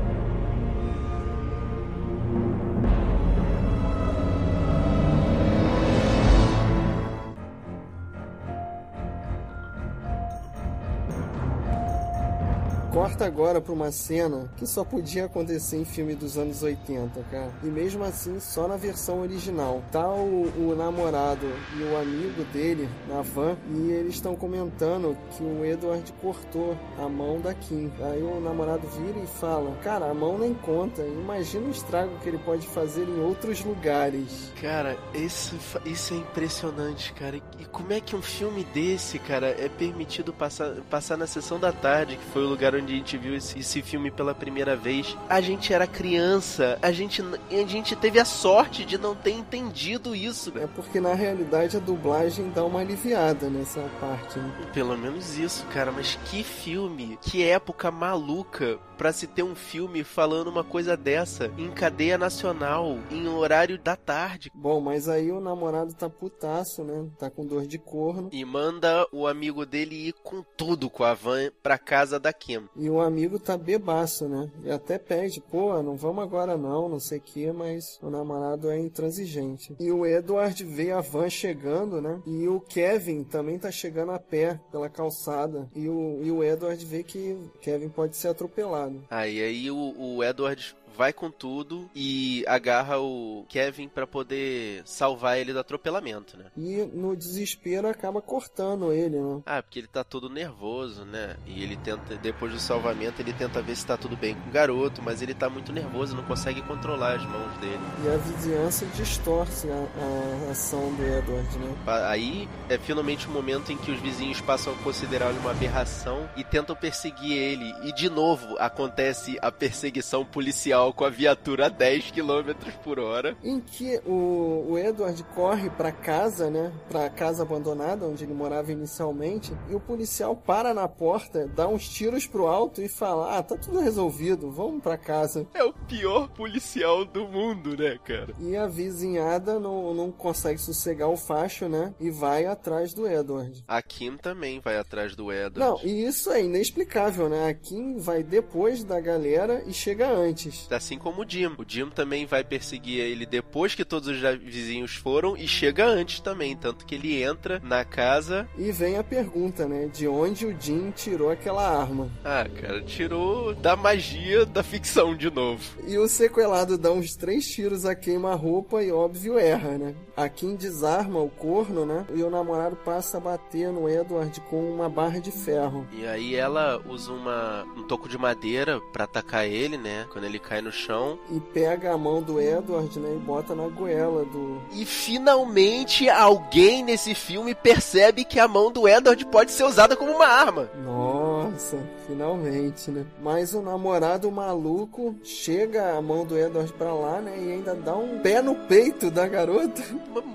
Corta 12.96 13.26
agora 13.26 13.60
pra 13.60 13.74
uma 13.74 13.92
cena 13.92 14.48
que 14.56 14.66
só 14.66 14.82
podia 14.82 15.26
acontecer 15.26 15.76
em 15.76 15.84
filme 15.84 16.14
dos 16.14 16.38
anos 16.38 16.62
80, 16.62 17.22
cara. 17.30 17.52
E 17.62 17.66
mesmo 17.66 18.02
assim, 18.02 18.40
só 18.40 18.66
na 18.66 18.78
versão 18.78 19.20
original. 19.20 19.82
Tá 19.92 20.08
o, 20.08 20.50
o 20.56 20.74
namorado 20.74 21.46
e 21.78 21.82
o 21.82 21.94
amigo 21.94 22.42
dele 22.54 22.88
na 23.06 23.20
van 23.20 23.54
e 23.68 23.90
eles 23.90 24.14
estão 24.14 24.34
comentando 24.34 25.14
que 25.36 25.42
o 25.42 25.62
Edward 25.62 26.10
cortou 26.22 26.74
a 26.98 27.06
mão 27.06 27.38
da 27.38 27.52
Kim. 27.52 27.92
Aí 28.00 28.22
o 28.22 28.40
namorado 28.40 28.88
vira 28.88 29.18
e 29.22 29.26
fala: 29.26 29.76
Cara, 29.82 30.10
a 30.10 30.14
mão 30.14 30.38
nem 30.38 30.54
conta. 30.54 31.02
Imagina 31.02 31.66
o 31.66 31.72
estrago 31.72 32.18
que 32.22 32.30
ele 32.30 32.38
pode 32.38 32.66
fazer 32.66 33.06
em 33.06 33.20
outros 33.20 33.62
lugares. 33.62 34.50
Cara, 34.62 34.96
isso, 35.12 35.54
isso 35.84 36.14
é 36.14 36.16
impressionante, 36.16 37.12
cara. 37.12 37.36
E 37.36 37.64
como 37.66 37.92
é 37.92 38.00
que 38.00 38.16
um 38.16 38.22
filme 38.22 38.64
desse, 38.72 39.18
cara, 39.18 39.48
é 39.48 39.68
permitido 39.68 40.32
passar, 40.32 40.76
passar 40.88 41.18
na 41.18 41.26
sessão 41.26 41.60
da 41.60 41.72
tarde, 41.72 42.16
que 42.16 42.24
foi 42.30 42.42
o 42.42 42.48
lugar 42.48 42.74
onde 42.74 42.85
quando 42.86 42.92
a 42.92 42.98
gente 42.98 43.18
viu 43.18 43.34
esse, 43.34 43.58
esse 43.58 43.82
filme 43.82 44.12
pela 44.12 44.32
primeira 44.32 44.76
vez, 44.76 45.16
a 45.28 45.40
gente 45.40 45.72
era 45.72 45.88
criança, 45.88 46.78
a 46.80 46.92
gente, 46.92 47.20
a 47.20 47.66
gente 47.66 47.96
teve 47.96 48.20
a 48.20 48.24
sorte 48.24 48.84
de 48.84 48.96
não 48.96 49.12
ter 49.12 49.32
entendido 49.32 50.14
isso. 50.14 50.52
É 50.56 50.68
porque 50.68 51.00
na 51.00 51.12
realidade 51.12 51.76
a 51.76 51.80
dublagem 51.80 52.48
dá 52.50 52.64
uma 52.64 52.80
aliviada 52.80 53.50
nessa 53.50 53.80
parte. 54.00 54.38
Né? 54.38 54.52
Pelo 54.72 54.96
menos 54.96 55.36
isso, 55.36 55.66
cara, 55.66 55.90
mas 55.90 56.16
que 56.26 56.44
filme, 56.44 57.18
que 57.20 57.42
época 57.42 57.90
maluca 57.90 58.78
pra 58.96 59.12
se 59.12 59.26
ter 59.26 59.42
um 59.42 59.54
filme 59.54 60.02
falando 60.02 60.48
uma 60.48 60.64
coisa 60.64 60.96
dessa 60.96 61.50
em 61.58 61.70
cadeia 61.70 62.16
nacional, 62.16 62.98
em 63.10 63.28
horário 63.28 63.78
da 63.78 63.94
tarde. 63.94 64.50
Bom, 64.54 64.80
mas 64.80 65.08
aí 65.08 65.30
o 65.30 65.40
namorado 65.40 65.92
tá 65.94 66.08
putaço, 66.08 66.82
né? 66.82 67.06
Tá 67.18 67.30
com 67.30 67.44
dor 67.44 67.66
de 67.66 67.78
corno. 67.78 68.30
E 68.32 68.44
manda 68.44 69.06
o 69.12 69.26
amigo 69.26 69.66
dele 69.66 70.08
ir 70.08 70.12
com 70.22 70.42
tudo 70.56 70.88
com 70.88 71.04
a 71.04 71.14
van 71.14 71.50
pra 71.62 71.76
casa 71.78 72.18
da 72.18 72.32
Kim. 72.32 72.68
E 72.78 72.90
o 72.90 73.00
amigo 73.00 73.38
tá 73.38 73.56
bebaço, 73.56 74.28
né? 74.28 74.50
E 74.64 74.70
até 74.70 74.98
pede, 74.98 75.40
pô, 75.40 75.82
não 75.82 75.96
vamos 75.96 76.22
agora 76.22 76.56
não, 76.56 76.88
não 76.88 77.00
sei 77.00 77.18
o 77.18 77.22
que, 77.22 77.52
mas 77.52 77.98
o 78.02 78.10
namorado 78.10 78.70
é 78.70 78.78
intransigente. 78.78 79.74
E 79.78 79.90
o 79.90 80.06
Edward 80.06 80.62
vê 80.64 80.92
a 80.92 81.00
van 81.00 81.30
chegando, 81.30 82.00
né? 82.00 82.20
E 82.26 82.46
o 82.48 82.60
Kevin 82.60 83.24
também 83.24 83.58
tá 83.58 83.70
chegando 83.70 84.12
a 84.12 84.18
pé 84.18 84.60
pela 84.70 84.88
calçada. 84.88 85.68
E 85.74 85.88
o, 85.88 86.20
e 86.22 86.30
o 86.30 86.42
Edward 86.42 86.84
vê 86.84 87.02
que 87.02 87.36
Kevin 87.60 87.88
pode 87.88 88.16
ser 88.16 88.28
atropelado. 88.28 89.02
Aí 89.10 89.42
aí 89.42 89.70
o, 89.70 89.94
o 89.98 90.24
Edward 90.24 90.76
vai 90.96 91.12
com 91.12 91.30
tudo 91.30 91.90
e 91.94 92.44
agarra 92.46 92.98
o 92.98 93.44
Kevin 93.48 93.88
para 93.88 94.06
poder 94.06 94.82
salvar 94.84 95.38
ele 95.38 95.52
do 95.52 95.58
atropelamento, 95.58 96.36
né? 96.36 96.46
E 96.56 96.84
no 96.92 97.16
desespero 97.16 97.88
acaba 97.88 98.20
cortando 98.22 98.92
ele, 98.92 99.20
né? 99.20 99.42
Ah, 99.44 99.62
porque 99.62 99.78
ele 99.78 99.88
tá 99.88 100.02
todo 100.02 100.30
nervoso, 100.30 101.04
né? 101.04 101.36
E 101.46 101.62
ele 101.62 101.76
tenta, 101.76 102.16
depois 102.16 102.52
do 102.52 102.58
salvamento, 102.58 103.20
ele 103.20 103.32
tenta 103.32 103.60
ver 103.60 103.76
se 103.76 103.86
tá 103.86 103.96
tudo 103.96 104.16
bem 104.16 104.34
com 104.34 104.48
o 104.48 104.52
garoto, 104.52 105.02
mas 105.02 105.22
ele 105.22 105.34
tá 105.34 105.48
muito 105.48 105.72
nervoso, 105.72 106.16
não 106.16 106.24
consegue 106.24 106.62
controlar 106.62 107.16
as 107.16 107.24
mãos 107.24 107.52
dele. 107.58 107.80
E 108.04 108.08
a 108.08 108.16
vizinhança 108.16 108.86
distorce 108.96 109.68
a, 109.70 110.46
a 110.48 110.50
ação 110.50 110.94
do 110.94 111.02
Edward, 111.02 111.58
né? 111.58 111.76
Aí 112.08 112.48
é 112.68 112.78
finalmente 112.78 113.26
o 113.26 113.30
momento 113.30 113.72
em 113.72 113.76
que 113.76 113.90
os 113.90 114.00
vizinhos 114.00 114.40
passam 114.40 114.72
a 114.72 114.76
considerar 114.76 115.30
ele 115.30 115.38
uma 115.38 115.50
aberração 115.50 116.28
e 116.36 116.44
tentam 116.44 116.74
perseguir 116.74 117.32
ele. 117.32 117.74
E 117.82 117.92
de 117.92 118.08
novo 118.08 118.56
acontece 118.58 119.38
a 119.42 119.50
perseguição 119.50 120.24
policial 120.24 120.85
com 120.92 121.04
a 121.04 121.10
viatura 121.10 121.66
a 121.66 121.68
10 121.68 122.10
km 122.10 122.52
por 122.82 122.98
hora. 122.98 123.36
Em 123.42 123.60
que 123.60 124.00
o, 124.06 124.66
o 124.70 124.78
Edward 124.78 125.22
corre 125.34 125.70
para 125.70 125.92
casa, 125.92 126.50
né? 126.50 126.72
Pra 126.88 127.08
casa 127.08 127.42
abandonada, 127.42 128.06
onde 128.06 128.24
ele 128.24 128.34
morava 128.34 128.72
inicialmente, 128.72 129.52
e 129.68 129.74
o 129.74 129.80
policial 129.80 130.36
para 130.36 130.72
na 130.74 130.88
porta, 130.88 131.46
dá 131.48 131.66
uns 131.66 131.88
tiros 131.88 132.26
pro 132.26 132.46
alto 132.46 132.82
e 132.82 132.88
fala: 132.88 133.36
Ah, 133.36 133.42
tá 133.42 133.56
tudo 133.56 133.80
resolvido, 133.80 134.50
vamos 134.50 134.82
para 134.82 134.96
casa. 134.96 135.46
É 135.54 135.64
o 135.64 135.72
pior 135.72 136.28
policial 136.28 137.04
do 137.04 137.26
mundo, 137.26 137.76
né, 137.76 137.98
cara? 138.04 138.34
E 138.40 138.56
a 138.56 138.66
vizinhada 138.66 139.58
não, 139.58 139.94
não 139.94 140.10
consegue 140.10 140.60
sossegar 140.60 141.08
o 141.08 141.16
facho, 141.16 141.68
né? 141.68 141.94
E 142.00 142.10
vai 142.10 142.46
atrás 142.46 142.92
do 142.92 143.06
Edward. 143.06 143.64
A 143.66 143.82
Kim 143.82 144.16
também 144.16 144.60
vai 144.60 144.76
atrás 144.76 145.14
do 145.14 145.32
Edward. 145.32 145.58
Não, 145.58 145.80
e 145.82 146.04
isso 146.04 146.30
é 146.30 146.42
inexplicável, 146.42 147.28
né? 147.28 147.48
A 147.48 147.54
Kim 147.54 147.98
vai 147.98 148.22
depois 148.22 148.84
da 148.84 149.00
galera 149.00 149.62
e 149.66 149.72
chega 149.72 150.08
antes. 150.10 150.65
Assim 150.70 150.98
como 150.98 151.22
o 151.22 151.28
Jim. 151.28 151.46
O 151.58 151.64
Jim 151.66 151.88
também 151.90 152.26
vai 152.26 152.42
perseguir 152.42 153.00
ele 153.00 153.26
depois 153.26 153.74
que 153.74 153.84
todos 153.84 154.08
os 154.08 154.40
vizinhos 154.40 154.94
foram 154.94 155.36
e 155.36 155.46
chega 155.46 155.86
antes 155.86 156.20
também. 156.20 156.56
Tanto 156.56 156.84
que 156.84 156.94
ele 156.94 157.22
entra 157.22 157.60
na 157.62 157.84
casa. 157.84 158.48
E 158.58 158.70
vem 158.72 158.96
a 158.96 159.04
pergunta, 159.04 159.66
né? 159.66 159.86
De 159.86 160.06
onde 160.08 160.46
o 160.46 160.56
Jim 160.60 160.90
tirou 160.90 161.30
aquela 161.30 161.66
arma? 161.80 162.10
Ah, 162.24 162.46
cara, 162.60 162.82
tirou 162.82 163.54
da 163.54 163.76
magia 163.76 164.44
da 164.44 164.62
ficção 164.62 165.16
de 165.16 165.30
novo. 165.30 165.62
E 165.86 165.98
o 165.98 166.08
sequelado 166.08 166.78
dá 166.78 166.90
uns 166.90 167.14
três 167.14 167.46
tiros 167.46 167.84
a 167.84 167.94
queima-roupa 167.94 168.82
e, 168.82 168.90
óbvio, 168.90 169.38
erra, 169.38 169.78
né? 169.78 169.94
A 170.16 170.28
Kim 170.28 170.56
desarma 170.56 171.20
o 171.20 171.28
corno, 171.28 171.84
né? 171.84 172.06
E 172.14 172.22
o 172.22 172.30
namorado 172.30 172.76
passa 172.76 173.18
a 173.18 173.20
bater 173.20 173.70
no 173.70 173.88
Edward 173.88 174.40
com 174.42 174.72
uma 174.72 174.88
barra 174.88 175.20
de 175.20 175.30
ferro. 175.30 175.86
E 175.92 176.06
aí 176.06 176.34
ela 176.34 176.80
usa 176.86 177.12
uma, 177.12 177.64
um 177.76 177.82
toco 177.82 178.08
de 178.08 178.16
madeira 178.16 178.80
para 178.92 179.04
atacar 179.04 179.46
ele, 179.46 179.76
né? 179.76 180.06
Quando 180.10 180.24
ele 180.24 180.38
cai 180.38 180.55
no 180.60 180.72
chão. 180.72 181.18
E 181.30 181.40
pega 181.40 181.92
a 181.92 181.98
mão 181.98 182.22
do 182.22 182.40
Edward, 182.40 182.98
né? 182.98 183.14
E 183.14 183.18
bota 183.18 183.54
na 183.54 183.68
goela 183.68 184.24
do. 184.24 184.60
E 184.72 184.84
finalmente 184.84 186.08
alguém 186.08 186.84
nesse 186.84 187.14
filme 187.14 187.54
percebe 187.54 188.24
que 188.24 188.38
a 188.38 188.48
mão 188.48 188.70
do 188.70 188.88
Edward 188.88 189.24
pode 189.26 189.52
ser 189.52 189.64
usada 189.64 189.96
como 189.96 190.12
uma 190.12 190.26
arma. 190.26 190.68
Nossa, 190.84 191.78
finalmente, 192.06 192.90
né? 192.90 193.04
Mas 193.22 193.54
o 193.54 193.62
namorado 193.62 194.30
maluco 194.30 195.14
chega 195.22 195.96
a 195.96 196.02
mão 196.02 196.24
do 196.24 196.38
Edward 196.38 196.72
pra 196.74 196.92
lá, 196.92 197.20
né? 197.20 197.36
E 197.38 197.52
ainda 197.52 197.74
dá 197.74 197.96
um 197.96 198.18
pé 198.20 198.42
no 198.42 198.54
peito 198.54 199.10
da 199.10 199.26
garota. 199.26 199.82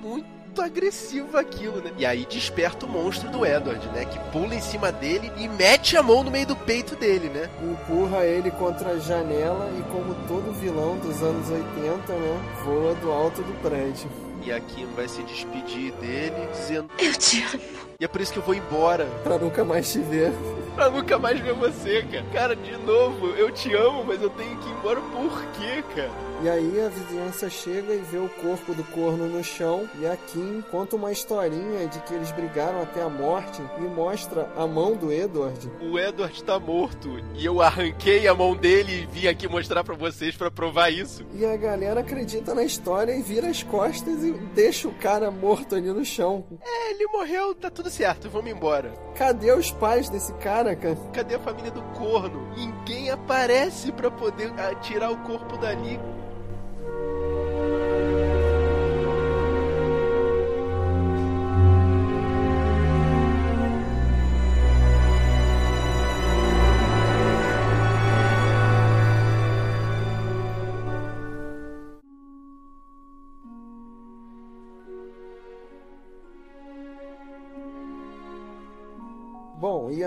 Muito 0.01 0.41
muito 0.52 0.62
agressivo 0.62 1.38
aquilo, 1.38 1.78
né? 1.82 1.91
E 1.97 2.06
aí 2.06 2.28
desperta 2.30 2.86
o 2.86 2.89
monstro 2.89 3.30
do 3.30 3.45
Edward, 3.45 3.88
né? 3.89 4.04
Que 4.04 4.20
pula 4.32 4.54
em 4.54 4.60
cima 4.60 4.91
dele 4.91 5.32
e 5.38 5.47
mete 5.47 5.95
a 5.95 6.04
mão 6.04 6.24
no 6.24 6.30
meio 6.30 6.45
do 6.45 6.56
peito 6.58 6.93
dele, 6.95 7.30
né? 7.30 7.49
Empurra 7.64 8.26
ele 8.26 8.52
contra 8.52 8.91
a 8.91 8.99
janela 8.99 9.72
e, 9.80 9.84
como 9.91 10.14
todo 10.28 10.52
vilão 10.52 10.97
dos 10.97 11.24
anos 11.24 11.49
80, 11.49 12.14
né? 12.14 12.54
Voa 12.66 12.93
do 12.95 13.12
alto 13.12 13.41
do 13.41 13.62
prédio. 13.62 14.10
E 14.43 14.52
a 14.52 14.60
Kim 14.60 14.88
vai 14.95 15.08
se 15.08 15.22
despedir 15.24 15.93
dele, 15.93 16.49
dizendo: 16.52 16.89
Eu 16.99 17.14
te 17.14 17.43
amo. 17.43 17.64
E 17.99 18.04
é 18.04 18.08
por 18.08 18.20
isso 18.20 18.34
que 18.34 18.39
eu 18.39 18.43
vou 18.43 18.56
embora. 18.56 19.06
Pra 19.24 19.38
nunca 19.38 19.64
mais 19.64 19.91
te 19.91 19.99
ver. 19.99 20.34
pra 20.76 20.89
nunca 20.89 21.18
mais 21.18 21.39
ver 21.39 21.54
você, 21.54 22.04
cara. 22.12 22.26
Cara, 22.34 22.56
de 22.56 22.76
novo, 22.78 23.28
eu 23.38 23.52
te 23.52 23.74
amo, 23.74 24.04
mas 24.04 24.22
eu 24.22 24.30
tenho 24.32 24.58
que 24.58 24.68
ir 24.68 24.72
embora 24.74 24.99
por 24.99 25.43
quê, 25.54 25.84
cara? 25.95 26.31
E 26.44 26.50
aí 26.50 26.82
a 26.82 26.89
vizinhança 26.89 27.52
chega 27.52 27.94
e 27.94 28.00
vê 28.00 28.18
o 28.18 28.28
corpo 28.28 28.74
do 28.74 28.84
corno 28.86 29.28
no 29.28 29.44
chão 29.44 29.88
e 30.00 30.08
a 30.08 30.18
Kim 30.18 30.64
conta 30.72 30.96
uma 30.96 31.12
historinha 31.12 31.86
de 31.86 32.00
que 32.00 32.16
eles 32.16 32.32
brigaram 32.32 32.82
até 32.82 33.04
a 33.04 33.10
morte 33.10 33.62
e 33.78 33.82
mostra 33.82 34.52
a 34.58 34.66
mão 34.66 34.96
do 34.96 35.12
Edward. 35.12 35.72
O 35.80 36.00
Edward 36.00 36.44
tá 36.44 36.60
morto 36.60 37.20
e 37.36 37.46
eu 37.46 37.62
arranquei 37.62 38.28
a 38.28 38.34
mão 38.34 38.56
dele 38.56 39.04
e 39.04 39.06
vim 39.06 39.28
aqui 39.28 39.48
mostrar 39.48 39.84
para 39.84 39.94
vocês 39.94 40.36
para 40.36 40.50
provar 40.50 40.89
isso. 40.89 41.24
E 41.32 41.46
a 41.46 41.56
galera 41.56 42.00
acredita 42.00 42.56
na 42.56 42.64
história 42.64 43.16
e 43.16 43.22
vira 43.22 43.48
as 43.48 43.62
costas 43.62 44.24
e 44.24 44.32
deixa 44.56 44.88
o 44.88 44.96
cara 44.96 45.30
morto 45.30 45.76
ali 45.76 45.94
no 45.94 46.04
chão. 46.04 46.44
É, 46.60 46.89
ele 46.89 47.06
morreu, 47.06 47.54
tá 47.54 47.70
tudo 47.70 47.92
certo, 47.92 48.32
vamos 48.32 48.50
embora. 48.50 48.92
Cadê 49.14 49.52
os 49.52 49.70
pais 49.70 50.10
desse 50.10 50.34
cara, 50.34 50.76
cara? 50.76 50.96
Cadê 51.14 51.36
a 51.36 51.39
família 51.39 51.70
do 51.70 51.84
corno? 51.96 52.52
Ninguém 52.58 53.12
aparece 53.12 53.92
para 53.92 54.10
poder 54.10 54.52
tirar 54.82 55.12
o 55.12 55.18
corpo 55.18 55.56
dali. 55.58 56.00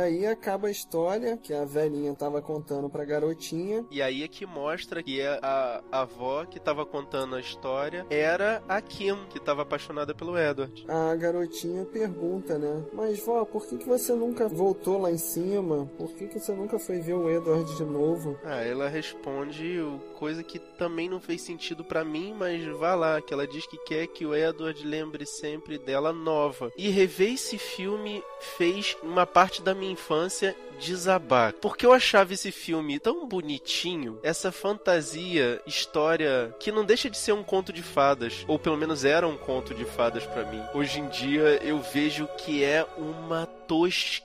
Aí 0.04 0.26
acaba 0.26 0.68
a 0.68 0.70
história 0.70 1.36
que 1.36 1.52
a 1.52 1.64
velhinha 1.64 2.14
tava 2.14 2.40
contando 2.40 2.88
pra 2.88 3.04
garotinha. 3.04 3.84
E 3.90 4.00
aí 4.00 4.22
é 4.22 4.28
que 4.28 4.46
mostra 4.46 5.02
que 5.02 5.20
a, 5.22 5.82
a 5.90 6.00
avó 6.02 6.44
que 6.44 6.60
tava 6.60 6.86
contando 6.86 7.34
a 7.34 7.40
história 7.40 8.06
era 8.10 8.62
a 8.68 8.80
Kim, 8.80 9.16
que 9.30 9.40
tava 9.40 9.62
apaixonada 9.62 10.14
pelo 10.14 10.38
Edward. 10.38 10.84
A 10.88 11.14
garotinha 11.16 11.84
pergunta, 11.84 12.58
né? 12.58 12.84
Mas 12.92 13.24
vó, 13.24 13.44
por 13.44 13.66
que, 13.66 13.78
que 13.78 13.88
você 13.88 14.12
nunca 14.14 14.48
voltou 14.48 15.00
lá 15.00 15.10
em 15.10 15.18
cima? 15.18 15.90
Por 15.98 16.12
que, 16.14 16.26
que 16.28 16.38
você 16.38 16.52
nunca 16.52 16.78
foi 16.78 17.00
ver 17.00 17.14
o 17.14 17.30
Edward 17.30 17.76
de 17.76 17.84
novo? 17.84 18.38
Ah, 18.44 18.62
ela 18.62 18.88
responde 18.88 19.80
coisa 20.14 20.42
que 20.42 20.58
também 20.58 21.08
não 21.08 21.20
fez 21.20 21.42
sentido 21.42 21.84
para 21.84 22.04
mim, 22.04 22.34
mas 22.36 22.64
vá 22.76 22.94
lá, 22.94 23.20
que 23.20 23.32
ela 23.32 23.46
diz 23.46 23.66
que 23.66 23.78
quer 23.78 24.08
que 24.08 24.26
o 24.26 24.34
Edward 24.34 24.84
lembre 24.86 25.24
sempre 25.24 25.78
dela 25.78 26.12
nova. 26.12 26.72
E 26.76 26.88
rever 26.88 27.34
esse 27.34 27.56
filme 27.56 28.22
fez 28.40 28.96
uma 29.02 29.26
parte 29.26 29.44
parte 29.44 29.60
da 29.60 29.74
minha 29.74 29.92
infância 29.92 30.56
desabar. 30.80 31.54
Porque 31.60 31.86
eu 31.86 31.92
achava 31.92 32.32
esse 32.32 32.50
filme 32.50 32.98
tão 32.98 33.26
bonitinho, 33.28 34.18
essa 34.22 34.52
fantasia, 34.52 35.60
história 35.66 36.54
que 36.58 36.72
não 36.72 36.84
deixa 36.84 37.08
de 37.08 37.16
ser 37.16 37.32
um 37.32 37.42
conto 37.42 37.72
de 37.72 37.82
fadas, 37.82 38.44
ou 38.46 38.58
pelo 38.58 38.76
menos 38.76 39.04
era 39.04 39.26
um 39.26 39.36
conto 39.36 39.74
de 39.74 39.84
fadas 39.84 40.24
para 40.26 40.44
mim. 40.44 40.62
Hoje 40.74 41.00
em 41.00 41.08
dia 41.08 41.62
eu 41.62 41.80
vejo 41.80 42.28
que 42.38 42.62
é 42.62 42.86
uma 42.96 43.46
tosqueira 43.46 44.24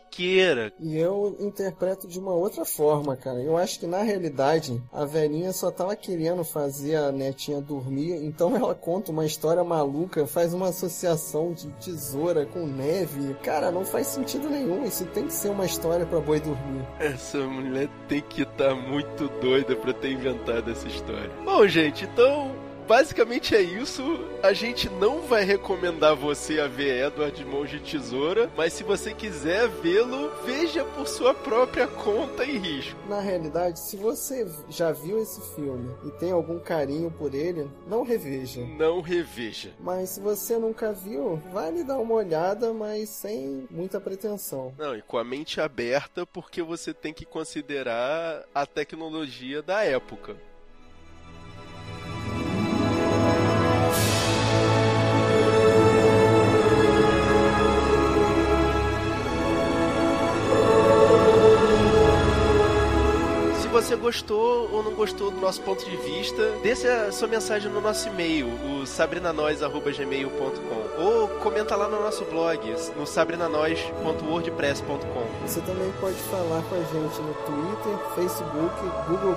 e 0.79 0.97
eu 0.97 1.37
interpreto 1.39 2.05
de 2.07 2.19
uma 2.19 2.33
outra 2.33 2.65
forma, 2.65 3.15
cara. 3.15 3.41
Eu 3.41 3.55
acho 3.55 3.79
que 3.79 3.87
na 3.87 4.01
realidade 4.01 4.81
a 4.91 5.05
velhinha 5.05 5.53
só 5.53 5.71
tava 5.71 5.95
querendo 5.95 6.43
fazer 6.43 6.95
a 6.95 7.11
netinha 7.11 7.61
dormir, 7.61 8.15
então 8.25 8.53
ela 8.55 8.75
conta 8.75 9.11
uma 9.11 9.25
história 9.25 9.63
maluca, 9.63 10.27
faz 10.27 10.53
uma 10.53 10.69
associação 10.69 11.53
de 11.53 11.67
tesoura 11.83 12.45
com 12.45 12.65
neve. 12.65 13.33
Cara, 13.43 13.71
não 13.71 13.85
faz 13.85 14.07
sentido 14.07 14.49
nenhum. 14.49 14.83
Isso 14.83 15.05
tem 15.05 15.25
que 15.25 15.33
ser 15.33 15.49
uma 15.49 15.65
história 15.65 16.05
para 16.05 16.19
boi 16.19 16.38
vai 16.39 16.55
dormir. 16.55 16.85
Essa 16.99 17.37
mulher 17.39 17.89
tem 18.07 18.21
que 18.21 18.43
estar 18.43 18.69
tá 18.69 18.75
muito 18.75 19.27
doida 19.41 19.75
para 19.75 19.93
ter 19.93 20.11
inventado 20.11 20.69
essa 20.71 20.87
história. 20.87 21.31
Bom, 21.43 21.67
gente, 21.67 22.05
então 22.05 22.55
basicamente 22.89 23.55
é 23.55 23.61
isso. 23.61 24.01
A 24.41 24.51
gente 24.51 24.89
não 24.89 25.21
vai 25.21 25.43
recomendar 25.43 26.15
você 26.15 26.59
a 26.59 26.67
ver 26.67 27.05
Edward 27.05 27.45
Mãos 27.45 27.69
de 27.69 27.79
Tesoura, 27.79 28.49
mas 28.57 28.73
se 28.73 28.83
você 28.83 29.13
quiser 29.13 29.67
vê-lo, 29.67 30.31
veja 30.43 30.83
por 30.83 31.07
sua 31.07 31.35
própria 31.35 31.85
conta 31.85 32.43
e 32.43 32.57
risco. 32.57 32.99
Na 33.07 33.19
realidade, 33.19 33.79
se 33.79 33.95
você 33.95 34.47
já 34.69 34.91
viu 34.91 35.21
esse 35.21 35.39
filme 35.53 35.93
e 36.03 36.09
tem 36.11 36.31
algum 36.31 36.57
carinho 36.57 37.11
por 37.11 37.35
ele, 37.35 37.69
não 37.85 38.01
reveja. 38.01 38.61
Não 38.61 39.01
reveja. 39.01 39.71
Mas 39.79 40.09
se 40.09 40.19
você 40.19 40.57
nunca 40.57 40.91
viu, 40.91 41.39
vale 41.53 41.83
dar 41.83 41.99
uma 41.99 42.15
olhada, 42.15 42.73
mas 42.73 43.09
sem 43.09 43.67
muita 43.69 44.01
pretensão. 44.01 44.73
Não, 44.79 44.95
e 44.95 45.03
com 45.03 45.19
a 45.19 45.23
mente 45.23 45.61
aberta, 45.61 46.25
porque 46.25 46.63
você 46.63 46.91
tem 46.91 47.13
que 47.13 47.25
considerar 47.25 48.45
a 48.55 48.65
tecnologia 48.65 49.61
da 49.61 49.83
época. 49.83 50.48
Você 63.89 63.95
gostou 63.95 64.69
ou 64.71 64.83
não 64.83 64.93
gostou 64.93 65.31
do 65.31 65.41
nosso 65.41 65.61
ponto 65.61 65.83
de 65.83 65.97
vista, 65.97 66.51
deixe 66.61 66.87
a 66.87 67.11
sua 67.11 67.27
mensagem 67.27 67.71
no 67.71 67.81
nosso 67.81 68.07
e-mail, 68.07 68.47
o 68.47 68.85
sabrinanois.gmail.com 68.85 70.89
ou 70.99 71.27
comenta 71.39 71.75
lá 71.75 71.87
no 71.87 71.99
nosso 71.99 72.23
blog, 72.25 72.59
no 72.95 73.07
sabrinanois.wordpress.com 73.07 75.47
Você 75.47 75.59
também 75.61 75.91
pode 75.99 76.17
falar 76.29 76.61
com 76.63 76.75
a 76.75 76.83
gente 76.83 77.21
no 77.21 77.33
Twitter, 77.33 77.97
Facebook, 78.13 78.75
Google+, 79.07 79.35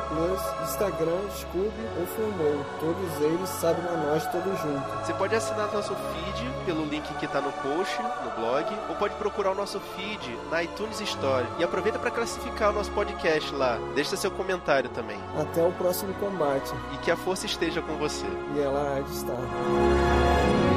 Instagram, 0.64 1.22
Scoob 1.30 1.72
ou 1.98 2.07
Filmou. 2.07 2.62
Todos 2.80 3.22
eles 3.22 3.48
Sabrina 3.48 3.92
Nós, 3.92 4.26
todos 4.26 4.61
juntos. 4.61 5.07
Você 5.07 5.14
pode 5.14 5.34
assinar 5.34 5.72
nosso 5.72 5.94
feed 5.94 6.53
pelo 6.66 6.84
link 6.84 7.11
que 7.14 7.24
está 7.24 7.40
no 7.40 7.53
post, 7.53 8.03
no 8.03 8.30
blog, 8.32 8.66
ou 8.88 8.96
pode 8.96 9.14
procurar 9.14 9.53
o 9.53 9.55
nosso 9.55 9.78
feed 9.94 10.36
na 10.50 10.64
iTunes 10.64 11.00
Store. 11.00 11.46
E 11.59 11.64
aproveita 11.64 11.98
para 11.98 12.11
classificar 12.11 12.68
o 12.70 12.72
nosso 12.72 12.90
podcast 12.90 13.55
lá. 13.55 13.78
Deixa 13.94 14.16
seu 14.16 14.30
comentário 14.43 14.90
também. 14.90 15.18
Até 15.38 15.62
o 15.62 15.70
próximo 15.72 16.12
combate. 16.14 16.72
E 16.95 16.99
que 16.99 17.11
a 17.11 17.16
força 17.16 17.47
esteja 17.47 17.80
com 17.80 17.97
você. 17.97 18.26
E 18.57 18.61
ela 18.61 18.97
há 18.97 19.01
de 19.01 19.11
estar. 19.12 20.72